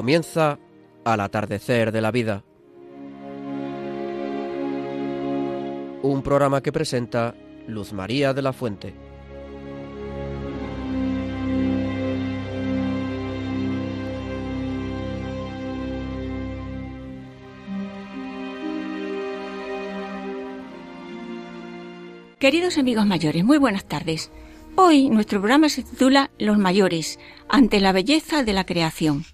Comienza 0.00 0.58
al 1.04 1.20
atardecer 1.20 1.92
de 1.92 2.00
la 2.00 2.10
vida. 2.10 2.42
Un 6.02 6.22
programa 6.24 6.62
que 6.62 6.72
presenta 6.72 7.34
Luz 7.66 7.92
María 7.92 8.32
de 8.32 8.40
la 8.40 8.54
Fuente. 8.54 8.94
Queridos 22.38 22.78
amigos 22.78 23.04
mayores, 23.04 23.44
muy 23.44 23.58
buenas 23.58 23.84
tardes. 23.84 24.32
Hoy 24.76 25.10
nuestro 25.10 25.40
programa 25.40 25.68
se 25.68 25.82
titula 25.82 26.30
Los 26.38 26.56
mayores, 26.56 27.18
ante 27.50 27.80
la 27.80 27.92
belleza 27.92 28.42
de 28.44 28.54
la 28.54 28.64
creación. 28.64 29.26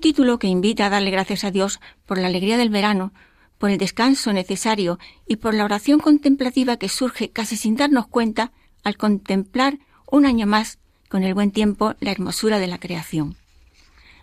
Un 0.00 0.02
título 0.02 0.38
que 0.38 0.46
invita 0.46 0.86
a 0.86 0.88
darle 0.88 1.10
gracias 1.10 1.44
a 1.44 1.50
Dios 1.50 1.78
por 2.06 2.16
la 2.16 2.28
alegría 2.28 2.56
del 2.56 2.70
verano, 2.70 3.12
por 3.58 3.68
el 3.68 3.76
descanso 3.76 4.32
necesario 4.32 4.98
y 5.28 5.36
por 5.36 5.52
la 5.52 5.66
oración 5.66 6.00
contemplativa 6.00 6.78
que 6.78 6.88
surge 6.88 7.28
casi 7.28 7.58
sin 7.58 7.76
darnos 7.76 8.06
cuenta 8.06 8.50
al 8.82 8.96
contemplar 8.96 9.78
un 10.10 10.24
año 10.24 10.46
más, 10.46 10.78
con 11.10 11.22
el 11.22 11.34
buen 11.34 11.50
tiempo, 11.50 11.96
la 12.00 12.12
hermosura 12.12 12.58
de 12.58 12.66
la 12.66 12.78
creación. 12.78 13.36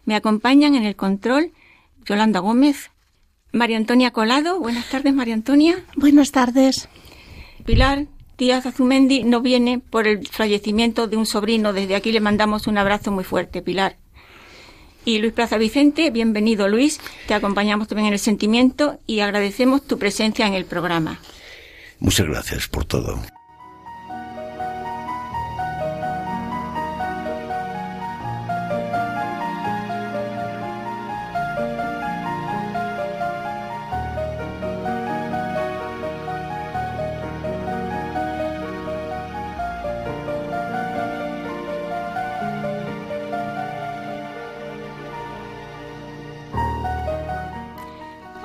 Me 0.03 0.15
acompañan 0.15 0.73
en 0.73 0.83
el 0.83 0.95
control 0.95 1.52
Yolanda 2.07 2.39
Gómez, 2.39 2.89
María 3.52 3.77
Antonia 3.77 4.09
Colado. 4.09 4.59
Buenas 4.59 4.89
tardes, 4.89 5.13
María 5.13 5.35
Antonia. 5.35 5.85
Buenas 5.95 6.31
tardes. 6.31 6.89
Pilar 7.67 8.07
Díaz 8.39 8.65
Azumendi 8.65 9.23
no 9.23 9.41
viene 9.41 9.77
por 9.77 10.07
el 10.07 10.27
fallecimiento 10.27 11.05
de 11.05 11.17
un 11.17 11.27
sobrino. 11.27 11.71
Desde 11.71 11.95
aquí 11.95 12.11
le 12.11 12.19
mandamos 12.19 12.65
un 12.65 12.80
abrazo 12.80 13.11
muy 13.11 13.23
fuerte, 13.23 13.61
Pilar. 13.61 13.97
Y 15.08 15.19
Luis 15.19 15.31
Plaza 15.31 15.58
Vicente, 15.58 16.11
bienvenido 16.11 16.67
Luis. 16.67 17.00
Te 17.30 17.33
acompañamos 17.33 17.88
también 17.88 18.08
en 18.08 18.13
el 18.13 18.19
sentimiento 18.19 19.00
y 19.08 19.22
agradecemos 19.22 19.88
tu 19.88 19.97
presencia 19.97 20.45
en 20.45 20.53
el 20.53 20.66
programa. 20.66 21.22
Muchas 21.99 22.27
gracias 22.27 22.67
por 22.67 22.83
todo. 22.83 23.17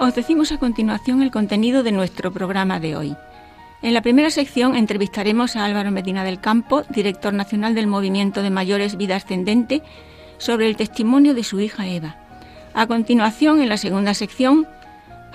Os 0.02 0.16
decimos 0.16 0.50
a 0.50 0.58
continuación 0.58 1.22
el 1.22 1.30
contenido 1.30 1.84
de 1.84 1.92
nuestro 1.92 2.32
programa 2.32 2.80
de 2.80 2.96
hoy. 2.96 3.16
En 3.82 3.94
la 3.94 4.02
primera 4.02 4.30
sección 4.30 4.74
entrevistaremos 4.74 5.54
a 5.54 5.64
Álvaro 5.64 5.92
Medina 5.92 6.24
del 6.24 6.40
Campo, 6.40 6.82
director 6.88 7.32
nacional 7.32 7.76
del 7.76 7.86
Movimiento 7.86 8.42
de 8.42 8.50
Mayores 8.50 8.96
Vida 8.96 9.14
Ascendente, 9.14 9.80
sobre 10.38 10.66
el 10.66 10.74
testimonio 10.74 11.34
de 11.34 11.44
su 11.44 11.60
hija 11.60 11.86
Eva. 11.86 12.16
A 12.74 12.88
continuación, 12.88 13.62
en 13.62 13.68
la 13.68 13.76
segunda 13.76 14.12
sección, 14.14 14.66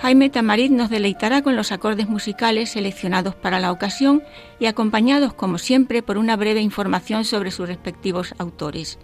Jaime 0.00 0.28
Tamariz 0.28 0.70
nos 0.70 0.90
deleitará 0.90 1.40
con 1.40 1.56
los 1.56 1.72
acordes 1.72 2.10
musicales 2.10 2.68
seleccionados 2.68 3.34
para 3.34 3.60
la 3.60 3.72
ocasión 3.72 4.22
y 4.60 4.66
acompañados, 4.66 5.32
como 5.32 5.56
siempre, 5.56 6.02
por 6.02 6.18
una 6.18 6.36
breve 6.36 6.60
información 6.60 7.24
sobre 7.24 7.52
sus 7.52 7.68
respectivos 7.68 8.34
autores. 8.36 8.98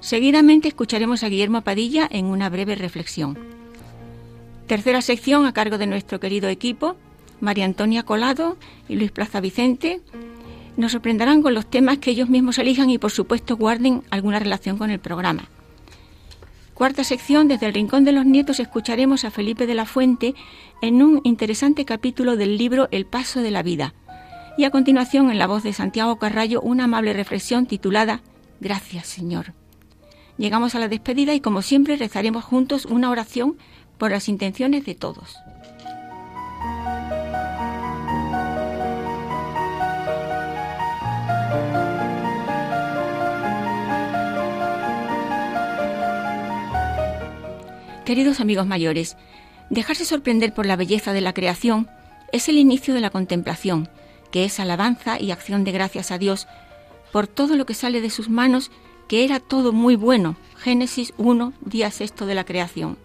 Seguidamente 0.00 0.68
escucharemos 0.68 1.24
a 1.24 1.28
Guillermo 1.28 1.60
Padilla 1.60 2.08
en 2.10 2.24
una 2.24 2.48
breve 2.48 2.74
reflexión. 2.74 3.65
Tercera 4.66 5.00
sección 5.00 5.46
a 5.46 5.52
cargo 5.52 5.78
de 5.78 5.86
nuestro 5.86 6.18
querido 6.18 6.48
equipo, 6.48 6.96
María 7.40 7.64
Antonia 7.64 8.02
Colado 8.02 8.56
y 8.88 8.96
Luis 8.96 9.12
Plaza 9.12 9.40
Vicente. 9.40 10.00
Nos 10.76 10.92
sorprenderán 10.92 11.40
con 11.40 11.54
los 11.54 11.70
temas 11.70 11.98
que 11.98 12.10
ellos 12.10 12.28
mismos 12.28 12.58
elijan 12.58 12.90
y 12.90 12.98
por 12.98 13.12
supuesto 13.12 13.56
guarden 13.56 14.02
alguna 14.10 14.40
relación 14.40 14.76
con 14.76 14.90
el 14.90 14.98
programa. 14.98 15.48
Cuarta 16.74 17.04
sección, 17.04 17.46
desde 17.46 17.66
el 17.66 17.74
Rincón 17.74 18.04
de 18.04 18.12
los 18.12 18.26
Nietos 18.26 18.58
escucharemos 18.58 19.24
a 19.24 19.30
Felipe 19.30 19.66
de 19.66 19.74
la 19.74 19.86
Fuente 19.86 20.34
en 20.82 21.00
un 21.00 21.20
interesante 21.22 21.84
capítulo 21.84 22.36
del 22.36 22.58
libro 22.58 22.88
El 22.90 23.06
Paso 23.06 23.40
de 23.40 23.52
la 23.52 23.62
Vida. 23.62 23.94
Y 24.58 24.64
a 24.64 24.70
continuación, 24.70 25.30
en 25.30 25.38
la 25.38 25.46
voz 25.46 25.62
de 25.62 25.72
Santiago 25.72 26.18
Carrallo, 26.18 26.60
una 26.60 26.84
amable 26.84 27.12
reflexión 27.12 27.66
titulada 27.66 28.20
Gracias, 28.60 29.06
Señor. 29.06 29.54
Llegamos 30.38 30.74
a 30.74 30.78
la 30.78 30.88
despedida 30.88 31.34
y 31.34 31.40
como 31.40 31.62
siempre 31.62 31.96
rezaremos 31.96 32.44
juntos 32.44 32.84
una 32.84 33.10
oración 33.10 33.56
por 33.98 34.10
las 34.10 34.28
intenciones 34.28 34.84
de 34.84 34.94
todos. 34.94 35.36
Queridos 48.06 48.38
amigos 48.38 48.68
mayores, 48.68 49.16
dejarse 49.68 50.04
sorprender 50.04 50.54
por 50.54 50.64
la 50.64 50.76
belleza 50.76 51.12
de 51.12 51.20
la 51.20 51.32
creación 51.32 51.88
es 52.32 52.48
el 52.48 52.56
inicio 52.56 52.94
de 52.94 53.00
la 53.00 53.10
contemplación, 53.10 53.88
que 54.30 54.44
es 54.44 54.60
alabanza 54.60 55.20
y 55.20 55.32
acción 55.32 55.64
de 55.64 55.72
gracias 55.72 56.12
a 56.12 56.18
Dios 56.18 56.46
por 57.12 57.26
todo 57.26 57.56
lo 57.56 57.66
que 57.66 57.74
sale 57.74 58.00
de 58.00 58.10
sus 58.10 58.28
manos, 58.28 58.70
que 59.08 59.24
era 59.24 59.40
todo 59.40 59.72
muy 59.72 59.96
bueno. 59.96 60.36
Génesis 60.56 61.14
1, 61.16 61.52
día 61.62 61.90
sexto 61.90 62.26
de 62.26 62.34
la 62.36 62.44
creación. 62.44 62.96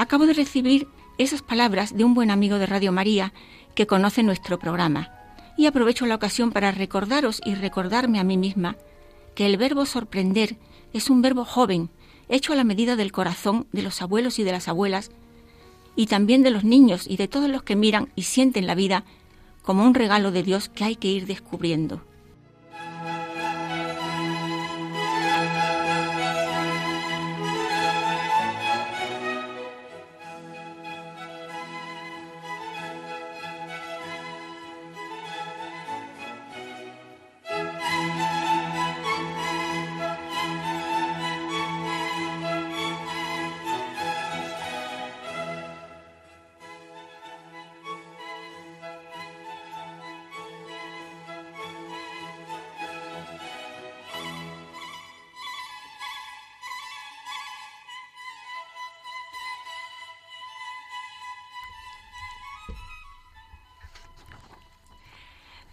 Acabo 0.00 0.26
de 0.26 0.32
recibir 0.32 0.86
esas 1.18 1.42
palabras 1.42 1.96
de 1.96 2.04
un 2.04 2.14
buen 2.14 2.30
amigo 2.30 2.60
de 2.60 2.66
Radio 2.66 2.92
María 2.92 3.32
que 3.74 3.88
conoce 3.88 4.22
nuestro 4.22 4.56
programa 4.56 5.10
y 5.56 5.66
aprovecho 5.66 6.06
la 6.06 6.14
ocasión 6.14 6.52
para 6.52 6.70
recordaros 6.70 7.40
y 7.44 7.56
recordarme 7.56 8.20
a 8.20 8.24
mí 8.24 8.36
misma 8.36 8.76
que 9.34 9.44
el 9.44 9.56
verbo 9.56 9.86
sorprender 9.86 10.56
es 10.92 11.10
un 11.10 11.20
verbo 11.20 11.44
joven, 11.44 11.90
hecho 12.28 12.52
a 12.52 12.56
la 12.56 12.62
medida 12.62 12.94
del 12.94 13.10
corazón 13.10 13.66
de 13.72 13.82
los 13.82 14.00
abuelos 14.00 14.38
y 14.38 14.44
de 14.44 14.52
las 14.52 14.68
abuelas, 14.68 15.10
y 15.96 16.06
también 16.06 16.44
de 16.44 16.52
los 16.52 16.62
niños 16.62 17.04
y 17.08 17.16
de 17.16 17.26
todos 17.26 17.50
los 17.50 17.64
que 17.64 17.74
miran 17.74 18.12
y 18.14 18.22
sienten 18.22 18.68
la 18.68 18.76
vida 18.76 19.02
como 19.62 19.84
un 19.84 19.94
regalo 19.94 20.30
de 20.30 20.44
Dios 20.44 20.68
que 20.68 20.84
hay 20.84 20.94
que 20.94 21.08
ir 21.08 21.26
descubriendo. 21.26 22.04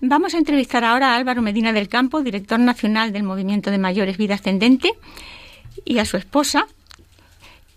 Vamos 0.07 0.36
a 0.36 0.38
entrevistar 0.38 0.84
ahora 0.84 1.13
a 1.13 1.16
Álvaro 1.16 1.42
Medina 1.42 1.74
del 1.74 1.90
Campo, 1.90 2.22
director 2.22 2.60
nacional 2.60 3.12
del 3.12 3.24
Movimiento 3.24 3.72
de 3.72 3.80
Mayores 3.80 4.18
Vida 4.18 4.36
Ascendente, 4.36 4.94
y 5.84 5.98
a 5.98 6.06
su 6.06 6.16
esposa, 6.16 6.68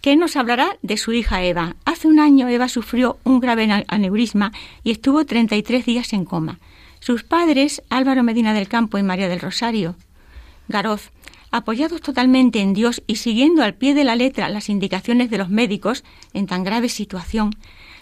que 0.03 0.15
nos 0.15 0.37
hablará 0.37 0.77
de 0.83 0.99
su 0.99 1.15
hija 1.15 1.43
Eva. 1.43 1.77
Hace 1.87 2.07
un 2.07 2.21
año 2.21 2.47
Eva 2.49 2.69
sufrió 2.69 3.17
un 3.25 3.41
grave 3.41 3.87
aneurisma 3.89 4.53
y 4.85 4.91
estuvo 4.91 5.25
33 5.25 5.87
días 5.87 6.13
en 6.13 6.27
coma. 6.27 6.59
Sus 7.01 7.25
padres, 7.25 7.83
Álvaro 7.89 8.23
Medina 8.23 8.53
del 8.53 8.69
Campo 8.69 8.99
y 8.99 9.03
María 9.03 9.29
del 9.29 9.41
Rosario 9.41 9.97
Garoz, 10.69 11.13
apoyados 11.51 12.03
totalmente 12.03 12.61
en 12.61 12.75
Dios 12.75 13.03
y 13.07 13.17
siguiendo 13.17 13.63
al 13.63 13.73
pie 13.73 13.95
de 13.95 14.05
la 14.05 14.17
letra 14.17 14.51
las 14.51 14.69
indicaciones 14.69 15.31
de 15.31 15.39
los 15.39 15.49
médicos 15.49 16.05
en 16.35 16.47
tan 16.47 16.63
grave 16.63 16.91
situación, 16.91 17.57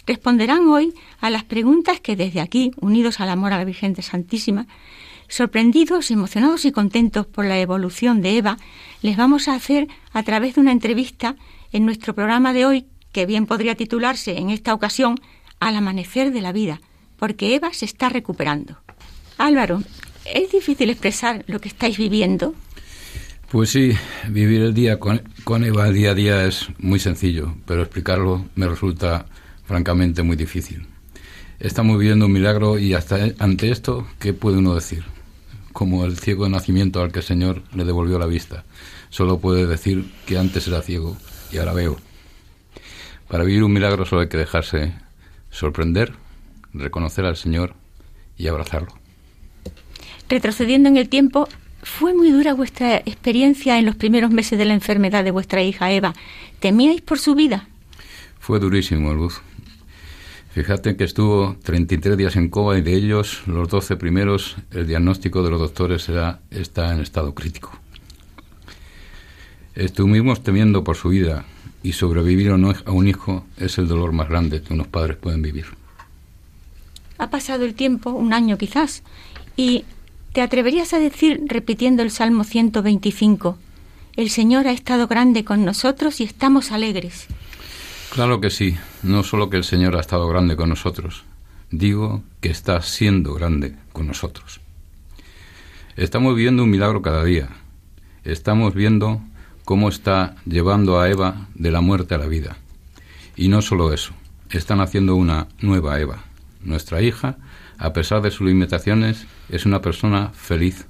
responderán 0.06 0.68
hoy 0.68 0.94
a 1.20 1.30
las 1.30 1.44
preguntas 1.44 2.00
que 2.00 2.16
desde 2.16 2.40
aquí, 2.40 2.70
unidos 2.80 3.20
al 3.20 3.28
amor 3.28 3.52
a 3.52 3.58
la 3.58 3.64
Virgen 3.64 4.00
Santísima, 4.00 4.66
sorprendidos, 5.28 6.10
emocionados 6.10 6.64
y 6.64 6.72
contentos 6.72 7.26
por 7.26 7.44
la 7.44 7.58
evolución 7.58 8.22
de 8.22 8.38
Eva, 8.38 8.58
les 9.02 9.16
vamos 9.16 9.48
a 9.48 9.54
hacer 9.54 9.88
a 10.12 10.22
través 10.22 10.54
de 10.54 10.60
una 10.60 10.72
entrevista 10.72 11.36
en 11.72 11.84
nuestro 11.84 12.14
programa 12.14 12.52
de 12.52 12.64
hoy, 12.64 12.86
que 13.12 13.26
bien 13.26 13.46
podría 13.46 13.74
titularse 13.74 14.38
en 14.38 14.50
esta 14.50 14.74
ocasión 14.74 15.18
Al 15.58 15.74
amanecer 15.74 16.32
de 16.32 16.42
la 16.42 16.52
vida, 16.52 16.80
porque 17.18 17.54
Eva 17.54 17.72
se 17.72 17.86
está 17.86 18.10
recuperando. 18.10 18.76
Álvaro, 19.38 19.82
¿es 20.26 20.52
difícil 20.52 20.90
expresar 20.90 21.44
lo 21.46 21.60
que 21.60 21.68
estáis 21.68 21.96
viviendo? 21.96 22.54
Pues 23.50 23.70
sí, 23.70 23.92
vivir 24.28 24.60
el 24.60 24.74
día 24.74 24.98
con, 24.98 25.22
con 25.44 25.64
Eva 25.64 25.90
día 25.90 26.10
a 26.10 26.14
día 26.14 26.44
es 26.44 26.68
muy 26.78 26.98
sencillo, 26.98 27.54
pero 27.64 27.82
explicarlo 27.82 28.44
me 28.54 28.68
resulta 28.68 29.26
francamente 29.66 30.22
muy 30.22 30.36
difícil. 30.36 30.86
Estamos 31.58 31.98
viviendo 31.98 32.26
un 32.26 32.32
milagro 32.32 32.78
y 32.78 32.94
hasta 32.94 33.18
ante 33.38 33.70
esto, 33.70 34.06
¿qué 34.18 34.32
puede 34.32 34.58
uno 34.58 34.74
decir? 34.74 35.04
Como 35.72 36.04
el 36.04 36.18
ciego 36.18 36.44
de 36.44 36.50
nacimiento 36.50 37.02
al 37.02 37.12
que 37.12 37.18
el 37.18 37.24
Señor 37.24 37.62
le 37.74 37.84
devolvió 37.84 38.18
la 38.18 38.26
vista. 38.26 38.64
Solo 39.10 39.38
puede 39.38 39.66
decir 39.66 40.10
que 40.26 40.38
antes 40.38 40.66
era 40.68 40.82
ciego 40.82 41.16
y 41.52 41.58
ahora 41.58 41.72
veo. 41.72 41.96
Para 43.28 43.44
vivir 43.44 43.64
un 43.64 43.72
milagro 43.72 44.04
solo 44.04 44.22
hay 44.22 44.28
que 44.28 44.36
dejarse 44.36 44.92
sorprender, 45.50 46.14
reconocer 46.72 47.24
al 47.24 47.36
Señor 47.36 47.74
y 48.36 48.46
abrazarlo. 48.46 48.92
Retrocediendo 50.28 50.88
en 50.88 50.96
el 50.96 51.08
tiempo, 51.08 51.48
¿fue 51.82 52.14
muy 52.14 52.30
dura 52.30 52.52
vuestra 52.54 52.98
experiencia 52.98 53.78
en 53.78 53.86
los 53.86 53.96
primeros 53.96 54.30
meses 54.30 54.58
de 54.58 54.64
la 54.64 54.74
enfermedad 54.74 55.24
de 55.24 55.30
vuestra 55.30 55.62
hija 55.62 55.90
Eva? 55.90 56.14
¿Temíais 56.60 57.00
por 57.00 57.18
su 57.18 57.34
vida? 57.34 57.68
Fue 58.38 58.60
durísimo, 58.60 59.14
Luz. 59.14 59.40
Fíjate 60.56 60.96
que 60.96 61.04
estuvo 61.04 61.54
33 61.64 62.16
días 62.16 62.34
en 62.34 62.48
coma 62.48 62.78
y 62.78 62.80
de 62.80 62.94
ellos, 62.94 63.42
los 63.44 63.68
12 63.68 63.96
primeros, 63.96 64.56
el 64.70 64.86
diagnóstico 64.86 65.42
de 65.42 65.50
los 65.50 65.60
doctores 65.60 66.08
era, 66.08 66.40
está 66.50 66.94
en 66.94 67.00
estado 67.00 67.34
crítico. 67.34 67.78
Estuvimos 69.74 70.42
temiendo 70.42 70.82
por 70.82 70.96
su 70.96 71.10
vida 71.10 71.44
y 71.82 71.92
sobrevivir 71.92 72.52
o 72.52 72.56
no 72.56 72.72
a 72.86 72.90
un 72.90 73.06
hijo 73.06 73.44
es 73.58 73.76
el 73.76 73.86
dolor 73.86 74.12
más 74.12 74.30
grande 74.30 74.62
que 74.62 74.72
unos 74.72 74.86
padres 74.86 75.18
pueden 75.18 75.42
vivir. 75.42 75.66
Ha 77.18 77.28
pasado 77.28 77.66
el 77.66 77.74
tiempo, 77.74 78.12
un 78.12 78.32
año 78.32 78.56
quizás, 78.56 79.02
y 79.58 79.84
te 80.32 80.40
atreverías 80.40 80.94
a 80.94 80.98
decir, 80.98 81.42
repitiendo 81.44 82.02
el 82.02 82.10
Salmo 82.10 82.44
125, 82.44 83.58
el 84.16 84.30
Señor 84.30 84.68
ha 84.68 84.72
estado 84.72 85.06
grande 85.06 85.44
con 85.44 85.66
nosotros 85.66 86.18
y 86.22 86.24
estamos 86.24 86.72
alegres. 86.72 87.26
Claro 88.08 88.40
que 88.40 88.48
sí, 88.48 88.74
no 89.06 89.22
solo 89.22 89.48
que 89.50 89.56
el 89.56 89.64
Señor 89.64 89.96
ha 89.96 90.00
estado 90.00 90.28
grande 90.28 90.56
con 90.56 90.68
nosotros, 90.68 91.24
digo 91.70 92.22
que 92.40 92.50
está 92.50 92.82
siendo 92.82 93.34
grande 93.34 93.76
con 93.92 94.06
nosotros. 94.06 94.60
Estamos 95.96 96.36
viviendo 96.36 96.64
un 96.64 96.70
milagro 96.70 97.02
cada 97.02 97.24
día. 97.24 97.48
Estamos 98.24 98.74
viendo 98.74 99.20
cómo 99.64 99.88
está 99.88 100.36
llevando 100.44 101.00
a 101.00 101.08
Eva 101.08 101.48
de 101.54 101.70
la 101.70 101.80
muerte 101.80 102.14
a 102.14 102.18
la 102.18 102.26
vida. 102.26 102.56
Y 103.36 103.48
no 103.48 103.62
solo 103.62 103.92
eso, 103.92 104.12
están 104.50 104.80
haciendo 104.80 105.16
una 105.16 105.48
nueva 105.60 106.00
Eva. 106.00 106.24
Nuestra 106.62 107.00
hija, 107.00 107.36
a 107.78 107.92
pesar 107.92 108.22
de 108.22 108.30
sus 108.30 108.46
limitaciones, 108.46 109.26
es 109.48 109.66
una 109.66 109.80
persona 109.80 110.30
feliz. 110.34 110.86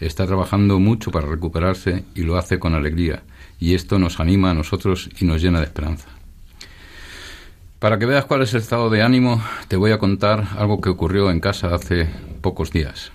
Está 0.00 0.26
trabajando 0.26 0.78
mucho 0.78 1.10
para 1.10 1.26
recuperarse 1.26 2.04
y 2.14 2.22
lo 2.22 2.36
hace 2.36 2.58
con 2.58 2.74
alegría. 2.74 3.22
Y 3.60 3.74
esto 3.74 3.98
nos 3.98 4.20
anima 4.20 4.50
a 4.50 4.54
nosotros 4.54 5.10
y 5.20 5.24
nos 5.24 5.42
llena 5.42 5.58
de 5.58 5.66
esperanza. 5.66 6.17
Para 7.78 8.00
que 8.00 8.06
veas 8.06 8.24
cuál 8.24 8.42
es 8.42 8.52
el 8.54 8.60
estado 8.60 8.90
de 8.90 9.02
ánimo, 9.02 9.40
te 9.68 9.76
voy 9.76 9.92
a 9.92 9.98
contar 9.98 10.48
algo 10.56 10.80
que 10.80 10.88
ocurrió 10.88 11.30
en 11.30 11.38
casa 11.38 11.72
hace 11.72 12.08
pocos 12.40 12.72
días. 12.72 13.12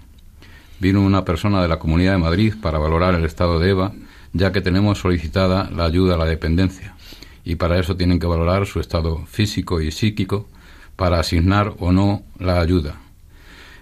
Vino 0.79 1.01
una 1.01 1.25
persona 1.25 1.61
de 1.61 1.67
la 1.67 1.79
Comunidad 1.79 2.13
de 2.13 2.19
Madrid 2.19 2.53
para 2.61 2.79
valorar 2.79 3.13
el 3.13 3.25
estado 3.25 3.59
de 3.59 3.71
Eva, 3.71 3.91
ya 4.31 4.53
que 4.53 4.61
tenemos 4.61 4.99
solicitada 4.99 5.69
la 5.69 5.83
ayuda 5.83 6.15
a 6.15 6.17
la 6.17 6.23
dependencia, 6.23 6.95
y 7.43 7.55
para 7.55 7.77
eso 7.77 7.97
tienen 7.97 8.19
que 8.19 8.25
valorar 8.25 8.65
su 8.65 8.79
estado 8.79 9.25
físico 9.25 9.81
y 9.81 9.91
psíquico 9.91 10.47
para 10.95 11.19
asignar 11.19 11.73
o 11.79 11.91
no 11.91 12.23
la 12.39 12.61
ayuda. 12.61 12.95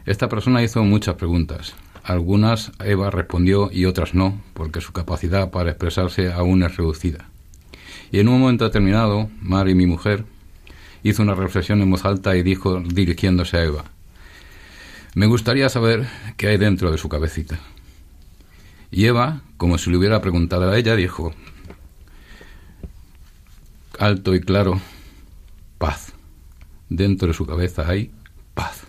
Esta 0.07 0.29
persona 0.29 0.63
hizo 0.63 0.83
muchas 0.83 1.13
preguntas. 1.13 1.75
Algunas 2.03 2.71
Eva 2.83 3.11
respondió 3.11 3.69
y 3.71 3.85
otras 3.85 4.15
no, 4.15 4.41
porque 4.55 4.81
su 4.81 4.93
capacidad 4.93 5.51
para 5.51 5.69
expresarse 5.69 6.33
aún 6.33 6.63
es 6.63 6.75
reducida. 6.75 7.29
Y 8.11 8.19
en 8.19 8.29
un 8.29 8.41
momento 8.41 8.65
determinado, 8.65 9.29
Mari, 9.41 9.75
mi 9.75 9.85
mujer, 9.85 10.25
hizo 11.03 11.24
una 11.24 11.36
reflexión 11.36 11.81
en 11.81 11.92
voz 11.92 12.06
alta 12.06 12.36
y 12.36 12.44
dijo, 12.44 12.80
dirigiéndose 12.80 13.57
a 13.57 13.63
Eva, 13.63 13.86
me 15.13 15.25
gustaría 15.25 15.68
saber 15.69 16.07
qué 16.38 16.48
hay 16.48 16.57
dentro 16.57 16.92
de 16.92 16.98
su 16.98 17.09
cabecita. 17.09 17.59
Y 18.92 19.06
Eva, 19.06 19.42
como 19.57 19.77
si 19.77 19.89
le 19.89 19.98
hubiera 19.98 20.21
preguntado 20.21 20.69
a 20.69 20.77
ella, 20.77 20.95
dijo, 20.95 21.33
alto 24.00 24.36
y 24.36 24.42
claro, 24.42 24.80
paz. 25.77 26.13
Dentro 26.89 27.27
de 27.27 27.33
su 27.33 27.45
cabeza 27.45 27.88
hay 27.88 28.12
paz. 28.53 28.83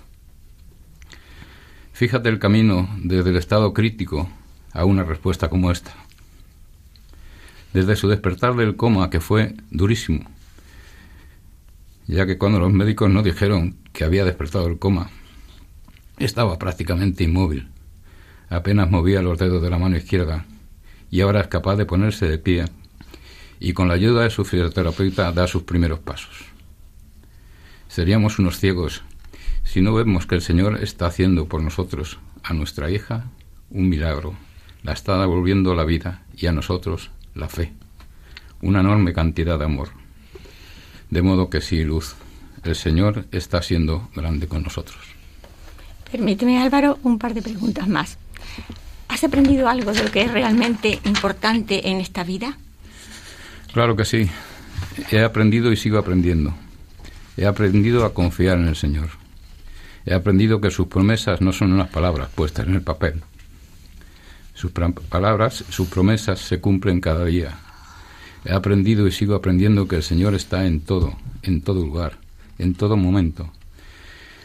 Fíjate 1.93 2.29
el 2.29 2.39
camino 2.39 2.89
desde 2.99 3.31
el 3.31 3.37
estado 3.37 3.73
crítico 3.73 4.29
a 4.73 4.85
una 4.85 5.05
respuesta 5.05 5.49
como 5.49 5.71
esta. 5.71 5.93
Desde 7.73 7.97
su 7.97 8.09
despertar 8.09 8.55
del 8.57 8.77
coma, 8.77 9.09
que 9.09 9.21
fue 9.21 9.55
durísimo, 9.71 10.29
ya 12.07 12.27
que 12.27 12.39
cuando 12.39 12.59
los 12.59 12.73
médicos 12.73 13.11
no 13.11 13.23
dijeron 13.23 13.77
que 13.93 14.05
había 14.05 14.25
despertado 14.25 14.67
el 14.67 14.79
coma, 14.79 15.11
estaba 16.19 16.59
prácticamente 16.59 17.25
inmóvil. 17.25 17.69
Apenas 18.49 18.91
movía 18.91 19.23
los 19.23 19.39
dedos 19.39 19.63
de 19.63 19.71
la 19.71 19.79
mano 19.79 19.97
izquierda 19.97 20.45
y 21.11 21.21
ahora 21.21 21.41
es 21.41 21.49
capaz 21.49 21.77
de 21.77 21.87
ponerse 21.87 22.29
de 22.29 22.39
pie 22.39 22.65
y 23.61 23.73
con 23.73 23.89
la 23.89 23.95
ayuda 23.95 24.23
de 24.23 24.31
su 24.31 24.45
fisioterapeuta 24.45 25.33
da 25.33 25.47
sus 25.47 25.63
primeros 25.63 26.01
pasos. 26.01 26.47
Seríamos 27.89 28.39
unos 28.39 28.59
ciegos 28.59 29.05
si 29.65 29.81
no 29.81 29.95
vemos 29.95 30.27
que 30.27 30.35
el 30.35 30.43
Señor 30.43 30.83
está 30.83 31.07
haciendo 31.07 31.47
por 31.47 31.63
nosotros, 31.63 32.19
a 32.43 32.53
nuestra 32.53 32.91
hija, 32.91 33.31
un 33.71 33.89
milagro, 33.89 34.35
la 34.83 34.93
está 34.93 35.19
devolviendo 35.21 35.75
la 35.75 35.85
vida 35.85 36.25
y 36.37 36.47
a 36.47 36.53
nosotros 36.53 37.11
la 37.35 37.49
fe, 37.49 37.73
una 38.61 38.81
enorme 38.81 39.13
cantidad 39.13 39.59
de 39.59 39.65
amor. 39.65 40.02
De 41.13 41.21
modo 41.21 41.51
que 41.51 41.61
sí, 41.61 41.85
Luz, 41.85 42.15
el 42.65 42.75
Señor 42.75 43.27
está 43.33 43.61
siendo 43.61 44.09
grande 44.17 44.49
con 44.49 44.63
nosotros. 44.63 44.97
Permíteme, 46.11 46.59
Álvaro, 46.59 46.99
un 47.03 47.19
par 47.19 47.35
de 47.35 47.43
preguntas 47.43 47.87
más. 47.87 48.17
¿Has 49.09 49.23
aprendido 49.23 49.69
algo 49.69 49.93
de 49.93 50.05
lo 50.05 50.11
que 50.11 50.23
es 50.23 50.33
realmente 50.33 51.01
importante 51.05 51.91
en 51.91 52.01
esta 52.01 52.25
vida? 52.25 52.57
Claro 53.75 53.95
que 53.95 54.07
sí. 54.07 54.31
He 55.11 55.23
aprendido 55.23 55.71
y 55.71 55.77
sigo 55.77 55.99
aprendiendo. 55.99 56.55
He 57.37 57.45
aprendido 57.45 58.07
a 58.07 58.15
confiar 58.15 58.57
en 58.57 58.69
el 58.69 58.77
Señor. 58.77 59.11
He 60.07 60.15
aprendido 60.15 60.63
que 60.63 60.71
sus 60.71 60.87
promesas 60.87 61.43
no 61.43 61.53
son 61.53 61.75
unas 61.75 61.91
palabras 61.91 62.31
puestas 62.35 62.67
en 62.67 62.73
el 62.73 62.81
papel. 62.81 63.23
Sus 64.55 64.73
palabras, 65.11 65.63
sus 65.69 65.89
promesas 65.89 66.41
se 66.41 66.59
cumplen 66.59 67.03
cada 67.03 67.27
día, 67.27 67.59
He 68.45 68.53
aprendido 68.53 69.07
y 69.07 69.13
sigo 69.13 69.35
aprendiendo 69.35 69.87
que 69.87 69.97
el 69.97 70.03
Señor 70.03 70.35
está 70.35 70.67
en 70.67 70.81
todo, 70.81 71.17
en 71.43 71.63
todo 71.63 71.81
lugar, 71.81 72.19
en 72.59 72.75
todo 72.75 72.97
momento. 72.97 73.53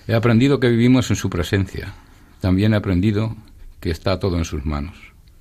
He 0.07 0.13
aprendido 0.13 0.59
que 0.59 0.69
vivimos 0.69 1.09
en 1.09 1.15
su 1.15 1.29
presencia. 1.29 1.93
También 2.39 2.73
he 2.73 2.77
aprendido 2.77 3.35
que 3.79 3.89
está 3.89 4.19
todo 4.19 4.37
en 4.37 4.45
sus 4.45 4.65
manos. 4.65 4.95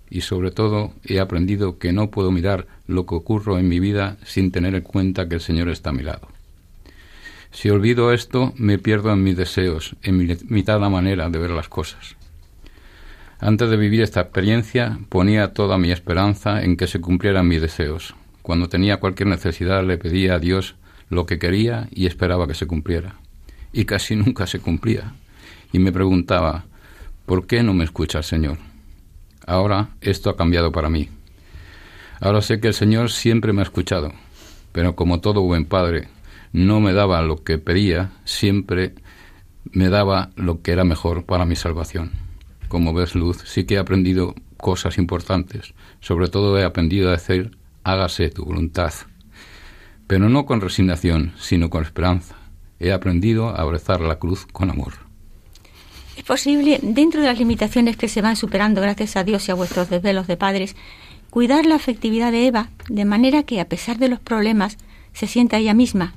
Y 0.08 0.22
sobre 0.22 0.50
todo 0.50 0.92
he 1.04 1.20
aprendido 1.20 1.78
que 1.78 1.92
no 1.92 2.10
puedo 2.10 2.30
mirar 2.30 2.66
lo 2.86 3.06
que 3.06 3.14
ocurre 3.14 3.58
en 3.58 3.68
mi 3.68 3.80
vida 3.80 4.16
sin 4.25 4.50
tener 4.50 4.75
en 4.75 4.82
cuenta 4.82 5.28
que 5.28 5.34
el 5.34 5.40
Señor 5.40 5.68
está 5.68 5.90
a 5.90 5.94
mi 5.94 6.02
lado. 6.02 6.28
Si 7.50 7.70
olvido 7.70 8.12
esto, 8.12 8.52
me 8.56 8.78
pierdo 8.78 9.12
en 9.12 9.22
mis 9.22 9.36
deseos, 9.36 9.96
en 10.02 10.16
mi 10.16 10.26
limitada 10.26 10.88
manera 10.88 11.28
de 11.30 11.38
ver 11.38 11.50
las 11.50 11.68
cosas. 11.68 12.16
Antes 13.38 13.68
de 13.68 13.76
vivir 13.76 14.02
esta 14.02 14.20
experiencia, 14.20 14.98
ponía 15.08 15.52
toda 15.52 15.78
mi 15.78 15.90
esperanza 15.90 16.62
en 16.62 16.76
que 16.76 16.86
se 16.86 17.00
cumplieran 17.00 17.48
mis 17.48 17.60
deseos, 17.60 18.14
cuando 18.46 18.68
tenía 18.68 18.98
cualquier 18.98 19.26
necesidad 19.26 19.84
le 19.84 19.98
pedía 19.98 20.34
a 20.34 20.38
Dios 20.38 20.76
lo 21.08 21.26
que 21.26 21.40
quería 21.40 21.88
y 21.90 22.06
esperaba 22.06 22.46
que 22.46 22.54
se 22.54 22.68
cumpliera. 22.68 23.16
Y 23.72 23.86
casi 23.86 24.14
nunca 24.24 24.46
se 24.46 24.60
cumplía. 24.60 25.14
Y 25.72 25.80
me 25.80 25.90
preguntaba, 25.90 26.64
¿por 27.24 27.48
qué 27.48 27.64
no 27.64 27.74
me 27.74 27.82
escucha 27.82 28.18
el 28.18 28.24
Señor? 28.24 28.58
Ahora 29.48 29.88
esto 30.00 30.30
ha 30.30 30.36
cambiado 30.36 30.70
para 30.70 30.88
mí. 30.88 31.08
Ahora 32.20 32.40
sé 32.40 32.60
que 32.60 32.68
el 32.68 32.74
Señor 32.74 33.10
siempre 33.10 33.52
me 33.52 33.62
ha 33.62 33.64
escuchado, 33.64 34.12
pero 34.70 34.94
como 34.94 35.20
todo 35.20 35.42
buen 35.42 35.64
padre, 35.64 36.06
no 36.52 36.78
me 36.78 36.92
daba 36.92 37.22
lo 37.22 37.42
que 37.42 37.58
pedía, 37.58 38.12
siempre 38.24 38.94
me 39.72 39.88
daba 39.88 40.30
lo 40.36 40.62
que 40.62 40.70
era 40.70 40.84
mejor 40.84 41.24
para 41.24 41.46
mi 41.46 41.56
salvación. 41.56 42.12
Como 42.68 42.94
ves, 42.94 43.16
Luz, 43.16 43.38
sí 43.44 43.64
que 43.64 43.74
he 43.74 43.78
aprendido 43.78 44.36
cosas 44.56 44.98
importantes. 44.98 45.74
Sobre 45.98 46.28
todo 46.28 46.56
he 46.60 46.64
aprendido 46.64 47.08
a 47.08 47.12
decir 47.12 47.50
hágase 47.87 48.31
tu 48.31 48.45
voluntad. 48.45 48.93
Pero 50.09 50.28
no 50.28 50.45
con 50.45 50.61
resignación, 50.61 51.33
sino 51.38 51.71
con 51.71 51.85
esperanza. 51.85 52.35
He 52.81 52.93
aprendido 52.93 53.49
a 53.49 53.62
abrazar 53.62 54.00
la 54.00 54.19
cruz 54.19 54.47
con 54.47 54.71
amor. 54.71 54.95
Es 56.16 56.25
posible, 56.25 56.81
dentro 56.83 57.21
de 57.21 57.28
las 57.28 57.38
limitaciones 57.38 57.97
que 57.97 58.09
se 58.09 58.23
van 58.23 58.37
superando 58.37 58.81
gracias 58.81 59.16
a 59.16 59.25
Dios 59.25 59.47
y 59.47 59.52
a 59.52 59.55
vuestros 59.55 59.88
desvelos 59.88 60.26
de 60.26 60.37
padres, 60.37 60.75
cuidar 61.31 61.64
la 61.64 61.76
afectividad 61.76 62.33
de 62.33 62.47
Eva 62.47 62.71
de 62.88 63.05
manera 63.05 63.45
que, 63.45 63.61
a 63.61 63.69
pesar 63.69 63.99
de 63.99 64.09
los 64.09 64.19
problemas, 64.19 64.78
se 65.12 65.26
sienta 65.26 65.59
ella 65.59 65.75
misma. 65.75 66.14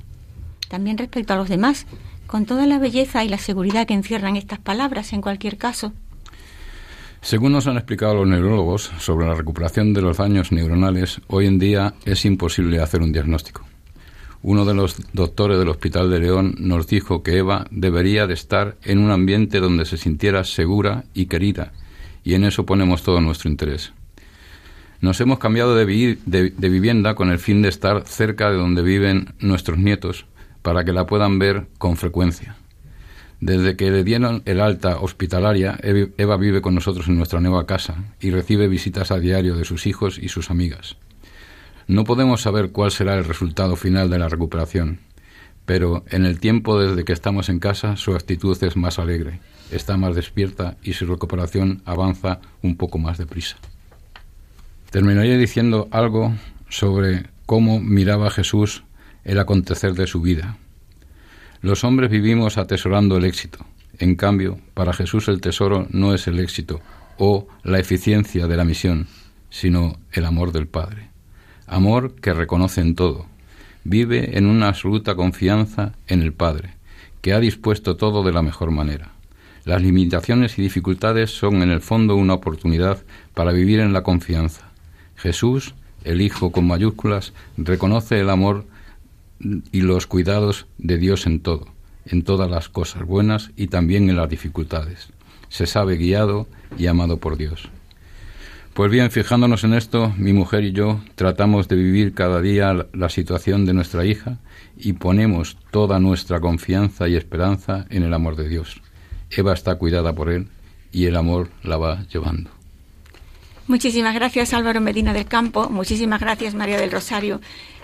También 0.68 0.98
respecto 0.98 1.34
a 1.34 1.36
los 1.36 1.48
demás, 1.48 1.86
con 2.26 2.46
toda 2.46 2.66
la 2.66 2.78
belleza 2.78 3.24
y 3.24 3.28
la 3.28 3.38
seguridad 3.38 3.86
que 3.86 3.94
encierran 3.94 4.36
estas 4.36 4.58
palabras 4.58 5.12
en 5.12 5.20
cualquier 5.20 5.56
caso. 5.56 5.92
Según 7.22 7.52
nos 7.52 7.66
han 7.66 7.76
explicado 7.76 8.14
los 8.14 8.26
neurólogos 8.26 8.90
sobre 8.98 9.26
la 9.26 9.34
recuperación 9.34 9.92
de 9.92 10.00
los 10.00 10.16
daños 10.16 10.52
neuronales, 10.52 11.20
hoy 11.26 11.46
en 11.46 11.58
día 11.58 11.94
es 12.06 12.24
imposible 12.24 12.80
hacer 12.80 13.02
un 13.02 13.12
diagnóstico. 13.12 13.62
Uno 14.42 14.64
de 14.64 14.72
los 14.72 14.96
doctores 15.12 15.58
del 15.58 15.68
Hospital 15.68 16.10
de 16.10 16.18
León 16.18 16.54
nos 16.58 16.86
dijo 16.86 17.22
que 17.22 17.36
Eva 17.36 17.66
debería 17.70 18.26
de 18.26 18.32
estar 18.32 18.76
en 18.84 18.98
un 18.98 19.10
ambiente 19.10 19.60
donde 19.60 19.84
se 19.84 19.98
sintiera 19.98 20.44
segura 20.44 21.04
y 21.12 21.26
querida, 21.26 21.72
y 22.24 22.32
en 22.34 22.44
eso 22.44 22.64
ponemos 22.64 23.02
todo 23.02 23.20
nuestro 23.20 23.50
interés. 23.50 23.92
Nos 25.02 25.20
hemos 25.20 25.38
cambiado 25.38 25.76
de, 25.76 26.18
de, 26.24 26.68
vivienda 26.70 27.14
con 27.14 27.30
el 27.30 27.38
fin 27.38 27.60
de 27.60 27.68
estar 27.68 28.06
cerca 28.06 28.50
de 28.50 28.56
donde 28.56 28.80
viven 28.80 29.34
nuestros 29.40 29.78
nietos, 29.78 30.24
para 30.62 30.84
que 30.84 30.92
la 30.92 31.06
puedan 31.06 31.38
ver 31.38 31.66
con 31.76 31.98
frecuencia. 31.98 32.56
Desde 33.40 33.74
que 33.74 33.90
le 33.90 34.04
dieron 34.04 34.42
el 34.44 34.60
alta 34.60 35.00
hospitalaria, 35.00 35.78
Eva 35.82 36.36
vive 36.36 36.60
con 36.60 36.74
nosotros 36.74 37.08
en 37.08 37.16
nuestra 37.16 37.40
nueva 37.40 37.64
casa 37.64 38.04
y 38.20 38.30
recibe 38.30 38.68
visitas 38.68 39.10
a 39.10 39.18
diario 39.18 39.56
de 39.56 39.64
sus 39.64 39.86
hijos 39.86 40.18
y 40.18 40.28
sus 40.28 40.50
amigas. 40.50 40.96
No 41.86 42.04
podemos 42.04 42.42
saber 42.42 42.70
cuál 42.70 42.90
será 42.90 43.16
el 43.16 43.24
resultado 43.24 43.76
final 43.76 44.10
de 44.10 44.18
la 44.18 44.28
recuperación, 44.28 45.00
pero 45.64 46.04
en 46.10 46.26
el 46.26 46.38
tiempo 46.38 46.78
desde 46.78 47.04
que 47.04 47.14
estamos 47.14 47.48
en 47.48 47.60
casa 47.60 47.96
su 47.96 48.14
actitud 48.14 48.62
es 48.62 48.76
más 48.76 48.98
alegre, 48.98 49.40
está 49.70 49.96
más 49.96 50.14
despierta 50.14 50.76
y 50.82 50.92
su 50.92 51.06
recuperación 51.06 51.80
avanza 51.86 52.40
un 52.62 52.76
poco 52.76 52.98
más 52.98 53.16
deprisa. 53.16 53.56
Terminaría 54.90 55.38
diciendo 55.38 55.88
algo 55.92 56.34
sobre 56.68 57.24
cómo 57.46 57.80
miraba 57.80 58.30
Jesús 58.30 58.84
el 59.24 59.38
acontecer 59.38 59.94
de 59.94 60.06
su 60.06 60.20
vida, 60.20 60.58
los 61.62 61.84
hombres 61.84 62.10
vivimos 62.10 62.58
atesorando 62.58 63.16
el 63.16 63.24
éxito. 63.24 63.64
En 63.98 64.14
cambio, 64.14 64.58
para 64.74 64.92
Jesús 64.92 65.28
el 65.28 65.40
tesoro 65.40 65.86
no 65.90 66.14
es 66.14 66.26
el 66.26 66.38
éxito 66.38 66.80
o 67.18 67.46
la 67.62 67.78
eficiencia 67.78 68.46
de 68.46 68.56
la 68.56 68.64
misión, 68.64 69.08
sino 69.50 69.98
el 70.12 70.24
amor 70.24 70.52
del 70.52 70.66
Padre. 70.66 71.08
Amor 71.66 72.14
que 72.14 72.32
reconoce 72.32 72.80
en 72.80 72.94
todo. 72.94 73.26
Vive 73.84 74.38
en 74.38 74.46
una 74.46 74.68
absoluta 74.68 75.14
confianza 75.14 75.92
en 76.06 76.22
el 76.22 76.32
Padre, 76.32 76.74
que 77.20 77.34
ha 77.34 77.40
dispuesto 77.40 77.96
todo 77.96 78.22
de 78.22 78.32
la 78.32 78.42
mejor 78.42 78.70
manera. 78.70 79.12
Las 79.64 79.82
limitaciones 79.82 80.58
y 80.58 80.62
dificultades 80.62 81.30
son 81.30 81.62
en 81.62 81.70
el 81.70 81.82
fondo 81.82 82.16
una 82.16 82.34
oportunidad 82.34 83.02
para 83.34 83.52
vivir 83.52 83.80
en 83.80 83.92
la 83.92 84.02
confianza. 84.02 84.70
Jesús, 85.16 85.74
el 86.04 86.22
Hijo 86.22 86.50
con 86.50 86.66
mayúsculas, 86.66 87.34
reconoce 87.58 88.18
el 88.18 88.30
amor 88.30 88.64
y 89.40 89.80
los 89.80 90.06
cuidados 90.06 90.66
de 90.78 90.98
Dios 90.98 91.26
en 91.26 91.40
todo, 91.40 91.66
en 92.06 92.22
todas 92.22 92.50
las 92.50 92.68
cosas 92.68 93.04
buenas 93.04 93.50
y 93.56 93.68
también 93.68 94.10
en 94.10 94.16
las 94.16 94.28
dificultades. 94.28 95.08
Se 95.48 95.66
sabe 95.66 95.96
guiado 95.96 96.46
y 96.78 96.86
amado 96.86 97.18
por 97.18 97.36
Dios. 97.36 97.70
Pues 98.74 98.90
bien, 98.90 99.10
fijándonos 99.10 99.64
en 99.64 99.74
esto, 99.74 100.14
mi 100.16 100.32
mujer 100.32 100.64
y 100.64 100.72
yo 100.72 101.00
tratamos 101.16 101.66
de 101.68 101.76
vivir 101.76 102.14
cada 102.14 102.40
día 102.40 102.86
la 102.92 103.08
situación 103.08 103.66
de 103.66 103.74
nuestra 103.74 104.04
hija 104.04 104.38
y 104.78 104.92
ponemos 104.92 105.56
toda 105.70 105.98
nuestra 105.98 106.40
confianza 106.40 107.08
y 107.08 107.16
esperanza 107.16 107.86
en 107.90 108.04
el 108.04 108.14
amor 108.14 108.36
de 108.36 108.48
Dios. 108.48 108.80
Eva 109.30 109.54
está 109.54 109.74
cuidada 109.74 110.14
por 110.14 110.30
Él 110.30 110.48
y 110.92 111.06
el 111.06 111.16
amor 111.16 111.50
la 111.62 111.78
va 111.78 112.04
llevando. 112.12 112.50
Muchísimas 113.66 114.14
gracias 114.14 114.54
Álvaro 114.54 114.80
Medina 114.80 115.12
del 115.12 115.26
Campo, 115.26 115.68
muchísimas 115.68 116.20
gracias 116.20 116.54
María 116.54 116.78
del 116.78 116.90
Rosario 116.90 117.40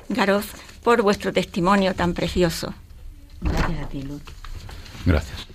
Garoz 0.09 0.47
por 0.83 1.03
vuestro 1.03 1.33
testimonio 1.33 1.95
tan 1.95 2.15
precioso. 2.15 2.75
Gracias 3.41 3.83
a 3.85 3.89
ti, 3.89 4.03
Luz. 4.03 4.23
Gracias. 5.05 5.46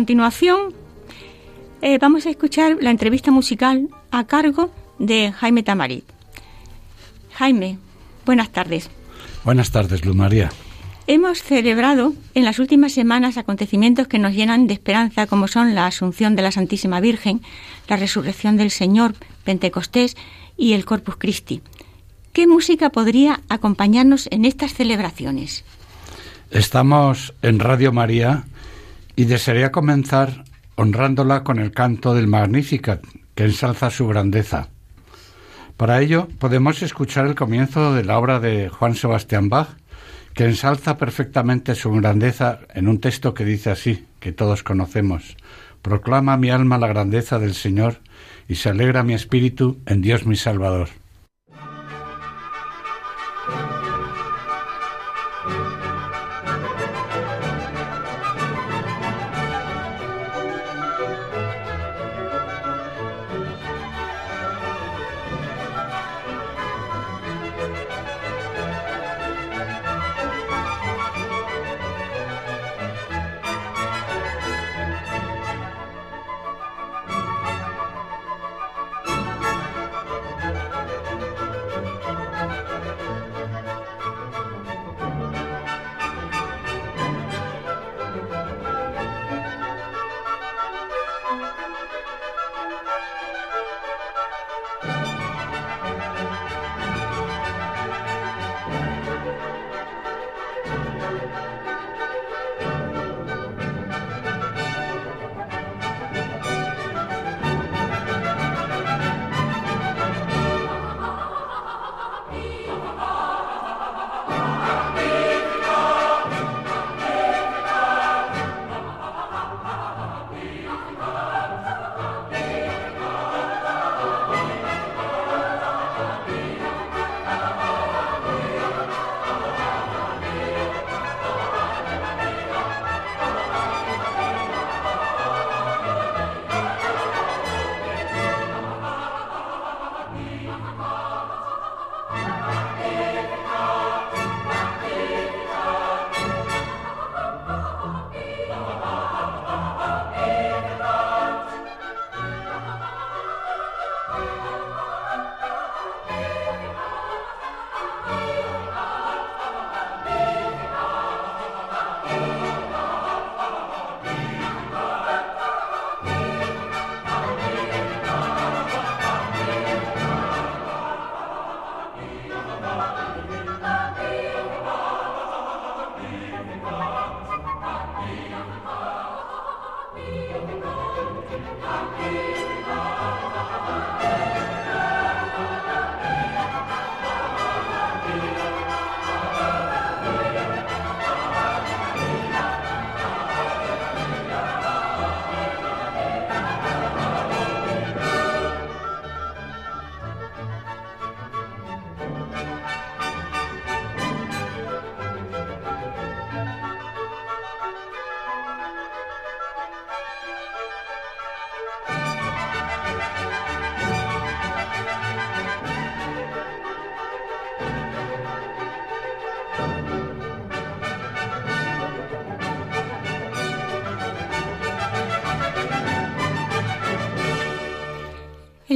Continuación, 0.00 0.72
eh, 1.82 1.98
vamos 1.98 2.24
a 2.24 2.30
escuchar 2.30 2.78
la 2.80 2.90
entrevista 2.90 3.30
musical 3.30 3.90
a 4.10 4.24
cargo 4.24 4.70
de 4.98 5.30
Jaime 5.30 5.62
Tamarit. 5.62 6.04
Jaime, 7.34 7.76
buenas 8.24 8.48
tardes. 8.48 8.88
Buenas 9.44 9.70
tardes, 9.72 10.02
Luz 10.06 10.16
María. 10.16 10.48
Hemos 11.06 11.42
celebrado 11.42 12.14
en 12.34 12.46
las 12.46 12.58
últimas 12.58 12.92
semanas 12.92 13.36
acontecimientos 13.36 14.08
que 14.08 14.18
nos 14.18 14.32
llenan 14.32 14.66
de 14.68 14.72
esperanza, 14.72 15.26
como 15.26 15.48
son 15.48 15.74
la 15.74 15.86
Asunción 15.86 16.34
de 16.34 16.42
la 16.44 16.52
Santísima 16.52 17.00
Virgen, 17.00 17.42
la 17.86 17.96
Resurrección 17.96 18.56
del 18.56 18.70
Señor, 18.70 19.12
Pentecostés 19.44 20.16
y 20.56 20.72
el 20.72 20.86
Corpus 20.86 21.16
Christi. 21.18 21.60
¿Qué 22.32 22.46
música 22.46 22.88
podría 22.88 23.42
acompañarnos 23.50 24.28
en 24.30 24.46
estas 24.46 24.72
celebraciones? 24.72 25.62
Estamos 26.50 27.34
en 27.42 27.58
Radio 27.58 27.92
María 27.92 28.46
y 29.20 29.26
desearía 29.26 29.70
comenzar 29.70 30.44
honrándola 30.76 31.44
con 31.44 31.58
el 31.58 31.72
canto 31.72 32.14
del 32.14 32.26
Magnificat, 32.26 33.04
que 33.34 33.44
ensalza 33.44 33.90
su 33.90 34.08
grandeza. 34.08 34.70
Para 35.76 36.00
ello 36.00 36.26
podemos 36.38 36.80
escuchar 36.82 37.26
el 37.26 37.34
comienzo 37.34 37.92
de 37.92 38.02
la 38.02 38.18
obra 38.18 38.40
de 38.40 38.70
Juan 38.70 38.94
Sebastián 38.94 39.50
Bach, 39.50 39.68
que 40.32 40.46
ensalza 40.46 40.96
perfectamente 40.96 41.74
su 41.74 41.90
grandeza 41.90 42.60
en 42.72 42.88
un 42.88 42.98
texto 42.98 43.34
que 43.34 43.44
dice 43.44 43.68
así, 43.68 44.06
que 44.20 44.32
todos 44.32 44.62
conocemos. 44.62 45.36
Proclama 45.82 46.38
mi 46.38 46.48
alma 46.48 46.78
la 46.78 46.88
grandeza 46.88 47.38
del 47.38 47.52
Señor 47.52 47.98
y 48.48 48.54
se 48.54 48.70
alegra 48.70 49.02
mi 49.02 49.12
espíritu 49.12 49.76
en 49.84 50.00
Dios 50.00 50.24
mi 50.24 50.36
Salvador. 50.36 50.88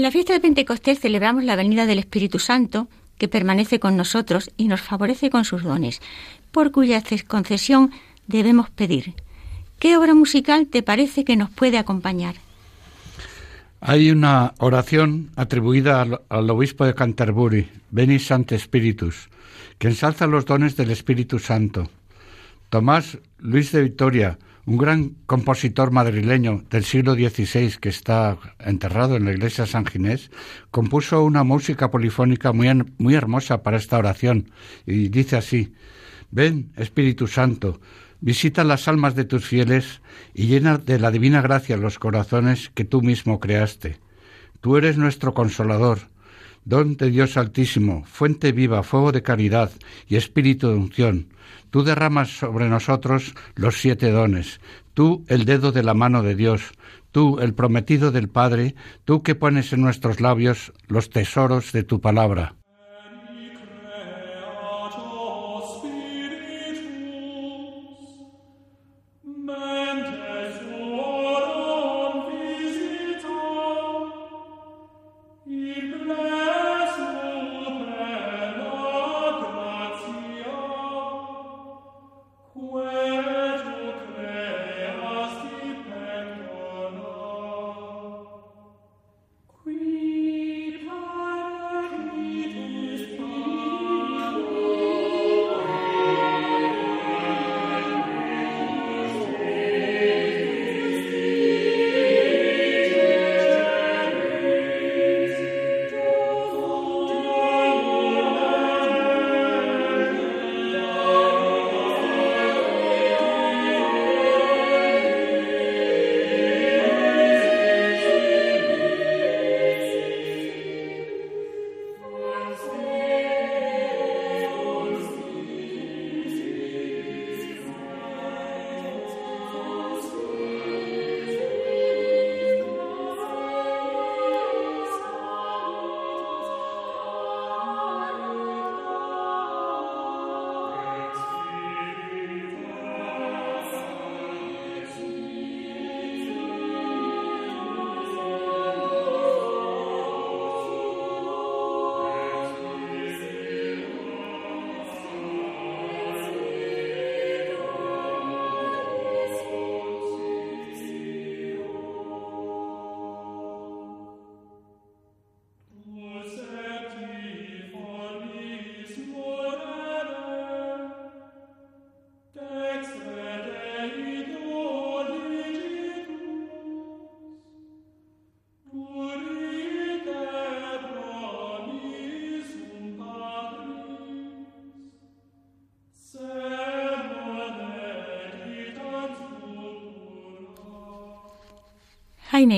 La 0.05 0.11
fiesta 0.11 0.35
de 0.35 0.41
Pentecostés 0.41 1.01
celebramos 1.01 1.45
la 1.45 1.57
venida 1.57 1.87
del 1.87 1.99
Espíritu 1.99 2.39
Santo, 2.39 2.89
que 3.17 3.27
permanece 3.27 3.81
con 3.81 3.97
nosotros 3.97 4.51
y 4.59 4.69
nos 4.69 4.83
favorece 4.83 5.31
con 5.31 5.47
sus 5.47 5.63
dones, 5.63 6.03
por 6.53 6.73
cuya 6.73 7.03
concesión 7.27 7.91
debemos 8.27 8.69
pedir. 8.69 9.15
¿Qué 9.79 9.97
obra 9.97 10.13
musical 10.13 10.67
te 10.67 10.83
parece 10.83 11.25
que 11.25 11.37
nos 11.37 11.49
puede 11.49 11.79
acompañar? 11.79 12.35
Hay 13.81 14.11
una 14.11 14.53
oración 14.59 15.31
atribuida 15.37 16.03
al, 16.29 16.51
obispo 16.51 16.85
de 16.85 16.95
Canterbury, 16.95 17.71
Beni 17.91 18.19
Sancte 18.19 18.59
Spiritus, 18.59 19.31
que 19.79 19.89
ensalza 19.89 20.27
los 20.27 20.45
dones 20.45 20.77
del 20.77 20.91
Espíritu 20.91 21.39
Santo. 21.39 21.89
Tomás 22.69 23.17
Luis 23.39 23.73
de 23.73 23.81
Victoria, 23.81 24.37
un 24.67 24.79
gran 24.79 25.11
compositor 25.27 25.91
madrileño 25.91 26.65
del 26.71 26.85
siglo 26.85 27.15
XVI 27.15 27.77
que 27.81 27.91
está 27.91 28.39
enterrado 28.59 29.17
en 29.17 29.27
la 29.27 29.33
iglesia 29.33 29.67
San 29.67 29.85
Ginés, 29.85 30.31
compuso 30.71 31.23
una 31.23 31.45
música 31.45 31.91
polifónica 31.91 32.53
muy, 32.53 32.69
muy 32.99 33.15
hermosa 33.15 33.63
para 33.63 33.77
esta 33.77 33.99
oración 33.99 34.51
y 34.87 35.09
dice 35.09 35.37
así, 35.37 35.75
Ven, 36.31 36.73
Espíritu 36.77 37.27
Santo, 37.27 37.81
visita 38.21 38.65
las 38.65 38.89
almas 38.89 39.15
de 39.15 39.25
tus 39.25 39.47
fieles 39.47 40.01
y 40.33 40.47
llena 40.47 40.79
de 40.79 40.99
la 40.99 41.11
divina 41.11 41.43
gracia 41.43 41.77
los 41.77 41.99
corazones 41.99 42.71
que 42.75 42.85
tú 42.85 43.03
mismo 43.03 43.39
creaste. 43.39 43.99
Tú 44.61 44.79
eres 44.79 44.97
nuestro 44.97 45.35
consolador, 45.35 45.99
don 46.65 46.97
de 46.97 47.11
Dios 47.11 47.37
Altísimo, 47.37 48.05
fuente 48.07 48.53
viva, 48.53 48.83
fuego 48.83 49.13
de 49.13 49.23
caridad 49.23 49.71
y 50.09 50.17
espíritu 50.17 50.69
de 50.69 50.75
unción 50.75 51.29
Tú 51.75 51.83
derramas 51.83 52.29
sobre 52.29 52.69
nosotros 52.69 53.35
los 53.57 53.81
siete 53.81 54.13
dones, 54.13 54.61
tú 54.95 55.25
el 55.27 55.45
dedo 55.45 55.73
de 55.73 55.83
la 55.83 55.93
mano 55.93 56.23
de 56.23 56.37
Dios, 56.37 56.71
tú 57.11 57.41
el 57.41 57.53
prometido 57.53 58.13
del 58.13 58.29
Padre, 58.29 58.77
tú 59.05 59.25
que 59.25 59.35
pones 59.35 59.73
en 59.73 59.81
nuestros 59.81 60.21
labios 60.21 60.73
los 60.87 61.11
tesoros 61.11 61.73
de 61.73 61.83
tu 61.83 62.01
palabra. 62.01 62.55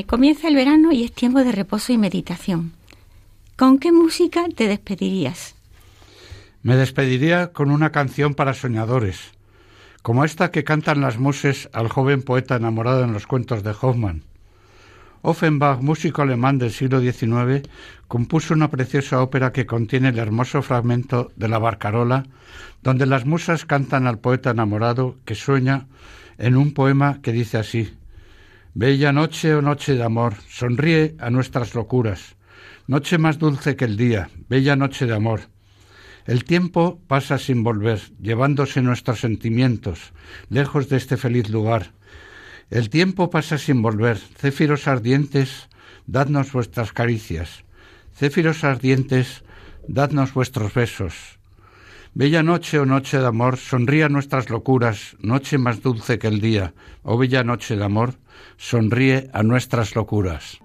Comienza 0.07 0.49
el 0.49 0.57
verano 0.57 0.91
y 0.91 1.05
es 1.05 1.13
tiempo 1.13 1.45
de 1.45 1.53
reposo 1.53 1.93
y 1.93 1.99
meditación. 1.99 2.73
¿Con 3.55 3.79
qué 3.79 3.93
música 3.93 4.45
te 4.53 4.67
despedirías? 4.67 5.55
Me 6.65 6.75
despediría 6.75 7.53
con 7.53 7.71
una 7.71 7.93
canción 7.93 8.35
para 8.35 8.53
soñadores, 8.53 9.31
como 10.03 10.25
esta 10.25 10.51
que 10.51 10.65
cantan 10.65 11.03
las 11.03 11.21
muses 11.21 11.69
al 11.73 11.89
joven 11.89 12.23
poeta 12.23 12.57
enamorado 12.57 13.05
en 13.05 13.13
los 13.13 13.29
cuentos 13.29 13.63
de 13.63 13.77
Hoffman. 13.81 14.25
Offenbach, 15.23 15.81
músico 15.81 16.23
alemán 16.23 16.59
del 16.59 16.73
siglo 16.73 17.01
XIX, 17.01 17.69
compuso 18.09 18.55
una 18.55 18.69
preciosa 18.69 19.23
ópera 19.23 19.53
que 19.53 19.67
contiene 19.67 20.09
el 20.09 20.19
hermoso 20.19 20.63
fragmento 20.63 21.31
de 21.37 21.49
la 21.49 21.61
Barcarola, 21.61 22.25
donde 22.83 23.07
las 23.07 23.25
musas 23.25 23.65
cantan 23.65 24.09
al 24.09 24.19
poeta 24.19 24.51
enamorado 24.51 25.15
que 25.25 25.37
sueña 25.37 25.87
en 26.39 26.57
un 26.57 26.75
poema 26.75 27.21
que 27.23 27.31
dice 27.31 27.59
así 27.59 27.95
Bella 28.79 29.11
noche 29.11 29.55
o 29.55 29.61
oh 29.61 29.63
noche 29.65 29.97
de 29.97 30.05
amor, 30.05 30.37
sonríe 30.53 31.17
a 31.17 31.31
nuestras 31.31 31.73
locuras, 31.73 32.37
noche 32.87 33.17
más 33.17 33.39
dulce 33.39 33.75
que 33.75 33.87
el 33.87 33.97
día, 33.97 34.29
bella 34.51 34.77
noche 34.77 35.07
de 35.07 35.15
amor. 35.17 35.49
El 36.27 36.45
tiempo 36.45 37.01
pasa 37.09 37.39
sin 37.39 37.65
volver, 37.65 38.03
llevándose 38.21 38.83
nuestros 38.83 39.21
sentimientos, 39.21 40.13
lejos 40.51 40.91
de 40.91 40.99
este 40.99 41.17
feliz 41.17 41.49
lugar. 41.49 41.95
El 42.69 42.91
tiempo 42.91 43.31
pasa 43.31 43.57
sin 43.57 43.81
volver, 43.81 44.19
céfiros 44.19 44.87
ardientes, 44.89 45.71
dadnos 46.07 46.53
vuestras 46.53 46.93
caricias. 46.93 47.65
Céfiros 48.13 48.63
ardientes, 48.63 49.43
dadnos 49.89 50.35
vuestros 50.35 50.75
besos. 50.75 51.39
Bella 52.13 52.43
noche 52.43 52.79
o 52.79 52.83
oh 52.83 52.85
noche 52.85 53.17
de 53.17 53.27
amor, 53.27 53.57
sonría 53.57 54.11
nuestras 54.11 54.51
locuras, 54.51 55.17
noche 55.21 55.57
más 55.57 55.81
dulce 55.81 56.19
que 56.19 56.29
el 56.29 56.43
día, 56.43 56.75
oh 57.05 57.17
bella 57.17 57.43
noche 57.43 57.75
de 57.75 57.85
amor, 57.85 58.21
sonríe 58.57 59.31
a 59.33 59.43
nuestras 59.43 59.95
locuras. 59.95 60.61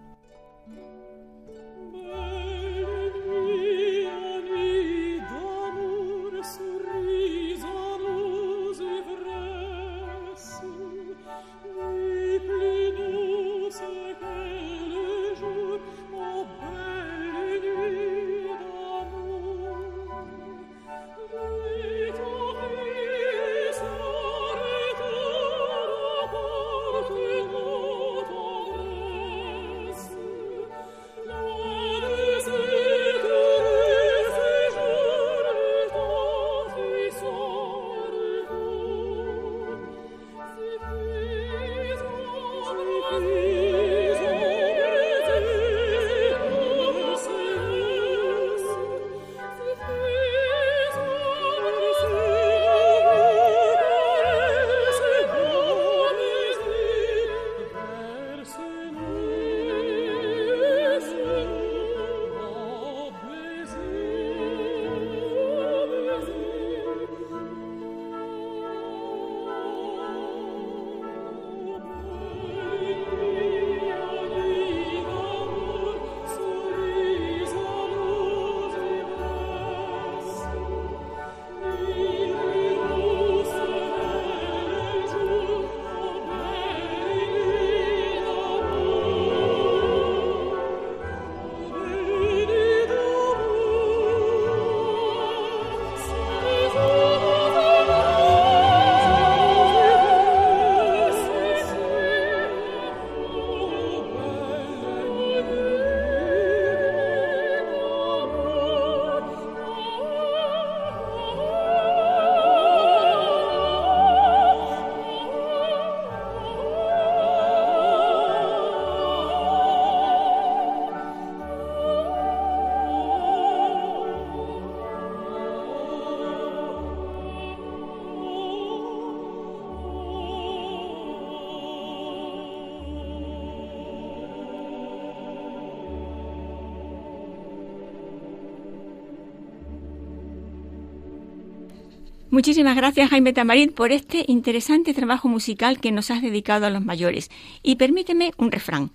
Muchísimas 142.32 142.78
gracias, 142.78 143.10
Jaime 143.10 143.34
Tamarit, 143.34 143.76
por 143.76 143.92
este 143.92 144.24
interesante 144.26 144.94
trabajo 144.94 145.28
musical 145.28 145.82
que 145.82 145.92
nos 145.92 146.10
has 146.12 146.22
dedicado 146.22 146.66
a 146.66 146.70
los 146.70 146.82
mayores. 146.82 147.30
Y 147.62 147.76
permíteme 147.76 148.32
un 148.38 148.54
refrán. 148.54 148.92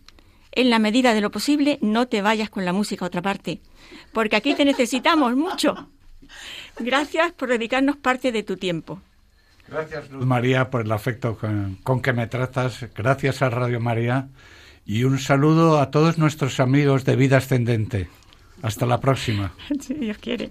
En 0.52 0.70
la 0.70 0.78
medida 0.78 1.12
de 1.12 1.20
lo 1.20 1.30
posible, 1.30 1.78
no 1.82 2.08
te 2.08 2.22
vayas 2.22 2.48
con 2.48 2.64
la 2.64 2.72
música 2.72 3.04
a 3.04 3.08
otra 3.08 3.20
parte, 3.20 3.60
porque 4.14 4.36
aquí 4.36 4.54
te 4.54 4.64
necesitamos 4.64 5.36
mucho. 5.36 5.90
Gracias 6.78 7.32
por 7.32 7.50
dedicarnos 7.50 7.98
parte 7.98 8.32
de 8.32 8.42
tu 8.42 8.56
tiempo. 8.56 9.02
Gracias, 9.68 10.10
Luz 10.10 10.24
María, 10.24 10.70
por 10.70 10.80
el 10.80 10.92
afecto 10.92 11.36
con, 11.36 11.76
con 11.82 12.00
que 12.00 12.14
me 12.14 12.28
tratas. 12.28 12.86
Gracias 12.94 13.42
a 13.42 13.50
Radio 13.50 13.80
María. 13.80 14.30
Y 14.86 15.04
un 15.04 15.18
saludo 15.18 15.78
a 15.78 15.90
todos 15.90 16.16
nuestros 16.16 16.58
amigos 16.58 17.04
de 17.04 17.16
Vida 17.16 17.36
Ascendente. 17.36 18.08
Hasta 18.62 18.86
la 18.86 18.98
próxima. 18.98 19.52
Si 19.80 19.92
Dios 19.92 20.16
quiere. 20.16 20.50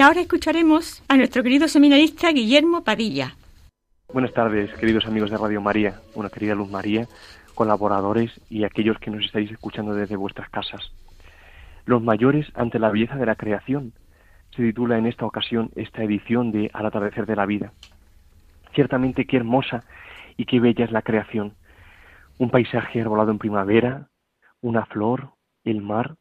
Y 0.00 0.02
ahora 0.02 0.22
escucharemos 0.22 1.02
a 1.08 1.16
nuestro 1.18 1.42
querido 1.42 1.68
seminarista 1.68 2.32
Guillermo 2.32 2.82
Padilla. 2.82 3.34
Buenas 4.10 4.32
tardes, 4.32 4.72
queridos 4.78 5.04
amigos 5.04 5.30
de 5.30 5.36
Radio 5.36 5.60
María, 5.60 6.00
una 6.14 6.30
querida 6.30 6.54
Luz 6.54 6.70
María, 6.70 7.06
colaboradores 7.54 8.32
y 8.48 8.64
aquellos 8.64 8.98
que 8.98 9.10
nos 9.10 9.26
estáis 9.26 9.50
escuchando 9.50 9.92
desde 9.92 10.16
vuestras 10.16 10.48
casas. 10.48 10.90
Los 11.84 12.02
mayores 12.02 12.46
ante 12.54 12.78
la 12.78 12.88
belleza 12.88 13.16
de 13.16 13.26
la 13.26 13.34
creación, 13.34 13.92
se 14.56 14.62
titula 14.62 14.96
en 14.96 15.04
esta 15.04 15.26
ocasión 15.26 15.68
esta 15.76 16.02
edición 16.02 16.50
de 16.50 16.70
Al 16.72 16.86
atardecer 16.86 17.26
de 17.26 17.36
la 17.36 17.44
vida. 17.44 17.74
Ciertamente 18.74 19.26
qué 19.26 19.36
hermosa 19.36 19.84
y 20.38 20.46
qué 20.46 20.60
bella 20.60 20.86
es 20.86 20.92
la 20.92 21.02
creación. 21.02 21.56
Un 22.38 22.48
paisaje 22.48 23.02
arbolado 23.02 23.32
en 23.32 23.38
primavera, 23.38 24.08
una 24.62 24.86
flor, 24.86 25.34
el 25.62 25.82
mar, 25.82 26.16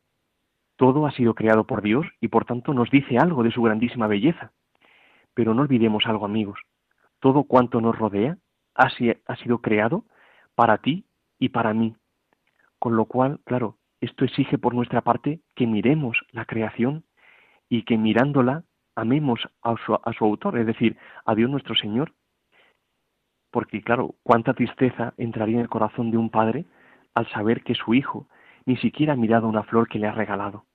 todo 0.80 1.06
ha 1.06 1.12
sido 1.12 1.36
creado 1.36 1.65
por 1.65 1.82
Dios 1.82 2.08
y 2.22 2.30
por 2.30 2.46
tanto 2.46 2.74
nos 2.74 2.89
dice 2.89 3.18
algo 3.18 3.44
de 3.44 3.52
su 3.52 3.62
grandísima 3.62 4.08
belleza. 4.08 4.54
Pero 5.34 5.54
no 5.54 5.63
olvidemos 5.63 6.06
algo, 6.06 6.24
amigos. 6.24 6.58
Todo 7.20 7.44
cuanto 7.44 7.82
nos 7.82 8.00
rodea 8.00 8.38
ha, 8.76 8.89
sido 8.89 9.58
creado 9.58 10.06
para 10.56 10.78
ti 10.78 11.04
y 11.38 11.50
para 11.50 11.74
mí. 11.74 11.98
Con 12.80 12.96
lo 12.96 13.06
cual, 13.06 13.42
claro, 13.44 13.76
esto 14.00 14.24
exige 14.24 14.58
por 14.58 14.74
nuestra 14.74 15.02
parte 15.02 15.42
que 15.54 15.68
miremos 15.68 16.18
la 16.32 16.46
creación 16.46 17.04
y 17.68 17.84
que 17.84 17.98
mirándola 17.98 18.63
amemos 18.96 19.42
a 19.62 19.76
su, 19.86 19.96
a 19.96 20.13
su 20.18 20.24
autor, 20.24 20.58
es 20.58 20.65
decir, 20.65 20.96
a 21.26 21.36
Dios 21.36 21.50
nuestro 21.50 21.76
Señor. 21.76 22.13
Porque, 23.52 23.82
claro, 23.82 24.15
cuánta 24.24 24.54
tristeza 24.54 25.13
entraría 25.18 25.56
en 25.56 25.63
el 25.63 25.70
corazón 25.70 26.10
de 26.10 26.18
un 26.18 26.30
padre 26.30 26.63
al 27.15 27.28
saber 27.32 27.63
que 27.63 27.76
su 27.76 27.94
hijo 27.94 28.30
ni 28.65 28.78
siquiera 28.78 29.12
ha 29.12 29.18
mirado 29.18 29.50
una 29.50 29.63
flor 29.63 29.89
que 29.89 30.00
le 30.00 30.08
ha 30.08 30.13
regalado. 30.13 30.68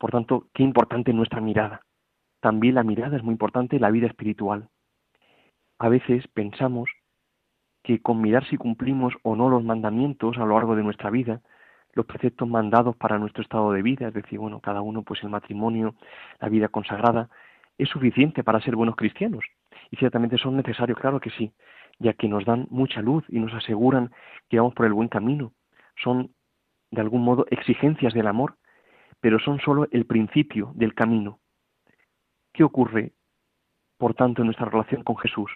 Por 0.00 0.12
tanto, 0.12 0.46
qué 0.54 0.62
importante 0.62 1.12
nuestra 1.12 1.42
mirada. 1.42 1.82
También 2.40 2.76
la 2.76 2.82
mirada 2.82 3.18
es 3.18 3.22
muy 3.22 3.32
importante 3.32 3.76
en 3.76 3.82
la 3.82 3.90
vida 3.90 4.06
espiritual. 4.06 4.70
A 5.78 5.90
veces 5.90 6.26
pensamos 6.28 6.88
que 7.82 8.00
con 8.00 8.22
mirar 8.22 8.46
si 8.46 8.56
cumplimos 8.56 9.12
o 9.22 9.36
no 9.36 9.50
los 9.50 9.62
mandamientos 9.62 10.38
a 10.38 10.46
lo 10.46 10.54
largo 10.54 10.74
de 10.74 10.84
nuestra 10.84 11.10
vida, 11.10 11.42
los 11.92 12.06
preceptos 12.06 12.48
mandados 12.48 12.96
para 12.96 13.18
nuestro 13.18 13.42
estado 13.42 13.72
de 13.72 13.82
vida, 13.82 14.08
es 14.08 14.14
decir, 14.14 14.38
bueno, 14.38 14.60
cada 14.60 14.80
uno, 14.80 15.02
pues 15.02 15.22
el 15.22 15.28
matrimonio, 15.28 15.94
la 16.40 16.48
vida 16.48 16.68
consagrada, 16.68 17.28
es 17.76 17.90
suficiente 17.90 18.42
para 18.42 18.62
ser 18.62 18.76
buenos 18.76 18.96
cristianos. 18.96 19.44
Y 19.90 19.96
ciertamente 19.96 20.38
son 20.38 20.56
necesarios, 20.56 20.98
claro 20.98 21.20
que 21.20 21.30
sí, 21.30 21.52
ya 21.98 22.14
que 22.14 22.26
nos 22.26 22.46
dan 22.46 22.66
mucha 22.70 23.02
luz 23.02 23.24
y 23.28 23.38
nos 23.38 23.52
aseguran 23.52 24.12
que 24.48 24.58
vamos 24.58 24.72
por 24.72 24.86
el 24.86 24.94
buen 24.94 25.08
camino. 25.08 25.52
Son, 26.02 26.30
de 26.90 27.02
algún 27.02 27.22
modo, 27.22 27.44
exigencias 27.50 28.14
del 28.14 28.26
amor, 28.26 28.56
pero 29.20 29.38
son 29.38 29.60
sólo 29.60 29.86
el 29.90 30.06
principio 30.06 30.72
del 30.74 30.94
camino. 30.94 31.40
¿Qué 32.52 32.64
ocurre, 32.64 33.12
por 33.98 34.14
tanto, 34.14 34.42
en 34.42 34.46
nuestra 34.46 34.66
relación 34.66 35.04
con 35.04 35.16
Jesús? 35.18 35.50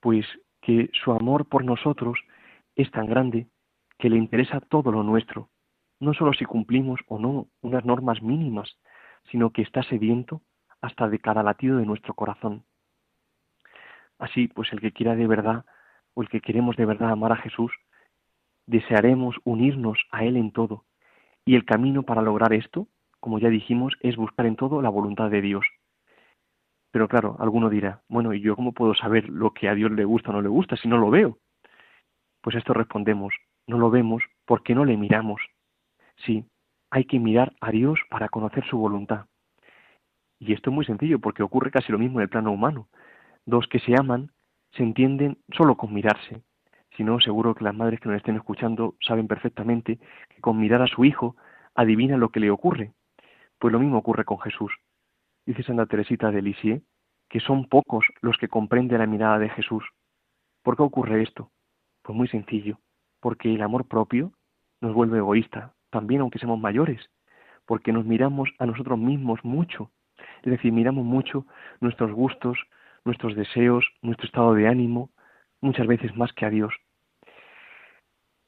Pues 0.00 0.26
que 0.60 0.90
su 0.92 1.12
amor 1.12 1.46
por 1.46 1.64
nosotros 1.64 2.18
es 2.76 2.90
tan 2.90 3.06
grande 3.06 3.48
que 3.98 4.08
le 4.08 4.16
interesa 4.16 4.60
todo 4.60 4.92
lo 4.92 5.02
nuestro, 5.02 5.48
no 6.00 6.14
solo 6.14 6.32
si 6.32 6.44
cumplimos 6.44 7.00
o 7.06 7.18
no 7.18 7.48
unas 7.60 7.84
normas 7.84 8.22
mínimas, 8.22 8.78
sino 9.30 9.50
que 9.50 9.62
está 9.62 9.82
sediento 9.84 10.42
hasta 10.80 11.08
de 11.08 11.18
cada 11.18 11.42
latido 11.42 11.78
de 11.78 11.86
nuestro 11.86 12.14
corazón. 12.14 12.64
Así, 14.18 14.48
pues 14.48 14.72
el 14.72 14.80
que 14.80 14.92
quiera 14.92 15.14
de 15.14 15.26
verdad, 15.26 15.64
o 16.14 16.22
el 16.22 16.28
que 16.28 16.40
queremos 16.40 16.76
de 16.76 16.86
verdad 16.86 17.10
amar 17.10 17.32
a 17.32 17.36
Jesús, 17.36 17.72
desearemos 18.66 19.36
unirnos 19.44 19.98
a 20.10 20.24
Él 20.24 20.36
en 20.36 20.52
todo. 20.52 20.84
Y 21.44 21.56
el 21.56 21.64
camino 21.64 22.02
para 22.02 22.22
lograr 22.22 22.52
esto, 22.52 22.88
como 23.20 23.38
ya 23.38 23.48
dijimos, 23.48 23.94
es 24.00 24.16
buscar 24.16 24.46
en 24.46 24.56
todo 24.56 24.82
la 24.82 24.88
voluntad 24.88 25.30
de 25.30 25.40
Dios. 25.40 25.66
Pero 26.92 27.08
claro, 27.08 27.36
alguno 27.40 27.70
dirá, 27.70 28.02
bueno, 28.08 28.34
¿y 28.34 28.40
yo 28.40 28.54
cómo 28.54 28.72
puedo 28.72 28.94
saber 28.94 29.28
lo 29.28 29.52
que 29.52 29.68
a 29.68 29.74
Dios 29.74 29.90
le 29.90 30.04
gusta 30.04 30.30
o 30.30 30.32
no 30.34 30.42
le 30.42 30.48
gusta 30.48 30.76
si 30.76 30.88
no 30.88 30.98
lo 30.98 31.10
veo? 31.10 31.38
Pues 32.42 32.56
esto 32.56 32.74
respondemos, 32.74 33.34
no 33.66 33.78
lo 33.78 33.90
vemos 33.90 34.22
porque 34.44 34.74
no 34.74 34.84
le 34.84 34.96
miramos. 34.96 35.40
Sí, 36.16 36.44
hay 36.90 37.04
que 37.04 37.18
mirar 37.18 37.54
a 37.60 37.70
Dios 37.70 37.98
para 38.10 38.28
conocer 38.28 38.64
su 38.66 38.76
voluntad. 38.76 39.26
Y 40.38 40.52
esto 40.52 40.70
es 40.70 40.74
muy 40.74 40.84
sencillo 40.84 41.18
porque 41.18 41.42
ocurre 41.42 41.70
casi 41.70 41.90
lo 41.92 41.98
mismo 41.98 42.18
en 42.18 42.24
el 42.24 42.28
plano 42.28 42.52
humano. 42.52 42.88
Dos 43.46 43.66
que 43.68 43.78
se 43.78 43.94
aman 43.98 44.30
se 44.72 44.82
entienden 44.82 45.38
solo 45.56 45.76
con 45.76 45.94
mirarse. 45.94 46.42
Si 46.96 47.04
no, 47.04 47.20
seguro 47.20 47.54
que 47.54 47.64
las 47.64 47.74
madres 47.74 48.00
que 48.00 48.08
nos 48.08 48.18
estén 48.18 48.36
escuchando 48.36 48.96
saben 49.00 49.26
perfectamente 49.26 49.98
que 50.28 50.40
con 50.40 50.58
mirar 50.58 50.82
a 50.82 50.86
su 50.86 51.04
hijo 51.04 51.36
adivina 51.74 52.16
lo 52.16 52.30
que 52.30 52.40
le 52.40 52.50
ocurre. 52.50 52.92
Pues 53.58 53.72
lo 53.72 53.78
mismo 53.78 53.98
ocurre 53.98 54.24
con 54.24 54.38
Jesús. 54.40 54.72
Dice 55.46 55.62
Santa 55.62 55.86
Teresita 55.86 56.30
de 56.30 56.42
Lisieux 56.42 56.82
que 57.28 57.40
son 57.40 57.66
pocos 57.66 58.04
los 58.20 58.36
que 58.36 58.48
comprenden 58.48 58.98
la 58.98 59.06
mirada 59.06 59.38
de 59.38 59.48
Jesús. 59.48 59.84
¿Por 60.62 60.76
qué 60.76 60.82
ocurre 60.82 61.22
esto? 61.22 61.50
Pues 62.02 62.14
muy 62.16 62.28
sencillo 62.28 62.78
porque 63.22 63.54
el 63.54 63.62
amor 63.62 63.86
propio 63.86 64.32
nos 64.80 64.92
vuelve 64.92 65.18
egoísta, 65.18 65.74
también 65.90 66.20
aunque 66.20 66.40
seamos 66.40 66.58
mayores, 66.58 67.08
porque 67.66 67.92
nos 67.92 68.04
miramos 68.04 68.50
a 68.58 68.66
nosotros 68.66 68.98
mismos 68.98 69.38
mucho, 69.44 69.92
es 70.42 70.50
decir, 70.50 70.72
miramos 70.72 71.04
mucho 71.04 71.46
nuestros 71.80 72.10
gustos, 72.10 72.58
nuestros 73.04 73.36
deseos, 73.36 73.86
nuestro 74.02 74.26
estado 74.26 74.54
de 74.54 74.66
ánimo, 74.66 75.10
muchas 75.60 75.86
veces 75.86 76.16
más 76.16 76.32
que 76.32 76.46
a 76.46 76.50
Dios. 76.50 76.74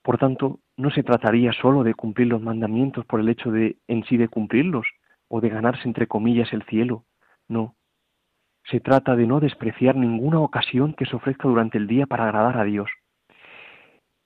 Por 0.05 0.19
tanto, 0.19 0.61
no 0.77 0.91
se 0.91 1.03
trataría 1.03 1.55
solo 1.55 1.83
de 1.83 1.95
cumplir 1.95 2.29
los 2.29 2.43
mandamientos 2.43 3.07
por 3.07 3.21
el 3.21 3.29
hecho 3.31 3.51
de 3.51 3.79
en 3.89 4.05
sí 4.05 4.19
de 4.19 4.29
cumplirlos 4.29 4.87
o 5.29 5.41
de 5.41 5.49
ganarse 5.49 5.89
entre 5.89 6.07
comillas 6.07 6.53
el 6.53 6.63
cielo, 6.65 7.07
no. 7.49 7.75
Se 8.65 8.81
trata 8.81 9.17
de 9.17 9.27
no 9.27 9.41
despreciar 9.41 9.97
ninguna 9.97 10.41
ocasión 10.41 10.93
que 10.93 11.07
se 11.07 11.17
ofrezca 11.17 11.49
durante 11.49 11.79
el 11.79 11.87
día 11.87 12.07
para 12.07 12.25
agradar 12.25 12.59
a 12.59 12.65
Dios. 12.65 12.91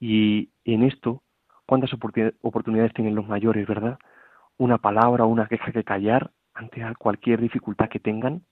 Y 0.00 0.50
en 0.64 0.82
esto, 0.82 1.22
¿cuántas 1.64 1.92
oportunidades 1.92 2.92
tienen 2.92 3.14
los 3.14 3.28
mayores, 3.28 3.64
verdad? 3.68 4.00
Una 4.56 4.78
palabra 4.78 5.24
o 5.24 5.28
una 5.28 5.46
queja 5.46 5.70
que 5.70 5.84
callar 5.84 6.32
ante 6.54 6.82
cualquier 6.98 7.40
dificultad 7.40 7.88
que 7.88 8.00
tengan, 8.00 8.42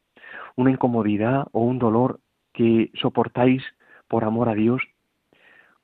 una 0.55 0.71
incomodidad 0.71 1.49
o 1.51 1.63
un 1.63 1.81
dolor 1.81 2.21
que 2.53 2.93
soportáis 2.95 3.65
por 4.07 4.23
amor 4.23 4.49
a 4.49 4.55
Dios. 4.55 4.81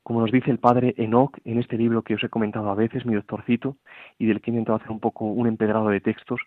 Como 0.03 0.19
nos 0.19 0.31
dice 0.31 0.51
el 0.51 0.59
padre 0.59 0.93
Enoch 0.97 1.37
en 1.45 1.59
este 1.59 1.77
libro 1.77 2.01
que 2.01 2.15
os 2.15 2.23
he 2.23 2.29
comentado 2.29 2.69
a 2.69 2.75
veces, 2.75 3.05
mi 3.05 3.15
doctorcito, 3.15 3.77
y 4.17 4.25
del 4.25 4.41
que 4.41 4.51
he 4.51 4.53
intentado 4.53 4.77
hacer 4.77 4.91
un 4.91 4.99
poco 4.99 5.25
un 5.25 5.47
empedrado 5.47 5.89
de 5.89 6.01
textos, 6.01 6.41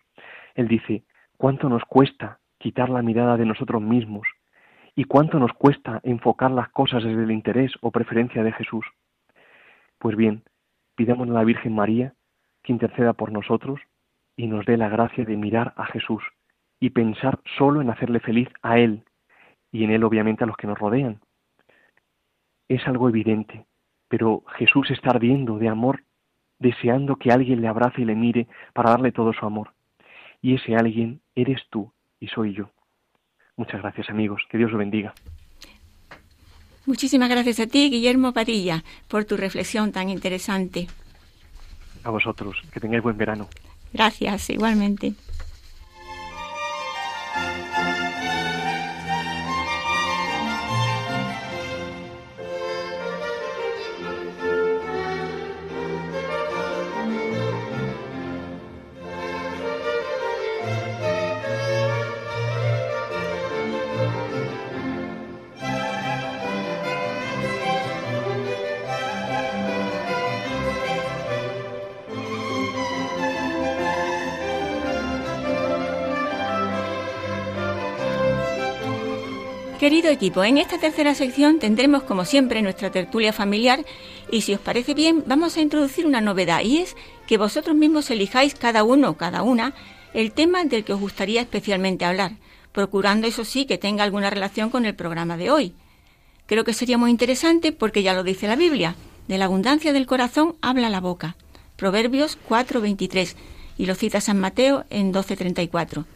él 0.55 0.69
dice, 0.69 1.05
¿cuánto 1.39 1.69
nos 1.69 1.83
cuesta 1.85 2.39
quitar 2.59 2.91
la 2.91 3.03
mirada 3.03 3.37
de 3.37 3.47
nosotros 3.47 3.81
mismos? 3.81 4.27
¿Y 4.95 5.05
cuánto 5.05 5.39
nos 5.39 5.53
cuesta 5.53 6.01
enfocar 6.05 6.51
las 6.51 6.69
cosas 6.71 7.03
desde 7.03 7.23
el 7.23 7.31
interés 7.31 7.73
o 7.81 7.91
preferencia 7.91 8.43
de 8.43 8.53
Jesús? 8.53 8.85
Pues 9.99 10.17
bien, 10.17 10.43
pidamos 10.95 11.29
a 11.29 11.33
la 11.33 11.45
Virgen 11.45 11.75
María 11.75 12.15
que 12.63 12.73
interceda 12.73 13.15
por 13.15 13.33
nosotros 13.33 13.81
y 14.37 14.47
nos 14.47 14.67
dé 14.67 14.77
la 14.77 14.89
gracia 14.89 15.25
de 15.25 15.37
mirar 15.37 15.73
a 15.77 15.87
Jesús 15.87 16.23
y 16.79 16.91
pensar 16.91 17.41
solo 17.57 17.81
en 17.81 17.91
hacerle 17.91 18.21
feliz 18.21 18.49
a 18.63 18.79
Él 18.79 19.03
y 19.73 19.85
en 19.85 19.91
Él 19.91 20.05
obviamente 20.05 20.45
a 20.45 20.47
los 20.47 20.57
que 20.57 20.67
nos 20.67 20.79
rodean. 20.79 21.21
Es 22.69 22.87
algo 22.87 23.09
evidente, 23.09 23.67
pero 24.09 24.43
Jesús 24.59 24.91
está 24.91 25.11
ardiendo 25.11 25.59
de 25.59 25.69
amor, 25.69 26.05
deseando 26.59 27.17
que 27.17 27.31
alguien 27.31 27.61
le 27.61 27.69
abrace 27.69 28.03
y 28.03 28.05
le 28.05 28.15
mire 28.15 28.47
para 28.73 28.91
darle 28.91 29.13
todo 29.13 29.33
su 29.33 29.47
amor. 29.47 29.73
Y 30.43 30.55
ese 30.55 30.75
alguien 30.75 31.21
eres 31.35 31.63
tú 31.71 31.93
y 32.21 32.29
soy 32.29 32.55
yo. 32.55 32.71
Muchas 33.57 33.81
gracias 33.81 34.11
amigos, 34.11 34.43
que 34.51 34.59
Dios 34.59 34.73
os 34.73 34.79
bendiga. 34.79 35.15
Muchísimas 36.87 37.29
gracias 37.29 37.59
a 37.59 37.67
ti, 37.67 37.91
Guillermo 37.91 38.33
Padilla, 38.33 38.85
por 39.09 39.25
tu 39.25 39.37
reflexión 39.37 39.91
tan 39.91 40.09
interesante. 40.09 40.87
A 42.05 42.11
vosotros, 42.11 42.57
que 42.73 42.79
tengáis 42.79 43.03
buen 43.03 43.17
verano. 43.17 43.49
Gracias, 43.93 44.51
igualmente. 44.51 45.15
Querido 79.87 80.11
equipo, 80.11 80.43
en 80.43 80.59
esta 80.59 80.79
tercera 80.79 81.15
sección 81.15 81.61
tendremos 81.61 82.03
como 82.03 82.25
siempre 82.25 82.61
nuestra 82.61 82.91
tertulia 82.91 83.33
familiar 83.33 83.85
y 84.33 84.41
si 84.41 84.53
os 84.53 84.59
parece 84.59 84.95
bien 84.95 85.23
vamos 85.29 85.57
a 85.57 85.61
introducir 85.61 86.07
una 86.07 86.21
novedad 86.21 86.63
y 86.63 86.79
es 86.79 86.97
que 87.29 87.39
vosotros 87.39 87.77
mismos 87.77 88.11
elijáis 88.11 88.57
cada 88.57 88.83
uno 88.83 89.11
o 89.11 89.17
cada 89.17 89.45
una 89.45 89.75
el 90.13 90.33
tema 90.33 90.65
del 90.65 90.83
que 90.83 90.93
os 90.93 90.99
gustaría 90.99 91.41
especialmente 91.41 92.05
hablar, 92.05 92.33
procurando 92.73 93.29
eso 93.29 93.45
sí 93.45 93.65
que 93.65 93.79
tenga 93.79 94.03
alguna 94.03 94.29
relación 94.29 94.71
con 94.71 94.87
el 94.87 94.97
programa 94.97 95.37
de 95.37 95.53
hoy. 95.53 95.73
Creo 96.47 96.65
que 96.65 96.73
sería 96.73 96.99
muy 96.99 97.13
interesante 97.13 97.71
porque 97.71 98.03
ya 98.03 98.13
lo 98.13 98.25
dice 98.25 98.49
la 98.49 98.57
Biblia, 98.57 98.97
de 99.29 99.39
la 99.39 99.45
abundancia 99.45 99.93
del 99.93 100.07
corazón 100.07 100.57
habla 100.63 100.91
la 100.91 101.01
boca. 101.01 101.37
Proverbios 101.77 102.39
4:23 102.49 103.37
y 103.79 103.87
lo 103.87 103.95
cita 103.95 104.21
San 104.21 104.41
Mateo 104.41 104.85
en 104.91 105.13
12:34. 105.13 106.07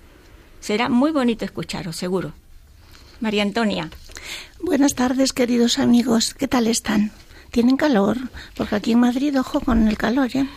Será 0.58 0.88
muy 0.88 1.12
bonito 1.12 1.44
escucharos, 1.44 1.94
seguro. 1.94 2.32
María 3.20 3.42
Antonia. 3.42 3.90
Buenas 4.62 4.94
tardes, 4.94 5.34
queridos 5.34 5.78
amigos. 5.78 6.32
¿Qué 6.32 6.48
tal 6.48 6.66
están? 6.66 7.12
¿Tienen 7.50 7.76
calor? 7.76 8.16
Porque 8.56 8.76
aquí 8.76 8.92
en 8.92 9.00
Madrid, 9.00 9.38
ojo 9.38 9.60
con 9.60 9.88
el 9.88 9.98
calor, 9.98 10.30
¿eh? 10.34 10.48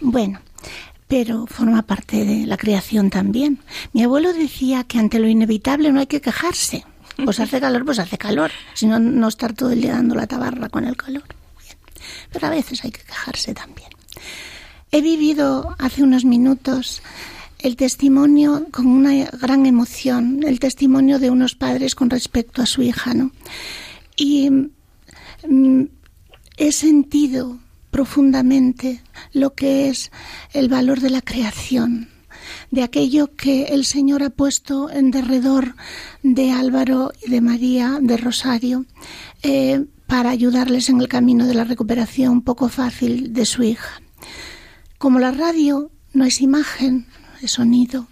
Bueno, 0.00 0.40
pero 1.08 1.46
forma 1.46 1.82
parte 1.82 2.24
de 2.24 2.46
la 2.46 2.56
creación 2.56 3.10
también. 3.10 3.60
Mi 3.92 4.04
abuelo 4.04 4.32
decía 4.32 4.84
que 4.84 4.98
ante 4.98 5.18
lo 5.18 5.26
inevitable 5.26 5.90
no 5.90 5.98
hay 5.98 6.06
que 6.06 6.20
quejarse. 6.20 6.84
Pues 7.24 7.40
hace 7.40 7.60
calor, 7.60 7.84
pues 7.84 7.98
hace 7.98 8.16
calor. 8.16 8.52
Si 8.74 8.86
no, 8.86 9.00
no 9.00 9.26
estar 9.26 9.52
todo 9.52 9.72
el 9.72 9.80
día 9.80 9.94
dando 9.94 10.14
la 10.14 10.28
tabarra 10.28 10.68
con 10.68 10.84
el 10.84 10.96
calor. 10.96 11.24
Pero 12.30 12.46
a 12.46 12.50
veces 12.50 12.84
hay 12.84 12.92
que 12.92 13.02
quejarse 13.02 13.54
también. 13.54 13.90
He 14.92 15.00
vivido 15.00 15.74
hace 15.78 16.04
unos 16.04 16.24
minutos 16.24 17.02
el 17.58 17.76
testimonio 17.76 18.66
con 18.70 18.86
una 18.86 19.26
gran 19.26 19.66
emoción, 19.66 20.42
el 20.46 20.60
testimonio 20.60 21.18
de 21.18 21.30
unos 21.30 21.54
padres 21.54 21.94
con 21.94 22.10
respecto 22.10 22.62
a 22.62 22.66
su 22.66 22.82
hija, 22.82 23.14
¿no? 23.14 23.32
Y 24.16 24.50
mm, 24.50 25.84
he 26.56 26.72
sentido 26.72 27.58
profundamente 27.90 29.02
lo 29.32 29.54
que 29.54 29.88
es 29.88 30.10
el 30.52 30.68
valor 30.68 31.00
de 31.00 31.10
la 31.10 31.22
creación, 31.22 32.08
de 32.70 32.82
aquello 32.82 33.34
que 33.34 33.64
el 33.64 33.84
Señor 33.84 34.22
ha 34.22 34.30
puesto 34.30 34.90
en 34.90 35.10
derredor 35.10 35.74
de 36.22 36.52
Álvaro 36.52 37.12
y 37.24 37.30
de 37.30 37.40
María 37.40 37.98
de 38.00 38.16
Rosario 38.16 38.84
eh, 39.42 39.84
para 40.06 40.30
ayudarles 40.30 40.88
en 40.88 41.00
el 41.00 41.08
camino 41.08 41.46
de 41.46 41.54
la 41.54 41.64
recuperación 41.64 42.42
poco 42.42 42.68
fácil 42.68 43.32
de 43.32 43.44
su 43.46 43.62
hija. 43.62 44.00
Como 44.98 45.18
la 45.18 45.30
radio 45.30 45.90
no 46.12 46.24
es 46.24 46.40
imagen, 46.40 47.06
es 47.42 47.52
sonido, 47.52 48.06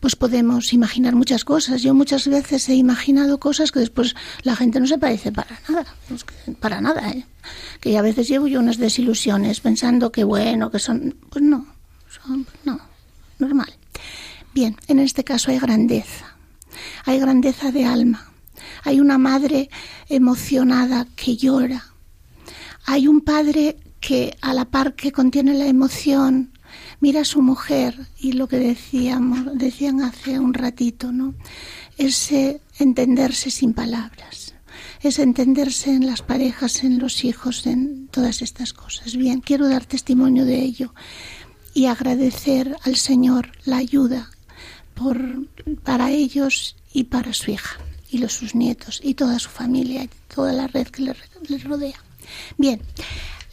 pues 0.00 0.16
podemos 0.16 0.72
imaginar 0.72 1.14
muchas 1.14 1.44
cosas. 1.44 1.82
Yo 1.82 1.94
muchas 1.94 2.26
veces 2.28 2.68
he 2.68 2.74
imaginado 2.74 3.38
cosas 3.38 3.72
que 3.72 3.80
después 3.80 4.14
la 4.42 4.56
gente 4.56 4.80
no 4.80 4.86
se 4.86 4.98
parece 4.98 5.32
para 5.32 5.58
nada, 5.68 5.86
para 6.60 6.80
nada, 6.80 7.10
¿eh? 7.10 7.26
Que 7.80 7.98
a 7.98 8.02
veces 8.02 8.28
llevo 8.28 8.46
yo 8.46 8.60
unas 8.60 8.78
desilusiones 8.78 9.60
pensando 9.60 10.12
que 10.12 10.24
bueno, 10.24 10.70
que 10.70 10.78
son, 10.78 11.16
pues 11.28 11.44
no, 11.44 11.66
son, 12.08 12.46
no, 12.64 12.80
normal. 13.38 13.72
Bien, 14.54 14.76
en 14.88 14.98
este 14.98 15.24
caso 15.24 15.50
hay 15.50 15.58
grandeza, 15.58 16.36
hay 17.04 17.18
grandeza 17.18 17.72
de 17.72 17.84
alma, 17.84 18.30
hay 18.84 19.00
una 19.00 19.18
madre 19.18 19.70
emocionada 20.08 21.06
que 21.16 21.36
llora, 21.36 21.84
hay 22.84 23.08
un 23.08 23.22
padre 23.22 23.78
que 24.00 24.36
a 24.40 24.52
la 24.52 24.66
par 24.66 24.94
que 24.94 25.12
contiene 25.12 25.54
la 25.54 25.66
emoción, 25.66 26.52
mira 27.02 27.22
a 27.22 27.24
su 27.24 27.42
mujer 27.42 27.96
y 28.16 28.32
lo 28.32 28.46
que 28.46 28.58
decíamos, 28.58 29.58
decían 29.58 30.02
hace 30.02 30.38
un 30.38 30.54
ratito, 30.54 31.10
¿no? 31.10 31.34
Ese 31.98 32.60
entenderse 32.78 33.50
sin 33.50 33.74
palabras, 33.74 34.54
es 35.02 35.18
entenderse 35.18 35.90
en 35.90 36.06
las 36.06 36.22
parejas, 36.22 36.84
en 36.84 37.00
los 37.00 37.24
hijos, 37.24 37.66
en 37.66 38.06
todas 38.06 38.40
estas 38.40 38.72
cosas. 38.72 39.16
Bien, 39.16 39.40
quiero 39.40 39.68
dar 39.68 39.84
testimonio 39.84 40.44
de 40.44 40.62
ello 40.62 40.94
y 41.74 41.86
agradecer 41.86 42.76
al 42.84 42.94
Señor 42.94 43.50
la 43.64 43.78
ayuda 43.78 44.30
por, 44.94 45.48
para 45.82 46.12
ellos 46.12 46.76
y 46.92 47.04
para 47.04 47.32
su 47.32 47.50
hija 47.50 47.80
y 48.10 48.18
los 48.18 48.32
sus 48.32 48.54
nietos 48.54 49.00
y 49.02 49.14
toda 49.14 49.40
su 49.40 49.48
familia 49.48 50.04
y 50.04 50.10
toda 50.32 50.52
la 50.52 50.68
red 50.68 50.86
que 50.86 51.02
les, 51.48 51.64
rodea. 51.64 52.00
Bien, 52.58 52.80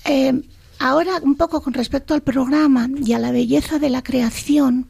eh, 0.05 0.39
ahora 0.79 1.19
un 1.21 1.35
poco 1.35 1.61
con 1.61 1.73
respecto 1.73 2.13
al 2.13 2.23
programa 2.23 2.89
y 3.05 3.13
a 3.13 3.19
la 3.19 3.31
belleza 3.31 3.77
de 3.77 3.89
la 3.89 4.01
creación, 4.01 4.87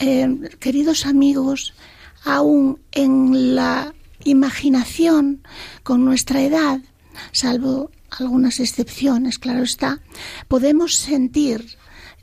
eh, 0.00 0.28
queridos 0.58 1.06
amigos, 1.06 1.74
aún 2.24 2.80
en 2.92 3.54
la 3.54 3.94
imaginación 4.24 5.42
con 5.84 6.04
nuestra 6.04 6.42
edad, 6.42 6.80
salvo 7.32 7.90
algunas 8.10 8.60
excepciones, 8.60 9.38
claro 9.38 9.62
está, 9.62 10.00
podemos 10.48 10.96
sentir 10.96 11.78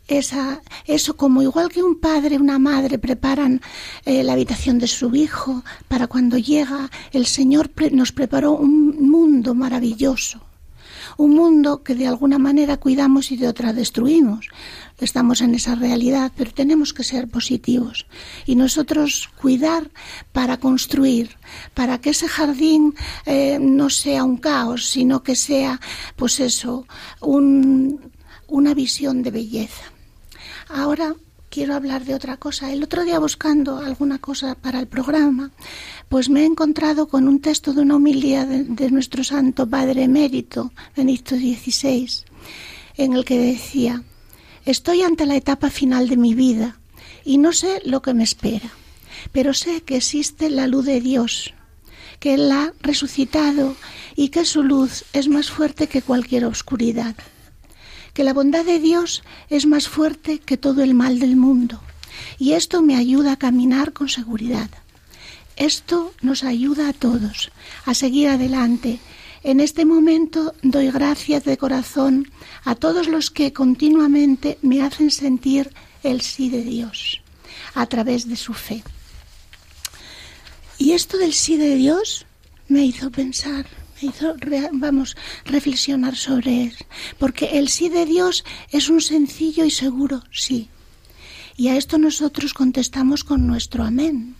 esa, 0.07 0.61
eso 0.85 1.15
como 1.15 1.41
igual 1.41 1.69
que 1.69 1.81
un 1.81 1.99
padre, 1.99 2.37
una 2.37 2.59
madre 2.59 2.99
preparan 2.99 3.61
eh, 4.05 4.23
la 4.23 4.33
habitación 4.33 4.77
de 4.77 4.87
su 4.87 5.15
hijo 5.15 5.63
para 5.87 6.07
cuando 6.07 6.37
llega, 6.37 6.91
el 7.11 7.25
Señor 7.25 7.71
nos 7.91 8.11
preparó 8.11 8.51
un 8.51 9.09
mundo 9.09 9.55
maravilloso 9.55 10.44
un 11.17 11.35
mundo 11.35 11.83
que 11.83 11.95
de 11.95 12.07
alguna 12.07 12.37
manera 12.37 12.77
cuidamos 12.77 13.31
y 13.31 13.37
de 13.37 13.47
otra 13.47 13.73
destruimos. 13.73 14.49
Estamos 14.99 15.41
en 15.41 15.55
esa 15.55 15.75
realidad, 15.75 16.31
pero 16.35 16.51
tenemos 16.51 16.93
que 16.93 17.03
ser 17.03 17.27
positivos 17.27 18.05
y 18.45 18.55
nosotros 18.55 19.29
cuidar 19.41 19.89
para 20.31 20.57
construir, 20.57 21.37
para 21.73 21.99
que 21.99 22.11
ese 22.11 22.27
jardín 22.27 22.95
eh, 23.25 23.57
no 23.59 23.89
sea 23.89 24.23
un 24.23 24.37
caos, 24.37 24.89
sino 24.89 25.23
que 25.23 25.35
sea, 25.35 25.79
pues 26.15 26.39
eso, 26.39 26.87
una 27.19 28.73
visión 28.73 29.21
de 29.21 29.31
belleza. 29.31 29.83
Ahora 30.69 31.15
quiero 31.55 31.73
hablar 31.73 32.03
de 32.03 32.13
otra 32.13 32.35
cosa. 32.35 32.73
El 32.73 32.83
otro 32.83 33.05
día 33.05 33.17
buscando 33.17 33.77
alguna 33.77 34.19
cosa 34.19 34.55
para 34.55 34.77
el 34.77 34.87
programa, 34.87 35.51
pues 36.09 36.29
me 36.29 36.41
he 36.41 36.45
encontrado 36.45 37.07
con 37.07 37.29
un 37.29 37.39
texto 37.39 37.71
de 37.71 37.79
una 37.79 37.95
homilía 37.95 38.45
de, 38.45 38.91
nuestro 38.91 39.23
santo 39.23 39.65
Padre 39.65 40.03
Emérito, 40.03 40.73
Benito 40.97 41.33
XVI, 41.37 42.09
en 42.97 43.13
el 43.13 43.23
que 43.23 43.39
decía, 43.39 44.03
estoy 44.65 45.03
ante 45.03 45.25
la 45.25 45.37
etapa 45.37 45.69
final 45.69 46.09
de 46.09 46.17
mi 46.17 46.33
vida 46.33 46.77
y 47.23 47.37
no 47.37 47.53
sé 47.53 47.81
lo 47.85 48.01
que 48.01 48.13
me 48.13 48.25
espera, 48.25 48.69
pero 49.31 49.53
sé 49.53 49.79
que 49.79 49.95
existe 49.95 50.49
la 50.49 50.67
luz 50.67 50.85
de 50.85 50.99
Dios, 50.99 51.53
que 52.19 52.33
Él 52.33 52.51
ha 52.51 52.73
resucitado 52.81 53.77
y 54.17 54.27
que 54.27 54.43
su 54.43 54.61
luz 54.61 55.05
es 55.13 55.29
más 55.29 55.49
fuerte 55.49 55.87
que 55.87 56.01
cualquier 56.01 56.43
oscuridad 56.43 57.15
que 58.15 58.23
la 58.23 58.33
bondad 58.33 58.63
de 58.63 58.79
Dios 58.79 59.23
es 59.49 59.65
más 59.65 59.89
fuerte 59.89 60.39
que 60.39 60.55
todo 60.55 60.81
el 60.81 60.93
mal 60.93 61.19
del 61.19 61.35
mundo. 61.35 61.81
Y 62.39 62.53
esto 62.53 62.81
me 62.81 62.95
ayuda 62.95 63.33
a 63.33 63.37
caminar 63.37 63.91
con 63.91 64.07
seguridad. 64.07 64.69
Esto 65.57 66.13
nos 66.21 66.45
ayuda 66.45 66.87
a 66.87 66.93
todos 66.93 67.51
a 67.85 67.93
seguir 67.93 68.29
adelante. 68.29 68.99
En 69.43 69.59
este 69.59 69.83
momento 69.83 70.55
doy 70.63 70.89
gracias 70.91 71.43
de 71.43 71.57
corazón 71.57 72.31
a 72.63 72.75
todos 72.75 73.07
los 73.09 73.31
que 73.31 73.51
continuamente 73.51 74.57
me 74.61 74.81
hacen 74.81 75.11
sentir 75.11 75.71
el 76.01 76.21
sí 76.21 76.49
de 76.49 76.63
Dios 76.63 77.21
a 77.73 77.85
través 77.85 78.29
de 78.29 78.37
su 78.37 78.53
fe. 78.53 78.81
Y 80.77 80.93
esto 80.93 81.17
del 81.17 81.33
sí 81.33 81.57
de 81.57 81.75
Dios 81.75 82.25
me 82.69 82.85
hizo 82.85 83.11
pensar 83.11 83.65
hizo, 84.05 84.35
vamos, 84.71 85.15
reflexionar 85.45 86.15
sobre 86.15 86.63
él. 86.63 86.75
Porque 87.17 87.57
el 87.59 87.69
sí 87.69 87.89
de 87.89 88.05
Dios 88.05 88.43
es 88.71 88.89
un 88.89 89.01
sencillo 89.01 89.65
y 89.65 89.71
seguro 89.71 90.23
sí. 90.31 90.69
Y 91.57 91.69
a 91.69 91.77
esto 91.77 91.97
nosotros 91.97 92.53
contestamos 92.53 93.23
con 93.23 93.47
nuestro 93.47 93.83
amén. 93.83 94.35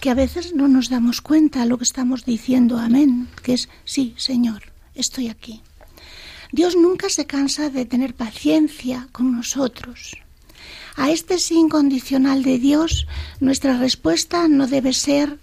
Que 0.00 0.10
a 0.10 0.14
veces 0.14 0.54
no 0.54 0.66
nos 0.68 0.88
damos 0.88 1.20
cuenta 1.20 1.66
lo 1.66 1.78
que 1.78 1.84
estamos 1.84 2.24
diciendo 2.24 2.78
amén, 2.78 3.28
que 3.42 3.54
es 3.54 3.68
sí, 3.84 4.14
Señor, 4.16 4.72
estoy 4.94 5.28
aquí. 5.28 5.62
Dios 6.52 6.74
nunca 6.74 7.08
se 7.10 7.26
cansa 7.26 7.70
de 7.70 7.84
tener 7.84 8.14
paciencia 8.14 9.08
con 9.12 9.36
nosotros. 9.36 10.16
A 10.96 11.10
este 11.10 11.38
sí 11.38 11.54
incondicional 11.54 12.42
de 12.42 12.58
Dios, 12.58 13.06
nuestra 13.38 13.78
respuesta 13.78 14.48
no 14.48 14.66
debe 14.66 14.92
ser 14.92 15.38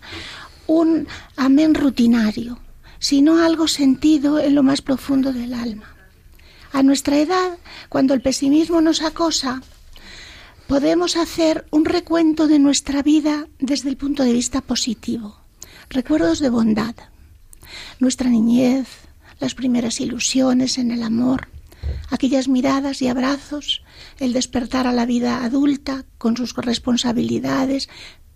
un 0.67 1.07
amén 1.37 1.73
rutinario, 1.73 2.59
sino 2.99 3.43
algo 3.43 3.67
sentido 3.67 4.39
en 4.39 4.55
lo 4.55 4.63
más 4.63 4.81
profundo 4.81 5.33
del 5.33 5.53
alma. 5.53 5.95
A 6.71 6.83
nuestra 6.83 7.17
edad, 7.17 7.57
cuando 7.89 8.13
el 8.13 8.21
pesimismo 8.21 8.81
nos 8.81 9.01
acosa, 9.01 9.61
podemos 10.67 11.15
hacer 11.15 11.65
un 11.71 11.85
recuento 11.85 12.47
de 12.47 12.59
nuestra 12.59 13.01
vida 13.01 13.47
desde 13.59 13.89
el 13.89 13.97
punto 13.97 14.23
de 14.23 14.33
vista 14.33 14.61
positivo. 14.61 15.37
Recuerdos 15.89 16.39
de 16.39 16.49
bondad, 16.49 16.95
nuestra 17.99 18.29
niñez, 18.29 18.87
las 19.39 19.55
primeras 19.55 20.01
ilusiones 20.01 20.77
en 20.77 20.91
el 20.91 21.03
amor, 21.03 21.47
aquellas 22.09 22.47
miradas 22.47 23.01
y 23.01 23.07
abrazos, 23.07 23.83
el 24.19 24.33
despertar 24.33 24.87
a 24.87 24.91
la 24.91 25.05
vida 25.05 25.43
adulta 25.43 26.03
con 26.17 26.35
sus 26.35 26.53
responsabilidades, 26.55 27.87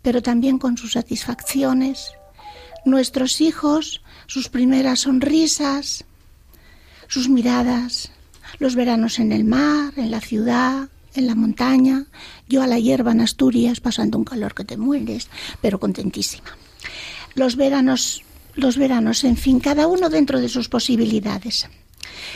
pero 0.01 0.21
también 0.21 0.57
con 0.57 0.77
sus 0.77 0.93
satisfacciones, 0.93 2.13
nuestros 2.85 3.41
hijos 3.41 4.01
sus 4.27 4.49
primeras 4.49 5.01
sonrisas, 5.01 6.05
sus 7.07 7.27
miradas, 7.27 8.11
los 8.59 8.75
veranos 8.75 9.19
en 9.19 9.31
el 9.33 9.43
mar, 9.43 9.93
en 9.97 10.09
la 10.09 10.21
ciudad, 10.21 10.87
en 11.15 11.27
la 11.27 11.35
montaña, 11.35 12.05
yo 12.47 12.61
a 12.61 12.67
la 12.67 12.79
hierba 12.79 13.11
en 13.11 13.21
Asturias 13.21 13.81
pasando 13.81 14.17
un 14.17 14.23
calor 14.23 14.53
que 14.53 14.63
te 14.63 14.77
mueres, 14.77 15.27
pero 15.61 15.79
contentísima. 15.79 16.57
Los 17.35 17.55
veranos, 17.55 18.23
los 18.55 18.77
veranos, 18.77 19.23
en 19.23 19.37
fin, 19.37 19.59
cada 19.59 19.87
uno 19.87 20.09
dentro 20.09 20.39
de 20.39 20.49
sus 20.49 20.69
posibilidades. 20.69 21.67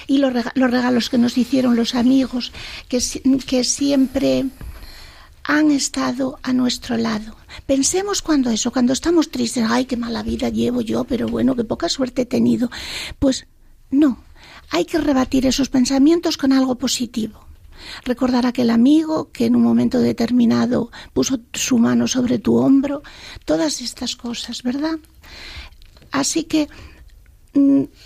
Y 0.07 0.17
los 0.17 0.33
regalos 0.33 1.09
que 1.09 1.17
nos 1.17 1.37
hicieron 1.37 1.75
los 1.75 1.95
amigos, 1.95 2.51
que, 2.89 3.01
que 3.47 3.63
siempre 3.63 4.45
han 5.47 5.71
estado 5.71 6.39
a 6.41 6.53
nuestro 6.53 6.97
lado. 6.97 7.35
Pensemos 7.67 8.21
cuando 8.21 8.49
eso, 8.49 8.71
cuando 8.71 8.93
estamos 8.93 9.29
tristes, 9.29 9.65
ay, 9.67 9.85
qué 9.85 9.95
mala 9.95 10.23
vida 10.23 10.49
llevo 10.49 10.81
yo, 10.81 11.03
pero 11.03 11.27
bueno, 11.27 11.55
qué 11.55 11.63
poca 11.63 11.87
suerte 11.87 12.23
he 12.23 12.25
tenido. 12.25 12.69
Pues 13.19 13.47
no, 13.91 14.23
hay 14.71 14.85
que 14.85 14.97
rebatir 14.97 15.45
esos 15.45 15.69
pensamientos 15.69 16.37
con 16.37 16.51
algo 16.51 16.75
positivo. 16.75 17.45
recordar 18.03 18.45
aquel 18.45 18.71
amigo 18.71 19.29
que 19.31 19.45
en 19.45 19.55
un 19.55 19.61
momento 19.61 19.99
determinado 19.99 20.91
puso 21.13 21.39
su 21.53 21.77
mano 21.77 22.07
sobre 22.07 22.39
tu 22.39 22.55
hombro, 22.55 23.03
todas 23.43 23.81
estas 23.81 24.15
cosas, 24.15 24.63
¿verdad? 24.63 24.97
Así 26.11 26.45
que 26.45 26.69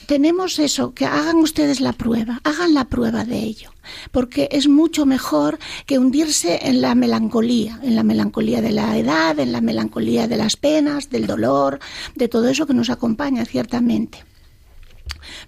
tenemos 0.06 0.60
eso, 0.60 0.93
que 0.93 1.06
hagan 1.06 1.38
ustedes 1.38 1.82
la 1.82 1.93
prueba, 1.93 2.39
hagan 2.43 2.74
la 2.74 2.86
prueba 2.86 3.26
de 3.26 3.39
ello, 3.39 3.72
porque 4.12 4.47
es 4.52 4.68
mucho 4.68 5.06
mejor 5.06 5.58
que 5.88 5.97
hundirse 5.97 6.60
en 6.64 6.82
la 6.82 6.93
melancolía, 6.93 7.80
en 7.82 7.95
la 7.95 8.04
melancolía 8.04 8.62
de 8.62 8.72
la 8.72 8.97
edad, 8.97 9.39
en 9.39 9.52
la 9.52 9.62
melancolía 9.62 10.28
de 10.28 10.38
las 10.38 10.56
penas, 10.56 11.10
del 11.10 11.26
dolor, 11.26 11.80
de 12.16 12.28
todo 12.28 12.47
eso 12.50 12.68
que 12.68 12.74
nos 12.76 12.89
acompaña 12.89 13.43
ciertamente. 13.45 14.24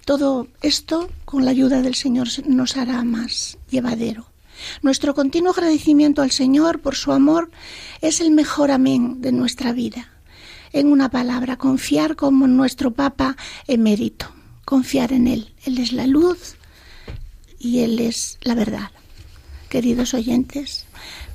Todo 0.04 0.48
esto, 0.62 1.08
con 1.24 1.44
la 1.44 1.52
ayuda 1.52 1.80
del 1.82 1.94
Señor, 1.94 2.28
nos 2.46 2.76
hará 2.76 3.04
más 3.04 3.58
llevadero. 3.70 4.26
Nuestro 4.82 5.14
continuo 5.14 5.52
agradecimiento 5.52 6.22
al 6.22 6.30
Señor 6.30 6.80
por 6.80 6.94
su 6.94 7.12
amor 7.12 7.50
es 8.00 8.20
el 8.20 8.30
mejor 8.30 8.70
amén 8.70 9.20
de 9.20 9.32
nuestra 9.32 9.72
vida. 9.72 10.11
En 10.72 10.90
una 10.90 11.10
palabra, 11.10 11.56
confiar 11.56 12.16
como 12.16 12.46
nuestro 12.46 12.92
Papa 12.92 13.36
emérito, 13.66 14.26
confiar 14.64 15.12
en 15.12 15.28
Él. 15.28 15.52
Él 15.64 15.78
es 15.78 15.92
la 15.92 16.06
luz 16.06 16.56
y 17.58 17.80
Él 17.80 17.98
es 18.00 18.38
la 18.42 18.54
verdad. 18.54 18.90
Queridos 19.68 20.14
oyentes, 20.14 20.86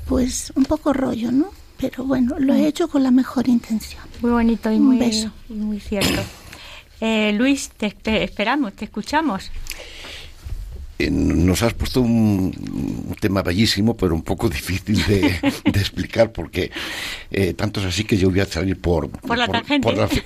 pues 0.08 0.52
un 0.56 0.66
poco 0.66 0.94
rollo, 0.94 1.32
¿no? 1.32 1.52
Pero 1.78 2.04
bueno, 2.04 2.36
lo 2.40 2.56
he 2.56 2.68
hecho 2.68 2.88
con 2.88 3.04
la 3.04 3.12
mejor 3.12 3.48
intención. 3.48 4.02
Muy 4.22 4.32
bonito 4.32 4.72
y 4.72 4.80
muy, 4.80 5.30
muy 5.50 5.80
cierto. 5.80 6.24
Eh, 7.00 7.32
Luis, 7.34 7.70
te 7.70 7.94
esperamos, 8.24 8.74
te 8.74 8.86
escuchamos. 8.86 9.52
Eh, 11.00 11.12
nos 11.12 11.62
has 11.62 11.74
puesto 11.74 12.02
un, 12.02 12.52
tema 13.20 13.44
bellísimo, 13.44 13.96
pero 13.96 14.16
un 14.16 14.24
poco 14.24 14.50
difícil 14.58 15.04
de, 15.06 15.40
explicar, 15.66 16.32
porque 16.32 16.72
eh, 17.32 17.54
tanto 17.54 17.80
es 17.80 17.88
así 17.88 18.04
que 18.04 18.18
yo 18.18 18.30
voy 18.30 18.40
a 18.40 18.46
salir 18.46 18.80
por, 18.80 19.10
por, 19.10 19.38
la 19.38 19.48
tangente. 19.48 19.86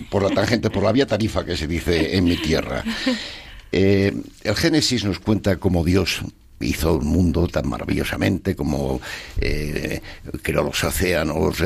Por 0.10 0.24
la, 0.24 0.30
tangente, 0.30 0.70
por 0.70 0.84
la 0.84 0.92
vía 0.92 1.06
tarifa 1.06 1.46
que 1.46 1.58
se 1.58 1.68
dice 1.68 2.16
en 2.16 2.24
mi 2.24 2.38
tierra. 2.38 2.84
el 3.72 4.56
Génesis 4.56 5.04
nos 5.04 5.20
cuenta 5.20 5.58
cómo 5.58 5.84
Dios 5.84 6.22
hizo 6.60 6.96
el 6.96 7.02
mundo 7.02 7.48
tan 7.48 7.68
maravillosamente, 7.68 8.56
como 8.56 9.02
creó 10.42 10.64
los 10.64 10.84
océanos, 10.84 11.58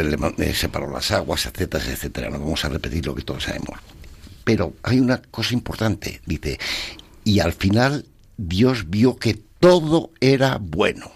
separó 0.53 0.89
las 0.89 1.11
aguas, 1.11 1.45
etcétera, 1.45 1.83
etcétera. 1.85 2.29
No 2.29 2.39
vamos 2.39 2.63
a 2.63 2.69
repetir 2.69 3.05
lo 3.05 3.13
que 3.13 3.23
todos 3.23 3.43
sabemos. 3.43 3.79
Pero 4.43 4.73
hay 4.83 4.99
una 4.99 5.17
cosa 5.17 5.53
importante, 5.53 6.21
dice, 6.25 6.59
y 7.23 7.39
al 7.39 7.53
final 7.53 8.05
Dios 8.37 8.89
vio 8.89 9.17
que 9.17 9.33
todo 9.33 10.11
era 10.19 10.57
bueno. 10.59 11.11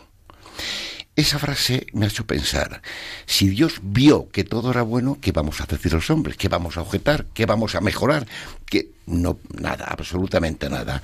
Esa 1.15 1.38
frase 1.38 1.88
me 1.91 2.05
ha 2.05 2.07
hecho 2.07 2.26
pensar, 2.26 2.82
si 3.26 3.49
Dios 3.49 3.82
vio 3.84 4.30
que 4.30 4.45
todo 4.45 4.72
era 4.72 4.84
bueno, 4.84 5.17
¿qué 5.20 5.34
vamos 5.34 5.59
a 5.59 5.65
decir 5.65 5.91
los 5.91 6.09
hombres? 6.09 6.38
¿Qué 6.38 6.47
vamos 6.47 6.78
a 6.78 6.82
objetar? 6.82 7.26
¿Qué 7.34 7.45
vamos 7.45 7.76
a 7.76 7.82
mejorar? 7.82 8.26
Que 8.65 8.91
no, 9.05 9.38
nada, 9.59 9.86
absolutamente 9.86 10.70
nada. 10.70 11.03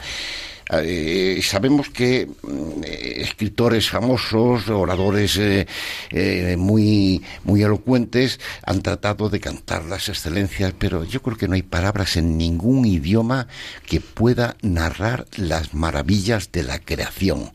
Eh, 0.72 1.40
sabemos 1.44 1.90
que 1.90 2.28
mm, 2.28 2.84
escritores 2.84 3.90
famosos, 3.90 4.68
oradores 4.70 5.38
eh, 5.38 5.68
eh, 6.10 6.56
muy, 6.58 7.22
muy 7.44 7.62
elocuentes 7.62 8.40
han 8.64 8.82
tratado 8.82 9.30
de 9.30 9.40
cantar 9.40 9.86
las 9.86 10.10
excelencias, 10.10 10.74
pero 10.78 11.04
yo 11.04 11.22
creo 11.22 11.38
que 11.38 11.48
no 11.48 11.54
hay 11.54 11.62
palabras 11.62 12.18
en 12.18 12.38
ningún 12.38 12.86
idioma 12.86 13.48
que 13.86 14.02
pueda 14.02 14.58
narrar 14.62 15.28
las 15.38 15.74
maravillas 15.74 16.52
de 16.52 16.64
la 16.64 16.80
creación, 16.80 17.52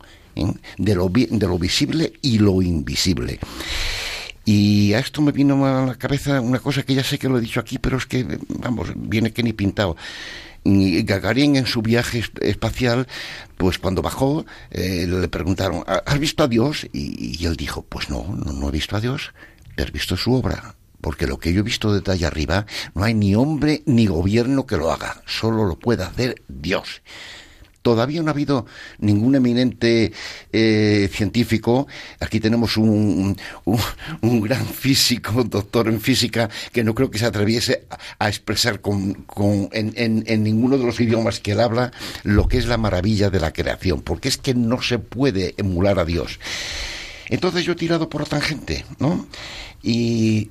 de, 0.78 0.94
lo, 0.94 1.08
de 1.08 1.46
lo 1.46 1.58
visible 1.58 2.12
y 2.22 2.38
lo 2.38 2.62
invisible. 2.62 3.40
Y 4.44 4.94
a 4.94 5.00
esto 5.00 5.20
me 5.20 5.32
vino 5.32 5.66
a 5.66 5.86
la 5.86 5.94
cabeza 5.96 6.40
una 6.40 6.60
cosa 6.60 6.82
que 6.82 6.94
ya 6.94 7.04
sé 7.04 7.18
que 7.18 7.28
lo 7.28 7.38
he 7.38 7.40
dicho 7.40 7.60
aquí, 7.60 7.78
pero 7.78 7.98
es 7.98 8.06
que, 8.06 8.38
vamos, 8.48 8.90
viene 8.96 9.32
que 9.32 9.42
ni 9.42 9.52
pintado. 9.52 9.96
Y 10.62 11.02
Gagarin 11.02 11.56
en 11.56 11.66
su 11.66 11.80
viaje 11.80 12.22
espacial, 12.40 13.06
pues 13.56 13.78
cuando 13.78 14.02
bajó, 14.02 14.44
eh, 14.70 15.06
le 15.08 15.28
preguntaron, 15.28 15.84
¿has 15.86 16.18
visto 16.18 16.42
a 16.42 16.48
Dios? 16.48 16.86
Y, 16.92 17.44
él 17.46 17.56
dijo, 17.56 17.82
pues 17.82 18.10
no, 18.10 18.26
no, 18.34 18.68
he 18.68 18.72
visto 18.72 18.96
a 18.96 19.00
Dios, 19.00 19.32
pero 19.74 19.88
he 19.88 19.92
visto 19.92 20.16
su 20.16 20.34
obra. 20.34 20.74
Porque 21.00 21.26
lo 21.26 21.38
que 21.38 21.54
yo 21.54 21.60
he 21.60 21.62
visto 21.62 21.94
desde 21.94 22.12
allá 22.12 22.26
arriba, 22.26 22.66
no 22.94 23.04
hay 23.04 23.14
ni 23.14 23.34
hombre 23.34 23.82
ni 23.86 24.06
gobierno 24.06 24.66
que 24.66 24.76
lo 24.76 24.92
haga, 24.92 25.22
solo 25.26 25.64
lo 25.64 25.78
puede 25.78 26.04
hacer 26.04 26.42
Dios. 26.46 27.00
Todavía 27.82 28.22
no 28.22 28.28
ha 28.28 28.32
habido 28.32 28.66
ningún 28.98 29.34
eminente 29.34 30.12
eh, 30.52 31.08
científico. 31.12 31.86
Aquí 32.20 32.38
tenemos 32.38 32.76
un, 32.76 33.36
un, 33.64 34.40
gran 34.42 34.66
físico, 34.66 35.44
doctor 35.44 35.88
en 35.88 36.00
física, 36.00 36.50
que 36.72 36.84
no 36.84 36.94
creo 36.94 37.10
que 37.10 37.18
se 37.18 37.24
atreviese 37.26 37.86
a, 38.18 38.28
expresar 38.28 38.80
con, 38.80 39.24
en, 39.72 40.24
en, 40.26 40.42
ninguno 40.42 40.76
de 40.76 40.84
los 40.84 41.00
idiomas 41.00 41.40
que 41.40 41.52
él 41.52 41.60
habla 41.60 41.90
lo 42.22 42.48
que 42.48 42.58
es 42.58 42.66
la 42.66 42.76
maravilla 42.76 43.30
de 43.30 43.40
la 43.40 43.52
creación, 43.52 44.02
porque 44.02 44.28
es 44.28 44.36
que 44.36 44.54
no 44.54 44.82
se 44.82 44.98
puede 44.98 45.54
emular 45.56 45.98
a 45.98 46.04
Dios. 46.04 46.38
Entonces 47.30 47.64
yo 47.64 47.72
he 47.72 47.76
tirado 47.76 48.10
por 48.10 48.20
la 48.20 48.26
tangente, 48.26 48.84
¿no? 48.98 49.26
Y 49.82 50.50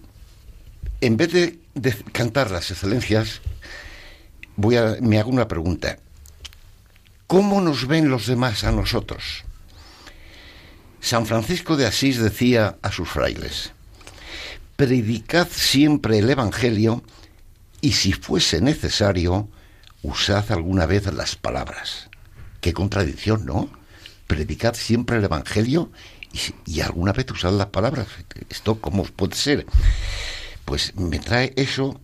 en 1.01 1.15
vez 1.17 1.32
de, 1.32 1.59
de 1.75 1.93
cantar 2.11 2.49
las 2.49 2.71
excelencias, 2.71 3.41
voy 4.55 4.77
a, 4.77 4.97
me 5.01 5.19
hago 5.19 5.30
una 5.30 5.47
pregunta. 5.47 5.99
¿Cómo 7.30 7.61
nos 7.61 7.86
ven 7.86 8.09
los 8.09 8.25
demás 8.25 8.63
a 8.63 8.71
nosotros? 8.71 9.43
San 10.99 11.27
Francisco 11.27 11.77
de 11.77 11.86
Asís 11.86 12.17
decía 12.17 12.77
a 12.82 12.91
sus 12.91 13.07
frailes, 13.07 13.71
predicad 14.75 15.47
siempre 15.47 16.17
el 16.17 16.27
Evangelio 16.32 17.03
y 17.82 17.91
si 17.91 18.13
fuese 18.13 18.61
necesario, 18.61 19.47
usad 20.01 20.51
alguna 20.51 20.88
vez 20.88 21.05
las 21.13 21.36
palabras. 21.36 22.09
Qué 22.61 22.73
contradicción, 22.73 23.45
¿no? 23.45 23.69
Predicad 24.25 24.73
siempre 24.73 25.17
el 25.17 25.23
Evangelio 25.23 25.91
y, 26.65 26.82
alguna 26.82 27.13
vez 27.13 27.30
usad 27.30 27.51
las 27.51 27.67
palabras. 27.67 28.07
¿Esto 28.49 28.82
cómo 28.82 29.03
puede 29.03 29.36
ser? 29.36 29.67
Pues 30.65 30.95
me 30.95 31.19
trae 31.19 31.53
eso, 31.57 32.01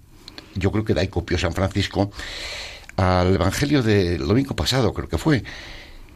yo 0.54 0.72
creo 0.72 0.86
que 0.86 0.94
de 0.94 1.02
ahí 1.02 1.08
copió 1.08 1.40
San 1.40 1.54
Francisco, 1.54 2.12
al 2.98 3.36
Evangelio 3.36 3.84
del 3.84 4.26
domingo 4.26 4.56
pasado, 4.56 4.94
creo 4.94 5.10
que 5.10 5.18
fue, 5.18 5.44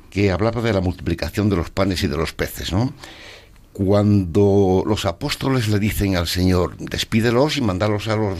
que 0.09 0.31
hablaba 0.31 0.61
de 0.61 0.73
la 0.73 0.81
multiplicación 0.81 1.49
de 1.49 1.55
los 1.55 1.69
panes 1.69 2.03
y 2.03 2.07
de 2.07 2.17
los 2.17 2.33
peces, 2.33 2.71
¿no? 2.71 2.93
Cuando 3.73 4.83
los 4.85 5.05
apóstoles 5.05 5.69
le 5.69 5.79
dicen 5.79 6.17
al 6.17 6.27
Señor, 6.27 6.75
despídelos 6.77 7.55
y 7.57 7.61
mandarlos 7.61 8.07
a, 8.07 8.15
los, 8.15 8.39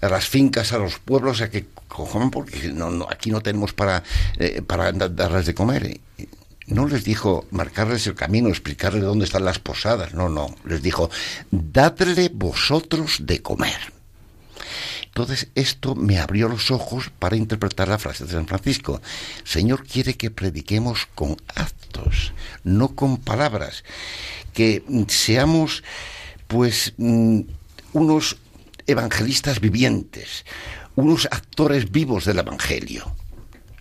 a 0.00 0.08
las 0.08 0.26
fincas, 0.26 0.72
a 0.72 0.78
los 0.78 0.98
pueblos, 0.98 1.42
a 1.42 1.50
que 1.50 1.66
cojan, 1.88 2.30
porque 2.30 2.72
no, 2.72 3.06
aquí 3.10 3.30
no 3.30 3.40
tenemos 3.40 3.72
para, 3.72 4.02
eh, 4.38 4.62
para 4.62 4.92
darles 4.92 5.46
de 5.46 5.54
comer. 5.54 6.00
No 6.66 6.86
les 6.86 7.04
dijo 7.04 7.46
marcarles 7.50 8.06
el 8.06 8.14
camino, 8.14 8.48
explicarles 8.48 9.02
dónde 9.02 9.24
están 9.24 9.44
las 9.44 9.58
posadas, 9.58 10.14
no, 10.14 10.28
no. 10.28 10.54
Les 10.64 10.80
dijo, 10.80 11.10
dadle 11.50 12.30
vosotros 12.32 13.18
de 13.26 13.42
comer. 13.42 13.99
Entonces 15.20 15.48
esto 15.54 15.94
me 15.94 16.18
abrió 16.18 16.48
los 16.48 16.70
ojos 16.70 17.10
para 17.18 17.36
interpretar 17.36 17.88
la 17.88 17.98
frase 17.98 18.24
de 18.24 18.32
San 18.32 18.46
Francisco. 18.46 19.02
Señor 19.44 19.86
quiere 19.86 20.14
que 20.14 20.30
prediquemos 20.30 21.08
con 21.14 21.36
actos, 21.54 22.32
no 22.64 22.94
con 22.94 23.18
palabras, 23.18 23.84
que 24.54 24.82
seamos 25.08 25.84
pues 26.48 26.94
mm, 26.96 27.40
unos 27.92 28.38
evangelistas 28.86 29.60
vivientes, 29.60 30.46
unos 30.96 31.28
actores 31.30 31.92
vivos 31.92 32.24
del 32.24 32.38
Evangelio, 32.38 33.14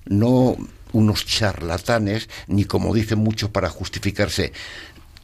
no 0.08 0.58
unos 0.92 1.26
charlatanes, 1.26 2.28
ni 2.48 2.66
como 2.66 2.94
dicen 2.94 3.20
muchos 3.20 3.50
para 3.50 3.70
justificarse, 3.70 4.52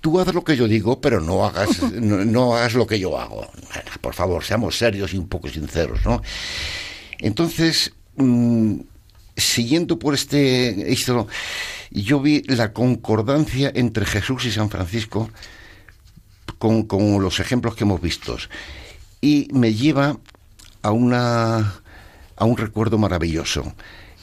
tú 0.05 0.19
haz 0.19 0.31
lo 0.35 0.43
que 0.43 0.55
yo 0.55 0.67
digo, 0.67 1.01
pero 1.01 1.19
no 1.19 1.43
hagas, 1.47 1.81
no, 1.91 2.55
hagas 2.55 2.75
lo 2.75 2.85
que 2.85 2.99
yo 2.99 3.17
hago. 3.17 3.49
Por 4.01 4.13
favor, 4.13 4.43
seamos 4.43 4.77
serios 4.77 5.15
y 5.15 5.17
un 5.17 5.27
poco 5.27 5.49
sinceros, 5.49 6.05
¿no? 6.05 6.21
Entonces, 7.17 7.91
mm, 8.15 8.81
siguiendo 9.35 9.97
por 9.97 10.13
este 10.13 10.93
esto, 10.93 11.27
yo 11.89 12.19
vi 12.21 12.43
la 12.43 12.71
concordancia 12.71 13.71
entre 13.73 14.05
Jesús 14.05 14.45
y 14.45 14.51
San 14.51 14.69
Francisco 14.69 15.31
con, 16.59 16.83
con 16.83 17.19
los 17.23 17.39
ejemplos 17.39 17.73
que 17.73 17.83
hemos 17.83 17.99
visto. 17.99 18.37
Y 19.21 19.47
me 19.53 19.73
lleva 19.73 20.19
a 20.83 20.91
una 20.91 21.81
a 22.35 22.45
un 22.45 22.57
recuerdo 22.57 22.99
maravilloso 22.99 23.73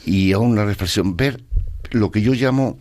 y 0.07 0.31
a 0.31 0.39
una 0.39 0.65
reflexión, 0.65 1.17
ver 1.17 1.43
lo 1.91 2.13
que 2.13 2.23
yo 2.23 2.35
llamo 2.35 2.79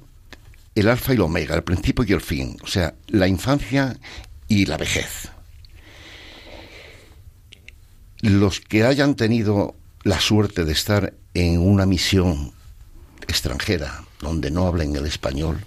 el 0.76 0.88
alfa 0.88 1.14
y 1.14 1.16
el 1.16 1.22
omega, 1.22 1.56
el 1.56 1.64
principio 1.64 2.06
y 2.08 2.14
el 2.14 2.22
fin, 2.22 2.58
o 2.64 2.68
sea, 2.68 2.96
la 3.08 3.28
infancia 3.28 3.98
y 4.48 4.66
la 4.66 4.78
vejez. 4.78 5.30
Los 8.22 8.60
que 8.60 8.84
hayan 8.84 9.16
tenido 9.16 9.76
la 10.04 10.20
suerte 10.20 10.64
de 10.64 10.72
estar 10.72 11.14
en 11.34 11.60
una 11.60 11.86
misión 11.86 12.54
extranjera 13.28 14.04
donde 14.20 14.52
no 14.52 14.68
hablen 14.68 14.96
el 14.96 15.06
español, 15.06 15.64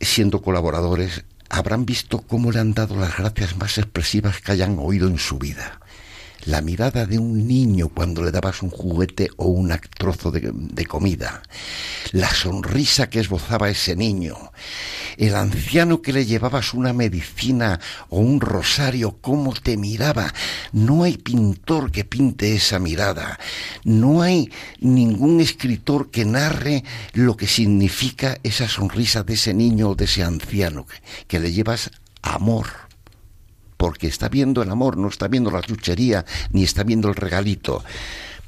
siendo 0.00 0.40
colaboradores, 0.40 1.24
habrán 1.48 1.84
visto 1.84 2.20
cómo 2.20 2.52
le 2.52 2.60
han 2.60 2.74
dado 2.74 2.96
las 2.96 3.16
gracias 3.16 3.56
más 3.56 3.76
expresivas 3.78 4.40
que 4.40 4.52
hayan 4.52 4.76
oído 4.78 5.08
en 5.08 5.18
su 5.18 5.38
vida 5.38 5.80
la 6.46 6.60
mirada 6.62 7.06
de 7.06 7.18
un 7.18 7.46
niño 7.46 7.88
cuando 7.88 8.22
le 8.22 8.30
dabas 8.30 8.62
un 8.62 8.70
juguete 8.70 9.30
o 9.36 9.46
un 9.46 9.78
trozo 9.96 10.30
de, 10.30 10.86
comida, 10.86 11.42
la 12.12 12.30
sonrisa 12.30 13.10
que 13.10 13.20
esbozaba 13.20 13.68
ese 13.68 13.94
niño, 13.94 14.36
el 15.16 15.34
anciano 15.34 16.02
que 16.02 16.12
le 16.12 16.24
llevabas 16.24 16.74
una 16.74 16.92
medicina 16.92 17.80
o 18.08 18.18
un 18.18 18.40
rosario, 18.40 19.18
cómo 19.20 19.52
te 19.52 19.76
miraba. 19.76 20.32
No 20.72 21.04
hay 21.04 21.18
pintor 21.18 21.90
que 21.92 22.04
pinte 22.04 22.54
esa 22.54 22.78
mirada, 22.78 23.38
no 23.84 24.22
hay 24.22 24.50
ningún 24.80 25.40
escritor 25.40 26.10
que 26.10 26.24
narre 26.24 26.84
lo 27.12 27.36
que 27.36 27.46
significa 27.46 28.38
esa 28.42 28.68
sonrisa 28.68 29.22
de 29.22 29.34
ese 29.34 29.54
niño 29.54 29.90
o 29.90 29.94
de 29.94 30.06
ese 30.06 30.22
anciano, 30.22 30.86
que 31.28 31.38
le 31.38 31.52
llevas 31.52 31.90
amor 32.22 32.89
porque 33.80 34.08
está 34.08 34.28
viendo 34.28 34.62
el 34.62 34.70
amor, 34.70 34.98
no 34.98 35.08
está 35.08 35.26
viendo 35.26 35.50
la 35.50 35.62
chuchería, 35.62 36.26
ni 36.50 36.64
está 36.64 36.84
viendo 36.84 37.08
el 37.08 37.14
regalito. 37.14 37.82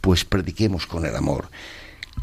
Pues 0.02 0.26
prediquemos 0.26 0.86
con 0.86 1.06
el 1.06 1.16
amor. 1.16 1.48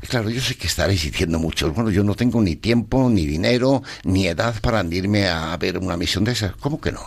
Claro, 0.08 0.30
yo 0.30 0.40
sé 0.40 0.56
que 0.56 0.68
estaréis 0.68 1.02
diciendo 1.02 1.40
mucho. 1.40 1.74
Bueno, 1.74 1.90
yo 1.90 2.04
no 2.04 2.14
tengo 2.14 2.40
ni 2.40 2.56
tiempo, 2.56 3.10
ni 3.10 3.26
dinero, 3.26 3.82
ni 4.04 4.28
edad 4.28 4.54
para 4.62 4.84
irme 4.84 5.28
a 5.28 5.58
ver 5.58 5.80
una 5.80 5.98
misión 5.98 6.24
de 6.24 6.34
esas. 6.34 6.56
¿Cómo 6.58 6.80
que 6.80 6.92
no? 6.92 7.02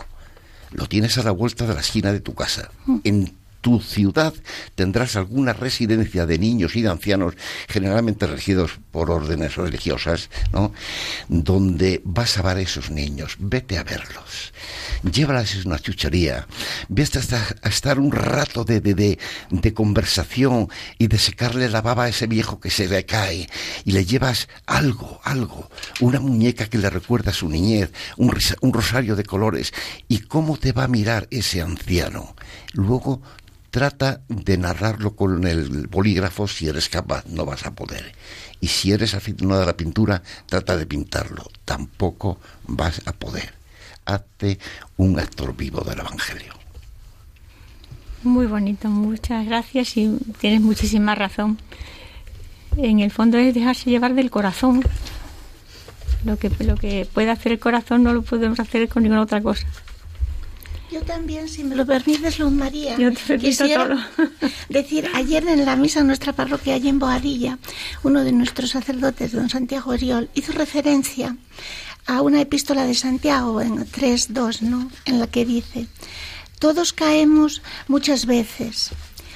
Lo 0.72 0.88
tienes 0.88 1.18
a 1.18 1.22
la 1.22 1.30
vuelta 1.30 1.68
de 1.68 1.74
la 1.74 1.80
esquina 1.82 2.12
de 2.12 2.18
tu 2.18 2.34
casa, 2.34 2.72
mm. 2.86 2.96
en 3.04 3.36
tu 3.62 3.80
ciudad 3.80 4.34
tendrás 4.74 5.16
alguna 5.16 5.54
residencia 5.54 6.26
de 6.26 6.38
niños 6.38 6.76
y 6.76 6.82
de 6.82 6.90
ancianos, 6.90 7.34
generalmente 7.68 8.26
regidos 8.26 8.72
por 8.90 9.10
órdenes 9.10 9.56
religiosas, 9.56 10.28
¿no? 10.52 10.72
Donde 11.28 12.02
vas 12.04 12.36
a 12.36 12.42
ver 12.42 12.58
a 12.58 12.60
esos 12.60 12.90
niños, 12.90 13.36
vete 13.38 13.78
a 13.78 13.84
verlos, 13.84 14.52
llévalas 15.10 15.54
a 15.54 15.66
una 15.68 15.78
chuchería, 15.78 16.46
vete 16.88 17.20
a 17.20 17.68
estar 17.68 17.98
un 17.98 18.12
rato 18.12 18.64
de, 18.64 18.80
de, 18.80 19.18
de, 19.50 19.74
conversación 19.74 20.68
y 20.98 21.06
de 21.06 21.18
secarle 21.18 21.68
la 21.68 21.80
baba 21.80 22.04
a 22.04 22.08
ese 22.08 22.26
viejo 22.26 22.60
que 22.60 22.70
se 22.70 22.88
le 22.88 23.06
cae. 23.06 23.48
Y 23.84 23.92
le 23.92 24.04
llevas 24.04 24.48
algo, 24.66 25.20
algo, 25.24 25.70
una 26.00 26.20
muñeca 26.20 26.66
que 26.66 26.78
le 26.78 26.90
recuerda 26.90 27.30
a 27.30 27.34
su 27.34 27.48
niñez, 27.48 27.92
un, 28.16 28.36
un 28.60 28.72
rosario 28.72 29.16
de 29.16 29.24
colores. 29.24 29.72
Y 30.08 30.18
cómo 30.20 30.56
te 30.56 30.72
va 30.72 30.84
a 30.84 30.88
mirar 30.88 31.28
ese 31.30 31.62
anciano. 31.62 32.34
Luego 32.72 33.22
Trata 33.72 34.20
de 34.28 34.58
narrarlo 34.58 35.16
con 35.16 35.46
el 35.46 35.86
bolígrafo 35.88 36.46
si 36.46 36.68
eres 36.68 36.90
capaz, 36.90 37.24
no 37.24 37.46
vas 37.46 37.64
a 37.64 37.70
poder. 37.70 38.14
Y 38.60 38.66
si 38.66 38.92
eres 38.92 39.14
aficionado 39.14 39.62
a 39.62 39.64
la 39.64 39.78
pintura, 39.78 40.22
trata 40.44 40.76
de 40.76 40.84
pintarlo, 40.84 41.50
tampoco 41.64 42.38
vas 42.66 43.00
a 43.06 43.14
poder. 43.14 43.54
Hazte 44.04 44.58
un 44.98 45.18
actor 45.18 45.56
vivo 45.56 45.80
del 45.80 46.00
Evangelio. 46.00 46.52
Muy 48.24 48.44
bonito, 48.44 48.90
muchas 48.90 49.46
gracias 49.46 49.96
y 49.96 50.18
tienes 50.38 50.60
muchísima 50.60 51.14
razón. 51.14 51.56
En 52.76 53.00
el 53.00 53.10
fondo 53.10 53.38
es 53.38 53.54
dejarse 53.54 53.88
llevar 53.88 54.12
del 54.12 54.30
corazón. 54.30 54.82
Lo 56.26 56.36
que, 56.36 56.50
lo 56.62 56.76
que 56.76 57.08
puede 57.10 57.30
hacer 57.30 57.52
el 57.52 57.58
corazón 57.58 58.02
no 58.02 58.12
lo 58.12 58.20
podemos 58.20 58.60
hacer 58.60 58.86
con 58.90 59.02
ninguna 59.02 59.22
otra 59.22 59.40
cosa. 59.40 59.66
Yo 60.92 61.00
también, 61.00 61.48
si 61.48 61.64
me 61.64 61.74
lo 61.74 61.86
permites, 61.86 62.38
Luz 62.38 62.52
María. 62.52 62.98
Yo 62.98 63.12
te 63.14 63.38
quisiera 63.38 64.10
decir, 64.68 65.08
ayer 65.14 65.48
en 65.48 65.64
la 65.64 65.74
misa 65.74 66.00
en 66.00 66.06
nuestra 66.06 66.34
parroquia, 66.34 66.74
allí 66.74 66.90
en 66.90 66.98
Boadilla, 66.98 67.58
uno 68.02 68.22
de 68.22 68.32
nuestros 68.32 68.70
sacerdotes, 68.70 69.32
don 69.32 69.48
Santiago 69.48 69.92
Oriol, 69.92 70.28
hizo 70.34 70.52
referencia 70.52 71.34
a 72.04 72.20
una 72.20 72.42
epístola 72.42 72.84
de 72.84 72.94
Santiago 72.94 73.62
en 73.62 73.78
3.2, 73.78 74.60
¿no? 74.60 74.90
En 75.06 75.18
la 75.18 75.28
que 75.28 75.46
dice, 75.46 75.86
todos 76.58 76.92
caemos 76.92 77.62
muchas 77.88 78.26
veces. 78.26 78.90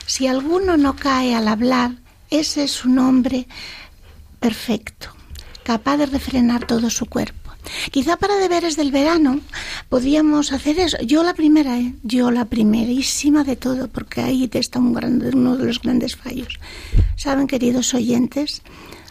Si 0.05 0.27
alguno 0.27 0.77
no 0.77 0.95
cae 0.95 1.35
al 1.35 1.49
hablar, 1.49 1.93
ese 2.29 2.65
es 2.65 2.85
un 2.85 2.99
hombre 2.99 3.49
perfecto, 4.41 5.09
capaz 5.65 5.97
de 5.97 6.07
refrenar 6.07 6.67
todo 6.67 6.91
su 6.91 7.07
cuerpo. 7.07 7.46
Quizá 7.91 8.17
para 8.17 8.37
deberes 8.37 8.77
del 8.77 8.93
verano 8.93 9.41
podríamos 9.89 10.53
hacer 10.53 10.79
eso. 10.79 10.97
Yo 11.03 11.23
la 11.23 11.35
primera, 11.35 11.79
¿eh? 11.79 11.95
yo 12.03 12.31
la 12.31 12.45
primerísima 12.45 13.45
de 13.45 13.57
todo, 13.57 13.89
porque 13.89 14.21
ahí 14.21 14.49
está 14.53 14.79
un 14.79 14.93
grande, 14.93 15.31
uno 15.35 15.57
de 15.57 15.65
los 15.65 15.81
grandes 15.81 16.17
fallos. 16.17 16.59
Saben, 17.17 17.47
queridos 17.47 17.95
oyentes, 17.95 18.63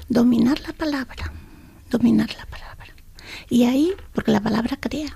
dominar 0.10 0.60
la 0.62 0.74
palabra, 0.74 1.32
dominar 1.90 2.30
la 2.38 2.46
palabra. 2.46 2.94
Y 3.50 3.66
ahí, 3.66 3.94
porque 4.14 4.32
la 4.32 4.42
palabra 4.42 4.78
crea, 4.80 5.16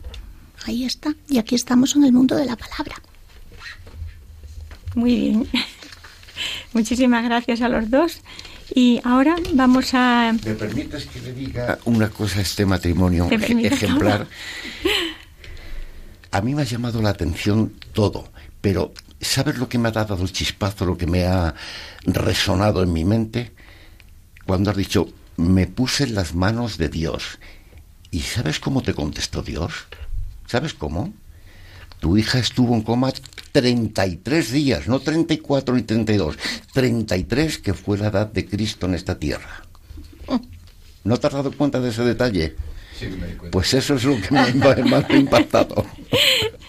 ahí 0.65 0.85
está. 0.85 1.15
Y 1.27 1.37
aquí 1.37 1.55
estamos 1.55 1.95
en 1.95 2.03
el 2.03 2.13
mundo 2.13 2.35
de 2.35 2.45
la 2.45 2.55
palabra. 2.55 2.95
Muy 4.95 5.15
bien. 5.15 5.47
Muchísimas 6.73 7.23
gracias 7.23 7.61
a 7.61 7.69
los 7.69 7.89
dos. 7.89 8.21
Y 8.73 9.01
ahora 9.03 9.35
vamos 9.53 9.93
a... 9.93 10.33
¿Me 10.45 10.55
permites 10.55 11.05
que 11.07 11.21
le 11.21 11.33
diga 11.33 11.79
una 11.85 12.09
cosa 12.09 12.39
a 12.39 12.41
este 12.41 12.65
matrimonio 12.65 13.27
ejemplar? 13.29 14.27
A 16.31 16.41
mí 16.41 16.53
me 16.53 16.61
ha 16.61 16.65
llamado 16.65 17.01
la 17.01 17.09
atención 17.09 17.73
todo, 17.93 18.31
pero 18.61 18.93
¿sabes 19.19 19.57
lo 19.57 19.67
que 19.67 19.77
me 19.77 19.89
ha 19.89 19.91
dado 19.91 20.15
el 20.21 20.31
chispazo, 20.31 20.85
lo 20.85 20.97
que 20.97 21.07
me 21.07 21.25
ha 21.25 21.55
resonado 22.03 22.83
en 22.83 22.93
mi 22.93 23.03
mente? 23.05 23.51
Cuando 24.45 24.69
has 24.69 24.77
dicho, 24.77 25.09
me 25.37 25.67
puse 25.67 26.03
en 26.03 26.15
las 26.15 26.35
manos 26.35 26.77
de 26.77 26.89
Dios. 26.89 27.39
¿Y 28.11 28.21
sabes 28.21 28.59
cómo 28.59 28.81
te 28.81 28.93
contestó 28.93 29.41
Dios? 29.41 29.73
¿Sabes 30.45 30.73
cómo? 30.73 31.13
Tu 31.99 32.17
hija 32.17 32.39
estuvo 32.39 32.75
en 32.75 32.81
coma 32.81 33.11
33 33.51 34.51
días, 34.51 34.87
no 34.87 34.99
34 34.99 35.75
ni 35.75 35.81
32, 35.83 36.37
33 36.73 37.57
que 37.57 37.73
fue 37.73 37.97
la 37.97 38.07
edad 38.07 38.27
de 38.31 38.45
Cristo 38.45 38.85
en 38.85 38.95
esta 38.95 39.17
tierra. 39.19 39.63
¿No 41.03 41.17
te 41.17 41.27
has 41.27 41.33
dado 41.33 41.51
cuenta 41.51 41.79
de 41.79 41.89
ese 41.89 42.03
detalle? 42.03 42.55
Sí, 42.97 43.07
me 43.07 43.27
di 43.27 43.33
cuenta. 43.33 43.51
Pues 43.51 43.73
eso 43.73 43.95
es 43.95 44.03
lo 44.03 44.19
que 44.19 44.31
me 44.31 44.39
ha 44.39 45.07
impactado. 45.15 45.85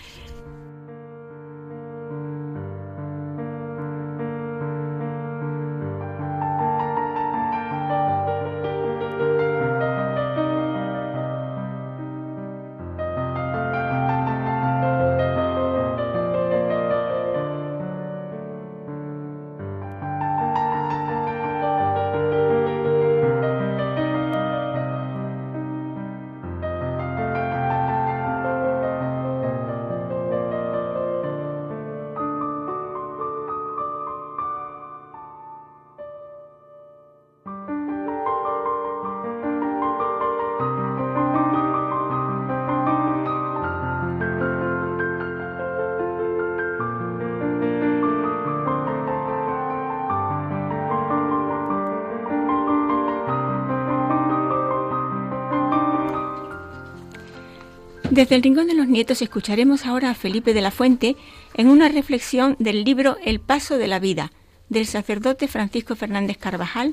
Desde 58.21 58.35
el 58.35 58.43
Rincón 58.43 58.67
de 58.67 58.75
los 58.75 58.87
Nietos 58.87 59.23
escucharemos 59.23 59.87
ahora 59.87 60.11
a 60.11 60.15
Felipe 60.15 60.53
de 60.53 60.61
la 60.61 60.71
Fuente 60.71 61.17
en 61.55 61.69
una 61.69 61.89
reflexión 61.89 62.55
del 62.59 62.85
libro 62.85 63.17
El 63.25 63.41
Paso 63.41 63.79
de 63.79 63.87
la 63.87 63.99
Vida, 63.99 64.31
del 64.69 64.87
sacerdote 64.87 65.49
Francisco 65.49 65.97
Fernández 65.97 66.37
Carvajal, 66.37 66.93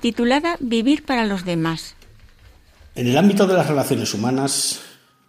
titulada 0.00 0.58
Vivir 0.60 1.06
para 1.06 1.24
los 1.24 1.46
demás. 1.46 1.94
En 2.94 3.06
el 3.06 3.16
ámbito 3.16 3.46
de 3.46 3.54
las 3.54 3.66
relaciones 3.66 4.12
humanas, 4.12 4.80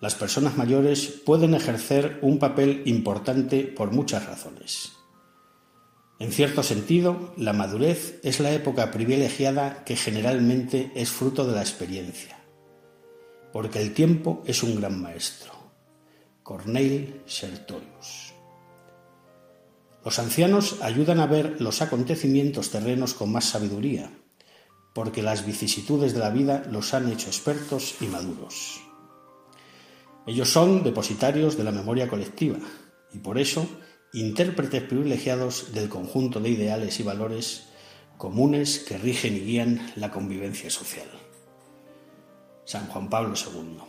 las 0.01 0.13
personas 0.13 0.57
mayores 0.57 1.07
pueden 1.25 1.53
ejercer 1.53 2.19
un 2.21 2.37
papel 2.37 2.81
importante 2.83 3.63
por 3.63 3.93
muchas 3.93 4.25
razones. 4.25 4.91
En 6.19 6.33
cierto 6.33 6.63
sentido, 6.63 7.33
la 7.37 7.53
madurez 7.53 8.19
es 8.23 8.41
la 8.41 8.51
época 8.51 8.91
privilegiada 8.91 9.85
que 9.85 9.95
generalmente 9.95 10.91
es 10.95 11.09
fruto 11.11 11.47
de 11.47 11.55
la 11.55 11.61
experiencia 11.61 12.38
porque 13.51 13.81
el 13.81 13.93
tiempo 13.93 14.43
es 14.45 14.63
un 14.63 14.75
gran 14.75 15.01
maestro. 15.01 15.53
Corneille 16.43 17.21
Sertorius. 17.25 18.33
Los 20.03 20.17
ancianos 20.17 20.77
ayudan 20.81 21.19
a 21.19 21.27
ver 21.27 21.61
los 21.61 21.81
acontecimientos 21.81 22.71
terrenos 22.71 23.13
con 23.13 23.31
más 23.31 23.45
sabiduría, 23.45 24.11
porque 24.93 25.21
las 25.21 25.45
vicisitudes 25.45 26.13
de 26.13 26.19
la 26.19 26.29
vida 26.29 26.63
los 26.71 26.93
han 26.93 27.11
hecho 27.11 27.27
expertos 27.27 27.95
y 28.01 28.05
maduros. 28.05 28.81
Ellos 30.25 30.49
son 30.49 30.83
depositarios 30.83 31.57
de 31.57 31.63
la 31.63 31.71
memoria 31.71 32.07
colectiva 32.07 32.59
y 33.13 33.19
por 33.19 33.37
eso 33.37 33.67
intérpretes 34.13 34.83
privilegiados 34.83 35.73
del 35.73 35.89
conjunto 35.89 36.39
de 36.39 36.49
ideales 36.49 36.99
y 36.99 37.03
valores 37.03 37.65
comunes 38.17 38.79
que 38.79 38.97
rigen 38.97 39.35
y 39.35 39.41
guían 39.41 39.91
la 39.95 40.11
convivencia 40.11 40.69
social. 40.69 41.18
San 42.69 42.85
Juan 42.85 43.09
Pablo 43.09 43.33
II. 43.33 43.79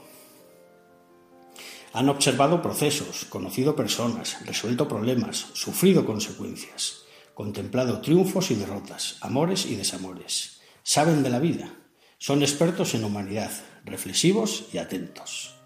Han 1.92 2.08
observado 2.08 2.62
procesos, 2.62 3.26
conocido 3.26 3.76
personas, 3.76 4.38
resuelto 4.46 4.88
problemas, 4.88 5.48
sufrido 5.52 6.06
consecuencias, 6.06 7.02
contemplado 7.34 8.00
triunfos 8.00 8.50
y 8.50 8.54
derrotas, 8.54 9.18
amores 9.20 9.66
y 9.66 9.76
desamores. 9.76 10.62
Saben 10.82 11.22
de 11.22 11.28
la 11.28 11.40
vida, 11.40 11.74
son 12.16 12.40
expertos 12.40 12.94
en 12.94 13.04
humanidad, 13.04 13.50
reflexivos 13.84 14.68
y 14.72 14.78
atentos. 14.78 15.56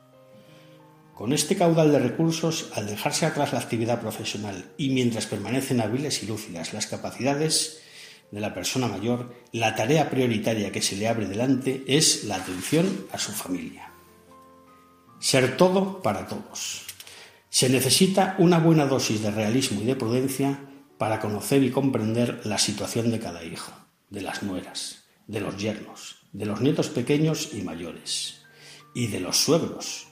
Con 1.14 1.32
este 1.32 1.54
caudal 1.54 1.92
de 1.92 2.00
recursos, 2.00 2.72
al 2.74 2.88
dejarse 2.88 3.26
atrás 3.26 3.52
la 3.52 3.60
actividad 3.60 4.00
profesional 4.00 4.72
y 4.76 4.90
mientras 4.90 5.26
permanecen 5.26 5.80
hábiles 5.80 6.24
y 6.24 6.26
lúcidas 6.26 6.72
las 6.72 6.88
capacidades 6.88 7.84
de 8.35 8.41
la 8.41 8.53
persona 8.53 8.89
mayor, 8.89 9.32
la 9.53 9.76
tarea 9.76 10.11
prioritaria 10.11 10.72
que 10.72 10.82
se 10.82 10.97
le 10.97 11.07
abre 11.07 11.28
delante 11.28 11.85
es 11.87 12.24
la 12.24 12.35
atención 12.35 13.07
a 13.12 13.18
su 13.18 13.30
familia. 13.30 13.93
Ser 15.20 15.57
todo 15.57 16.03
para 16.03 16.26
todos. 16.26 16.82
Se 17.49 17.68
necesita 17.68 18.35
una 18.39 18.59
buena 18.59 18.87
dosis 18.87 19.22
de 19.22 19.30
realismo 19.30 19.82
y 19.82 19.85
de 19.85 19.95
prudencia 19.95 20.68
para 20.99 21.20
conocer 21.20 21.62
y 21.62 21.70
comprender 21.70 22.41
la 22.43 22.59
situación 22.59 23.12
de 23.12 23.20
cada 23.20 23.45
hijo, 23.45 23.70
de 24.11 24.22
las 24.22 24.43
nueras, 24.43 25.05
de 25.28 25.41
los 25.41 25.57
yernos, 25.57 26.16
de 26.32 26.47
los 26.47 26.61
nietos 26.61 26.89
pequeños 26.89 27.51
y 27.53 27.62
mayores, 27.62 28.43
y 28.97 29.07
de 29.07 29.20
los 29.20 29.37
suegros, 29.37 30.09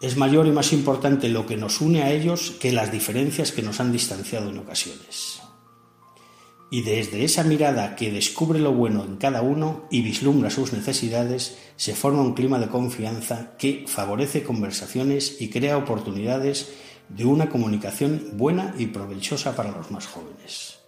es 0.00 0.16
mayor 0.16 0.46
y 0.46 0.52
más 0.52 0.72
importante 0.72 1.28
lo 1.28 1.46
que 1.46 1.56
nos 1.56 1.80
une 1.80 2.04
a 2.04 2.12
ellos 2.12 2.52
que 2.60 2.70
las 2.70 2.92
diferencias 2.92 3.50
que 3.50 3.62
nos 3.62 3.80
han 3.80 3.90
distanciado 3.90 4.50
en 4.50 4.58
ocasiones. 4.58 5.40
Y 6.70 6.82
desde 6.82 7.24
esa 7.24 7.44
mirada 7.44 7.96
que 7.96 8.12
descubre 8.12 8.58
lo 8.58 8.72
bueno 8.72 9.04
en 9.04 9.16
cada 9.16 9.40
uno 9.40 9.86
y 9.90 10.02
vislumbra 10.02 10.50
sus 10.50 10.72
necesidades, 10.72 11.56
se 11.76 11.94
forma 11.94 12.20
un 12.20 12.34
clima 12.34 12.58
de 12.58 12.68
confianza 12.68 13.56
que 13.56 13.84
favorece 13.86 14.42
conversaciones 14.42 15.40
y 15.40 15.48
crea 15.48 15.78
oportunidades 15.78 16.70
de 17.08 17.24
una 17.24 17.48
comunicación 17.48 18.32
buena 18.34 18.74
y 18.76 18.86
provechosa 18.86 19.56
para 19.56 19.70
los 19.70 19.90
más 19.90 20.06
jóvenes. 20.06 20.78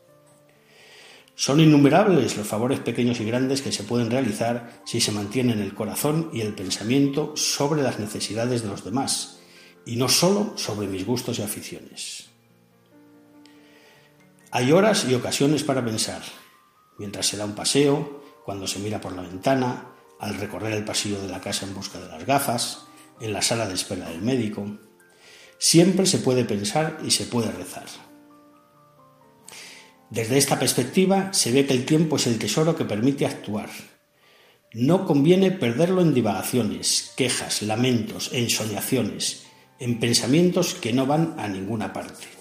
Son 1.34 1.58
innumerables 1.58 2.36
los 2.36 2.46
favores 2.46 2.80
pequeños 2.80 3.18
y 3.20 3.24
grandes 3.24 3.62
que 3.62 3.72
se 3.72 3.84
pueden 3.84 4.10
realizar 4.10 4.82
si 4.84 5.00
se 5.00 5.12
mantienen 5.12 5.60
el 5.60 5.74
corazón 5.74 6.28
y 6.34 6.42
el 6.42 6.52
pensamiento 6.52 7.34
sobre 7.34 7.80
las 7.80 7.98
necesidades 7.98 8.60
de 8.60 8.68
los 8.68 8.84
demás 8.84 9.38
y 9.86 9.96
no 9.96 10.10
solo 10.10 10.52
sobre 10.56 10.86
mis 10.86 11.06
gustos 11.06 11.38
y 11.38 11.42
aficiones. 11.42 12.29
Hay 14.52 14.72
horas 14.72 15.06
y 15.08 15.14
ocasiones 15.14 15.62
para 15.62 15.84
pensar, 15.84 16.22
mientras 16.98 17.26
se 17.26 17.36
da 17.36 17.44
un 17.44 17.54
paseo, 17.54 18.20
cuando 18.44 18.66
se 18.66 18.80
mira 18.80 19.00
por 19.00 19.12
la 19.12 19.22
ventana, 19.22 19.92
al 20.18 20.34
recorrer 20.38 20.72
el 20.72 20.84
pasillo 20.84 21.20
de 21.22 21.28
la 21.28 21.40
casa 21.40 21.66
en 21.66 21.74
busca 21.74 22.00
de 22.00 22.08
las 22.08 22.26
gafas, 22.26 22.86
en 23.20 23.32
la 23.32 23.42
sala 23.42 23.68
de 23.68 23.74
espera 23.74 24.08
del 24.08 24.22
médico. 24.22 24.66
Siempre 25.58 26.04
se 26.04 26.18
puede 26.18 26.44
pensar 26.44 26.98
y 27.04 27.12
se 27.12 27.26
puede 27.26 27.52
rezar. 27.52 27.86
Desde 30.10 30.36
esta 30.36 30.58
perspectiva 30.58 31.32
se 31.32 31.52
ve 31.52 31.64
que 31.64 31.74
el 31.74 31.86
tiempo 31.86 32.16
es 32.16 32.26
el 32.26 32.40
tesoro 32.40 32.74
que 32.74 32.84
permite 32.84 33.26
actuar. 33.26 33.70
No 34.72 35.06
conviene 35.06 35.52
perderlo 35.52 36.00
en 36.00 36.12
divagaciones, 36.12 37.12
quejas, 37.16 37.62
lamentos, 37.62 38.30
ensoñaciones, 38.32 39.44
en 39.78 40.00
pensamientos 40.00 40.74
que 40.74 40.92
no 40.92 41.06
van 41.06 41.36
a 41.38 41.46
ninguna 41.46 41.92
parte. 41.92 42.39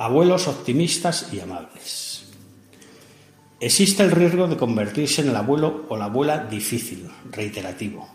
Abuelos 0.00 0.48
optimistas 0.48 1.28
y 1.30 1.40
amables. 1.40 2.24
Existe 3.60 4.02
el 4.02 4.10
riesgo 4.10 4.48
de 4.48 4.56
convertirse 4.56 5.20
en 5.20 5.28
el 5.28 5.36
abuelo 5.36 5.84
o 5.90 5.96
la 5.98 6.06
abuela 6.06 6.38
difícil, 6.38 7.06
reiterativo. 7.30 8.08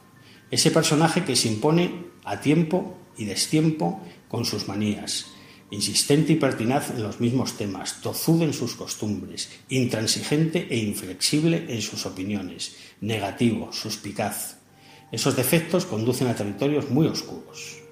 Ese 0.49 0.71
personaje 0.71 1.23
que 1.23 1.35
se 1.35 1.47
impone 1.47 2.07
a 2.23 2.41
tiempo 2.41 2.97
y 3.19 3.25
destiempo 3.25 4.01
con 4.27 4.45
sus 4.45 4.67
manías, 4.67 5.27
insistente 5.69 6.33
y 6.33 6.37
pertinaz 6.37 6.89
en 6.89 7.03
los 7.03 7.19
mismos 7.19 7.55
temas, 7.55 8.01
tozudo 8.01 8.45
en 8.45 8.53
sus 8.53 8.73
costumbres, 8.73 9.51
intransigente 9.69 10.65
e 10.67 10.77
inflexible 10.77 11.67
en 11.69 11.83
sus 11.83 12.07
opiniones, 12.07 12.77
negativo, 12.99 13.71
suspicaz. 13.71 14.57
Esos 15.11 15.35
defectos 15.35 15.85
conducen 15.85 16.29
a 16.29 16.35
territorios 16.35 16.89
muy 16.89 17.05
oscuros. 17.05 17.84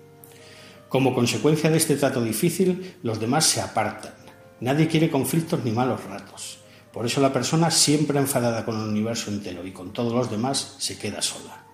Como 0.93 1.15
consecuencia 1.15 1.71
de 1.71 1.77
este 1.77 1.95
trato 1.95 2.21
difícil, 2.21 2.97
los 3.01 3.19
demás 3.19 3.45
se 3.45 3.59
apartan. 3.59 4.13
Nadie 4.59 4.87
quiere 4.87 5.09
conflictos 5.09 5.65
ni 5.65 5.71
malos 5.71 6.03
ratos. 6.03 6.59
Por 6.91 7.07
eso 7.07 7.19
la 7.19 7.33
persona, 7.33 7.71
siempre 7.71 8.19
enfadada 8.19 8.63
con 8.63 8.79
el 8.79 8.89
universo 8.89 9.31
entero 9.31 9.65
y 9.65 9.71
con 9.71 9.91
todos 9.91 10.13
los 10.13 10.29
demás, 10.29 10.75
se 10.77 10.99
queda 10.99 11.23
sola. 11.23 11.65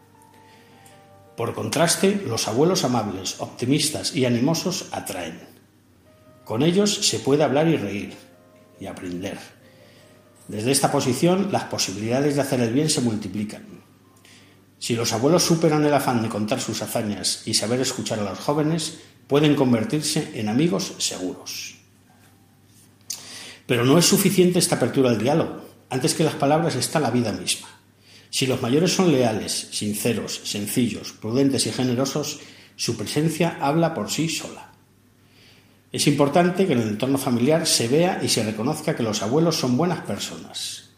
Por 1.35 1.53
contraste, 1.53 2.23
los 2.25 2.47
abuelos 2.47 2.85
amables, 2.85 3.41
optimistas 3.41 4.15
y 4.15 4.23
animosos 4.23 4.87
atraen. 4.93 5.41
Con 6.45 6.63
ellos 6.63 7.05
se 7.05 7.19
puede 7.19 7.43
hablar 7.43 7.67
y 7.67 7.75
reír 7.75 8.13
y 8.79 8.85
aprender. 8.85 9.37
Desde 10.47 10.71
esta 10.71 10.93
posición 10.93 11.49
las 11.51 11.65
posibilidades 11.65 12.35
de 12.35 12.41
hacer 12.41 12.61
el 12.61 12.71
bien 12.71 12.89
se 12.89 13.01
multiplican. 13.01 13.78
Si 14.79 14.95
los 14.95 15.11
abuelos 15.13 15.43
superan 15.43 15.85
el 15.85 15.93
afán 15.93 16.23
de 16.23 16.29
contar 16.29 16.61
sus 16.61 16.81
hazañas 16.81 17.43
y 17.45 17.53
saber 17.53 17.81
escuchar 17.81 18.19
a 18.19 18.23
los 18.23 18.39
jóvenes, 18.39 18.99
pueden 19.27 19.55
convertirse 19.55 20.31
en 20.33 20.49
amigos 20.49 20.93
seguros. 20.97 21.75
Pero 23.67 23.85
no 23.85 23.97
es 23.99 24.05
suficiente 24.05 24.57
esta 24.57 24.77
apertura 24.77 25.09
al 25.09 25.19
diálogo. 25.19 25.61
Antes 25.91 26.15
que 26.15 26.23
las 26.23 26.35
palabras 26.35 26.75
está 26.75 26.99
la 26.99 27.11
vida 27.11 27.31
misma. 27.31 27.67
Si 28.29 28.47
los 28.47 28.61
mayores 28.61 28.93
son 28.93 29.11
leales, 29.11 29.67
sinceros, 29.71 30.41
sencillos, 30.43 31.11
prudentes 31.13 31.67
y 31.67 31.71
generosos, 31.71 32.39
su 32.75 32.95
presencia 32.95 33.57
habla 33.59 33.93
por 33.93 34.09
sí 34.09 34.29
sola. 34.29 34.71
Es 35.91 36.07
importante 36.07 36.67
que 36.67 36.73
en 36.73 36.81
el 36.81 36.89
entorno 36.89 37.17
familiar 37.17 37.65
se 37.65 37.87
vea 37.87 38.21
y 38.23 38.29
se 38.29 38.43
reconozca 38.43 38.95
que 38.95 39.03
los 39.03 39.23
abuelos 39.23 39.57
son 39.57 39.75
buenas 39.75 40.01
personas. 40.01 40.91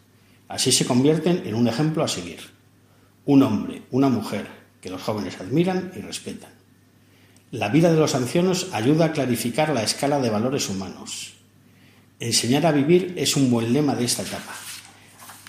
Así 0.48 0.70
se 0.70 0.84
convierten 0.84 1.42
en 1.46 1.54
un 1.54 1.66
ejemplo 1.66 2.04
a 2.04 2.08
seguir. 2.08 2.51
Un 3.24 3.42
hombre, 3.42 3.82
una 3.90 4.08
mujer 4.08 4.46
que 4.80 4.90
los 4.90 5.02
jóvenes 5.02 5.40
admiran 5.40 5.92
y 5.96 6.00
respetan. 6.00 6.50
La 7.50 7.68
vida 7.68 7.92
de 7.92 7.98
los 7.98 8.14
ancianos 8.14 8.68
ayuda 8.72 9.06
a 9.06 9.12
clarificar 9.12 9.70
la 9.70 9.82
escala 9.82 10.18
de 10.20 10.30
valores 10.30 10.68
humanos. 10.68 11.34
Enseñar 12.18 12.66
a 12.66 12.72
vivir 12.72 13.14
es 13.16 13.36
un 13.36 13.50
buen 13.50 13.72
lema 13.72 13.94
de 13.94 14.04
esta 14.04 14.22
etapa. 14.22 14.54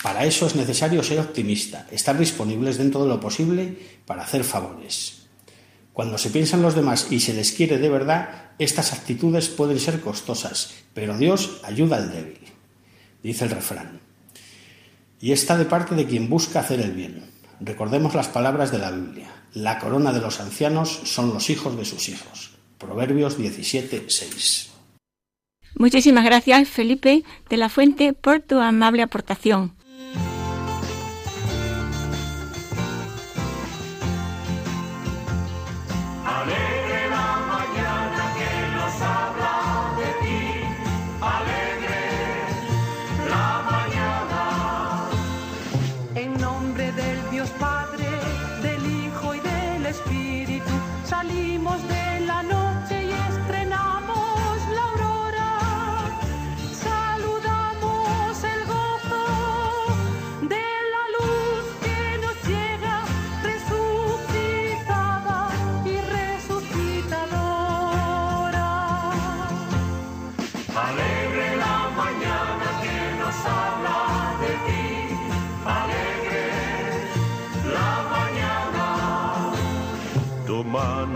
Para 0.01 0.25
eso 0.25 0.45
es 0.47 0.55
necesario 0.55 1.01
ser 1.01 1.19
optimista, 1.19 1.87
estar 1.91 2.17
disponibles 2.17 2.77
dentro 2.77 3.03
de 3.03 3.09
lo 3.09 3.19
posible 3.19 3.77
para 4.05 4.23
hacer 4.23 4.43
favores, 4.43 5.23
cuando 5.93 6.17
se 6.17 6.31
piensa 6.31 6.57
en 6.57 6.63
los 6.63 6.73
demás 6.73 7.07
y 7.11 7.19
se 7.19 7.35
les 7.35 7.51
quiere 7.51 7.77
de 7.77 7.87
verdad, 7.87 8.51
estas 8.57 8.93
actitudes 8.93 9.47
pueden 9.47 9.79
ser 9.79 10.01
costosas, 10.01 10.73
pero 10.95 11.17
Dios 11.17 11.59
ayuda 11.63 11.97
al 11.97 12.11
débil, 12.11 12.39
dice 13.21 13.45
el 13.45 13.51
refrán. 13.51 13.99
Y 15.21 15.31
está 15.31 15.55
de 15.55 15.65
parte 15.65 15.93
de 15.93 16.07
quien 16.07 16.29
busca 16.29 16.61
hacer 16.61 16.81
el 16.81 16.93
bien. 16.93 17.23
Recordemos 17.59 18.15
las 18.15 18.27
palabras 18.27 18.71
de 18.71 18.79
la 18.79 18.91
Biblia. 18.91 19.29
La 19.53 19.79
corona 19.79 20.11
de 20.11 20.21
los 20.21 20.39
ancianos 20.39 21.01
son 21.03 21.33
los 21.33 21.49
hijos 21.49 21.77
de 21.77 21.85
sus 21.85 22.09
hijos. 22.09 22.51
Proverbios 22.77 23.37
17, 23.37 24.05
6. 24.07 24.71
Muchísimas 25.75 26.25
gracias, 26.25 26.69
Felipe 26.69 27.23
de 27.49 27.57
la 27.57 27.69
Fuente, 27.69 28.13
por 28.13 28.41
tu 28.41 28.59
amable 28.59 29.01
aportación. 29.01 29.75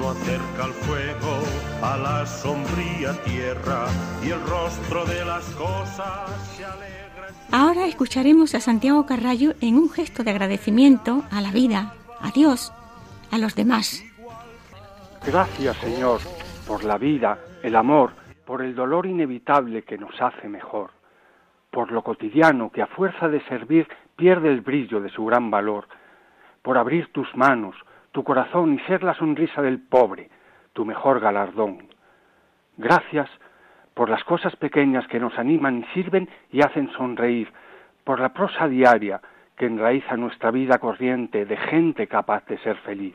Acerca 0.09 0.63
al 0.65 0.73
fuego, 0.73 1.39
a 1.81 1.97
la 1.97 2.25
sombría 2.25 3.13
tierra 3.23 3.87
y 4.23 4.31
el 4.31 4.41
rostro 4.41 5.05
de 5.05 5.25
las 5.25 5.45
cosas 5.55 6.29
se 6.55 6.65
alegra. 6.65 7.27
Ahora 7.51 7.85
escucharemos 7.85 8.55
a 8.55 8.59
Santiago 8.59 9.05
Carrallo 9.05 9.53
en 9.61 9.75
un 9.75 9.89
gesto 9.89 10.23
de 10.23 10.31
agradecimiento 10.31 11.23
a 11.31 11.41
la 11.41 11.51
vida, 11.51 11.93
a 12.21 12.31
Dios, 12.31 12.73
a 13.31 13.37
los 13.37 13.55
demás. 13.55 14.03
Gracias, 15.25 15.75
Señor, 15.77 16.19
por 16.67 16.83
la 16.83 16.97
vida, 16.97 17.37
el 17.63 17.75
amor, 17.75 18.11
por 18.45 18.61
el 18.61 18.75
dolor 18.75 19.05
inevitable 19.05 19.83
que 19.83 19.97
nos 19.97 20.21
hace 20.21 20.47
mejor, 20.47 20.91
por 21.69 21.91
lo 21.91 22.01
cotidiano 22.01 22.71
que 22.71 22.81
a 22.81 22.87
fuerza 22.87 23.27
de 23.27 23.41
servir 23.47 23.87
pierde 24.15 24.49
el 24.49 24.61
brillo 24.61 25.01
de 25.01 25.09
su 25.09 25.25
gran 25.25 25.51
valor, 25.51 25.87
por 26.61 26.77
abrir 26.77 27.11
tus 27.11 27.27
manos, 27.35 27.75
tu 28.17 28.23
corazón 28.23 28.73
y 28.73 28.79
ser 28.87 29.03
la 29.03 29.13
sonrisa 29.13 29.61
del 29.61 29.79
pobre, 29.79 30.31
tu 30.73 30.85
mejor 30.85 31.19
galardón. 31.19 31.87
Gracias 32.75 33.29
por 33.93 34.09
las 34.09 34.23
cosas 34.23 34.55
pequeñas 34.55 35.05
que 35.05 35.19
nos 35.19 35.37
animan 35.37 35.81
y 35.81 35.83
sirven 35.93 36.27
y 36.51 36.61
hacen 36.63 36.89
sonreír, 36.93 37.53
por 38.03 38.19
la 38.19 38.29
prosa 38.29 38.67
diaria 38.67 39.21
que 39.55 39.67
enraiza 39.67 40.17
nuestra 40.17 40.49
vida 40.49 40.79
corriente 40.79 41.45
de 41.45 41.57
gente 41.57 42.07
capaz 42.07 42.43
de 42.47 42.57
ser 42.57 42.77
feliz. 42.77 43.13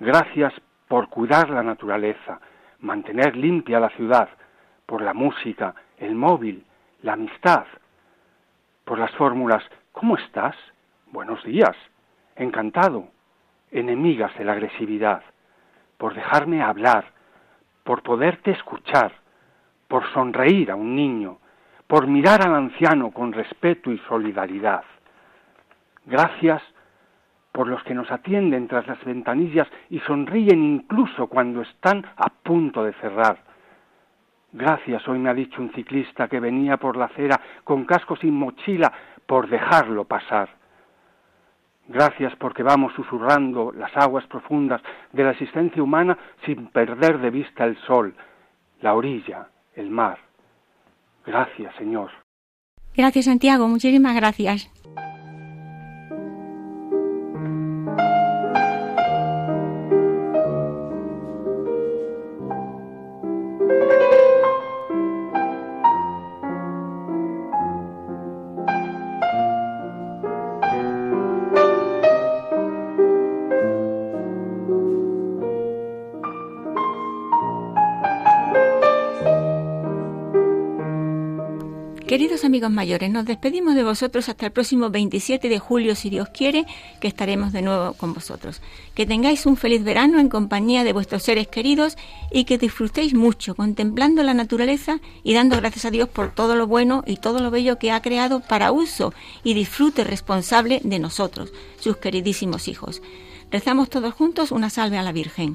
Gracias 0.00 0.52
por 0.88 1.08
cuidar 1.08 1.48
la 1.48 1.62
naturaleza, 1.62 2.40
mantener 2.80 3.36
limpia 3.36 3.78
la 3.78 3.90
ciudad, 3.90 4.30
por 4.84 5.00
la 5.00 5.14
música, 5.14 5.76
el 5.98 6.16
móvil, 6.16 6.64
la 7.02 7.12
amistad, 7.12 7.66
por 8.84 8.98
las 8.98 9.12
fórmulas 9.12 9.62
¿Cómo 9.92 10.16
estás? 10.16 10.56
Buenos 11.12 11.44
días, 11.44 11.76
encantado, 12.34 13.10
enemigas 13.70 14.36
de 14.36 14.44
la 14.44 14.52
agresividad, 14.52 15.22
por 15.98 16.14
dejarme 16.14 16.62
hablar, 16.62 17.12
por 17.84 18.02
poderte 18.02 18.50
escuchar, 18.52 19.12
por 19.88 20.04
sonreír 20.12 20.70
a 20.70 20.76
un 20.76 20.94
niño, 20.94 21.38
por 21.86 22.06
mirar 22.06 22.46
al 22.46 22.54
anciano 22.54 23.10
con 23.10 23.32
respeto 23.32 23.90
y 23.90 23.98
solidaridad. 24.08 24.84
Gracias 26.06 26.62
por 27.52 27.66
los 27.66 27.82
que 27.82 27.94
nos 27.94 28.10
atienden 28.10 28.68
tras 28.68 28.86
las 28.86 29.04
ventanillas 29.04 29.68
y 29.88 29.98
sonríen 30.00 30.62
incluso 30.62 31.26
cuando 31.26 31.62
están 31.62 32.06
a 32.16 32.28
punto 32.28 32.84
de 32.84 32.92
cerrar. 32.94 33.38
Gracias, 34.52 35.06
hoy 35.08 35.18
me 35.18 35.30
ha 35.30 35.34
dicho 35.34 35.60
un 35.60 35.72
ciclista 35.72 36.28
que 36.28 36.40
venía 36.40 36.76
por 36.76 36.96
la 36.96 37.06
acera 37.06 37.40
con 37.64 37.84
casco 37.84 38.16
sin 38.16 38.34
mochila 38.34 38.92
por 39.26 39.48
dejarlo 39.48 40.04
pasar. 40.04 40.59
Gracias 41.92 42.32
porque 42.36 42.62
vamos 42.62 42.92
susurrando 42.94 43.72
las 43.72 43.90
aguas 43.96 44.24
profundas 44.28 44.80
de 45.12 45.24
la 45.24 45.32
existencia 45.32 45.82
humana 45.82 46.16
sin 46.46 46.68
perder 46.68 47.18
de 47.18 47.30
vista 47.30 47.64
el 47.64 47.76
sol, 47.78 48.14
la 48.80 48.94
orilla, 48.94 49.48
el 49.74 49.90
mar. 49.90 50.18
Gracias, 51.26 51.74
Señor. 51.74 52.12
Gracias, 52.96 53.24
Santiago. 53.24 53.66
Muchísimas 53.66 54.14
gracias. 54.14 54.70
Queridos 82.10 82.44
amigos 82.44 82.72
mayores, 82.72 83.08
nos 83.08 83.24
despedimos 83.24 83.76
de 83.76 83.84
vosotros 83.84 84.28
hasta 84.28 84.46
el 84.46 84.50
próximo 84.50 84.90
27 84.90 85.48
de 85.48 85.60
julio, 85.60 85.94
si 85.94 86.10
Dios 86.10 86.28
quiere, 86.30 86.66
que 87.00 87.06
estaremos 87.06 87.52
de 87.52 87.62
nuevo 87.62 87.92
con 87.92 88.14
vosotros. 88.14 88.62
Que 88.96 89.06
tengáis 89.06 89.46
un 89.46 89.56
feliz 89.56 89.84
verano 89.84 90.18
en 90.18 90.28
compañía 90.28 90.82
de 90.82 90.92
vuestros 90.92 91.22
seres 91.22 91.46
queridos 91.46 91.96
y 92.32 92.46
que 92.46 92.58
disfrutéis 92.58 93.14
mucho 93.14 93.54
contemplando 93.54 94.24
la 94.24 94.34
naturaleza 94.34 94.98
y 95.22 95.34
dando 95.34 95.56
gracias 95.56 95.84
a 95.84 95.92
Dios 95.92 96.08
por 96.08 96.34
todo 96.34 96.56
lo 96.56 96.66
bueno 96.66 97.04
y 97.06 97.18
todo 97.18 97.38
lo 97.38 97.52
bello 97.52 97.78
que 97.78 97.92
ha 97.92 98.02
creado 98.02 98.40
para 98.40 98.72
uso 98.72 99.14
y 99.44 99.54
disfrute 99.54 100.02
responsable 100.02 100.80
de 100.82 100.98
nosotros, 100.98 101.52
sus 101.78 101.98
queridísimos 101.98 102.66
hijos. 102.66 103.02
Rezamos 103.52 103.88
todos 103.88 104.14
juntos 104.14 104.50
una 104.50 104.68
salve 104.68 104.98
a 104.98 105.04
la 105.04 105.12
Virgen. 105.12 105.54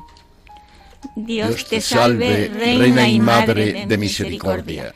Dios, 1.17 1.65
te 1.65 1.81
salve, 1.81 2.47
Reina 2.47 3.09
y 3.09 3.19
Madre 3.19 3.87
de 3.87 3.97
misericordia 3.97 4.95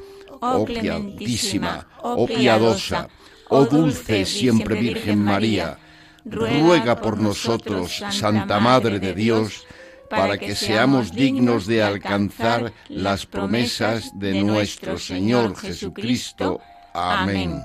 oh 0.41 0.65
piadísima, 0.65 1.87
oh 2.01 2.25
piadosa, 2.25 3.07
oh 3.49 3.65
dulce 3.65 4.25
siempre 4.25 4.79
Virgen 4.79 5.23
María, 5.23 5.77
ruega 6.25 6.99
por 6.99 7.19
nosotros, 7.19 8.03
Santa 8.09 8.59
Madre 8.59 8.99
de 8.99 9.13
Dios, 9.13 9.65
para 10.09 10.37
que 10.37 10.55
seamos 10.55 11.11
dignos 11.11 11.65
de 11.67 11.83
alcanzar 11.83 12.73
las 12.89 13.25
promesas 13.25 14.11
de 14.19 14.43
nuestro 14.43 14.97
Señor 14.97 15.55
Jesucristo. 15.55 16.59
Amén. 16.93 17.61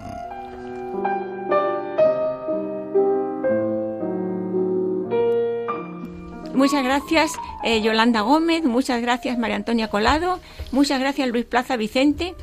Muchas 6.55 6.83
gracias 6.83 7.33
eh, 7.65 7.83
Yolanda 7.83 8.23
Gómez, 8.23 8.65
muchas 8.65 9.03
gracias 9.03 9.37
María 9.39 9.57
Antonia 9.57 9.89
Colado, 9.89 10.41
muchas 10.73 10.99
gracias 11.01 11.29
Luis 11.29 11.45
Plaza 11.45 11.77
Vicente. 11.77 12.35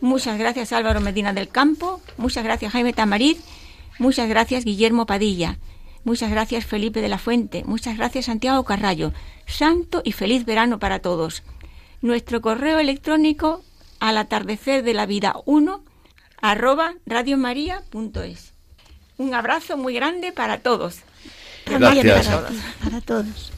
Muchas 0.00 0.38
gracias 0.38 0.72
Álvaro 0.72 1.00
Medina 1.00 1.32
del 1.32 1.48
Campo, 1.48 2.00
muchas 2.16 2.44
gracias 2.44 2.72
Jaime 2.72 2.92
Tamarid, 2.92 3.36
muchas 3.98 4.28
gracias 4.28 4.64
Guillermo 4.64 5.06
Padilla, 5.06 5.58
muchas 6.04 6.30
gracias 6.30 6.64
Felipe 6.64 7.00
de 7.00 7.08
la 7.08 7.18
Fuente, 7.18 7.64
muchas 7.64 7.96
gracias 7.96 8.26
Santiago 8.26 8.64
Carrallo. 8.64 9.12
Santo 9.46 10.02
y 10.04 10.12
feliz 10.12 10.44
verano 10.44 10.78
para 10.78 11.00
todos. 11.00 11.42
Nuestro 12.00 12.40
correo 12.40 12.78
electrónico 12.78 13.64
al 13.98 14.18
atardecer 14.18 14.84
de 14.84 14.94
la 14.94 15.06
vida 15.06 15.34
1 15.46 15.82
arroba 16.40 16.94
radiomaria.es. 17.06 18.54
Un 19.16 19.34
abrazo 19.34 19.76
muy 19.76 19.94
grande 19.94 20.32
para 20.32 20.58
todos. 20.58 21.00
Gracias. 21.66 22.26
Para 22.28 22.40
todos. 22.40 22.56
Para 22.84 23.00
todos. 23.00 23.57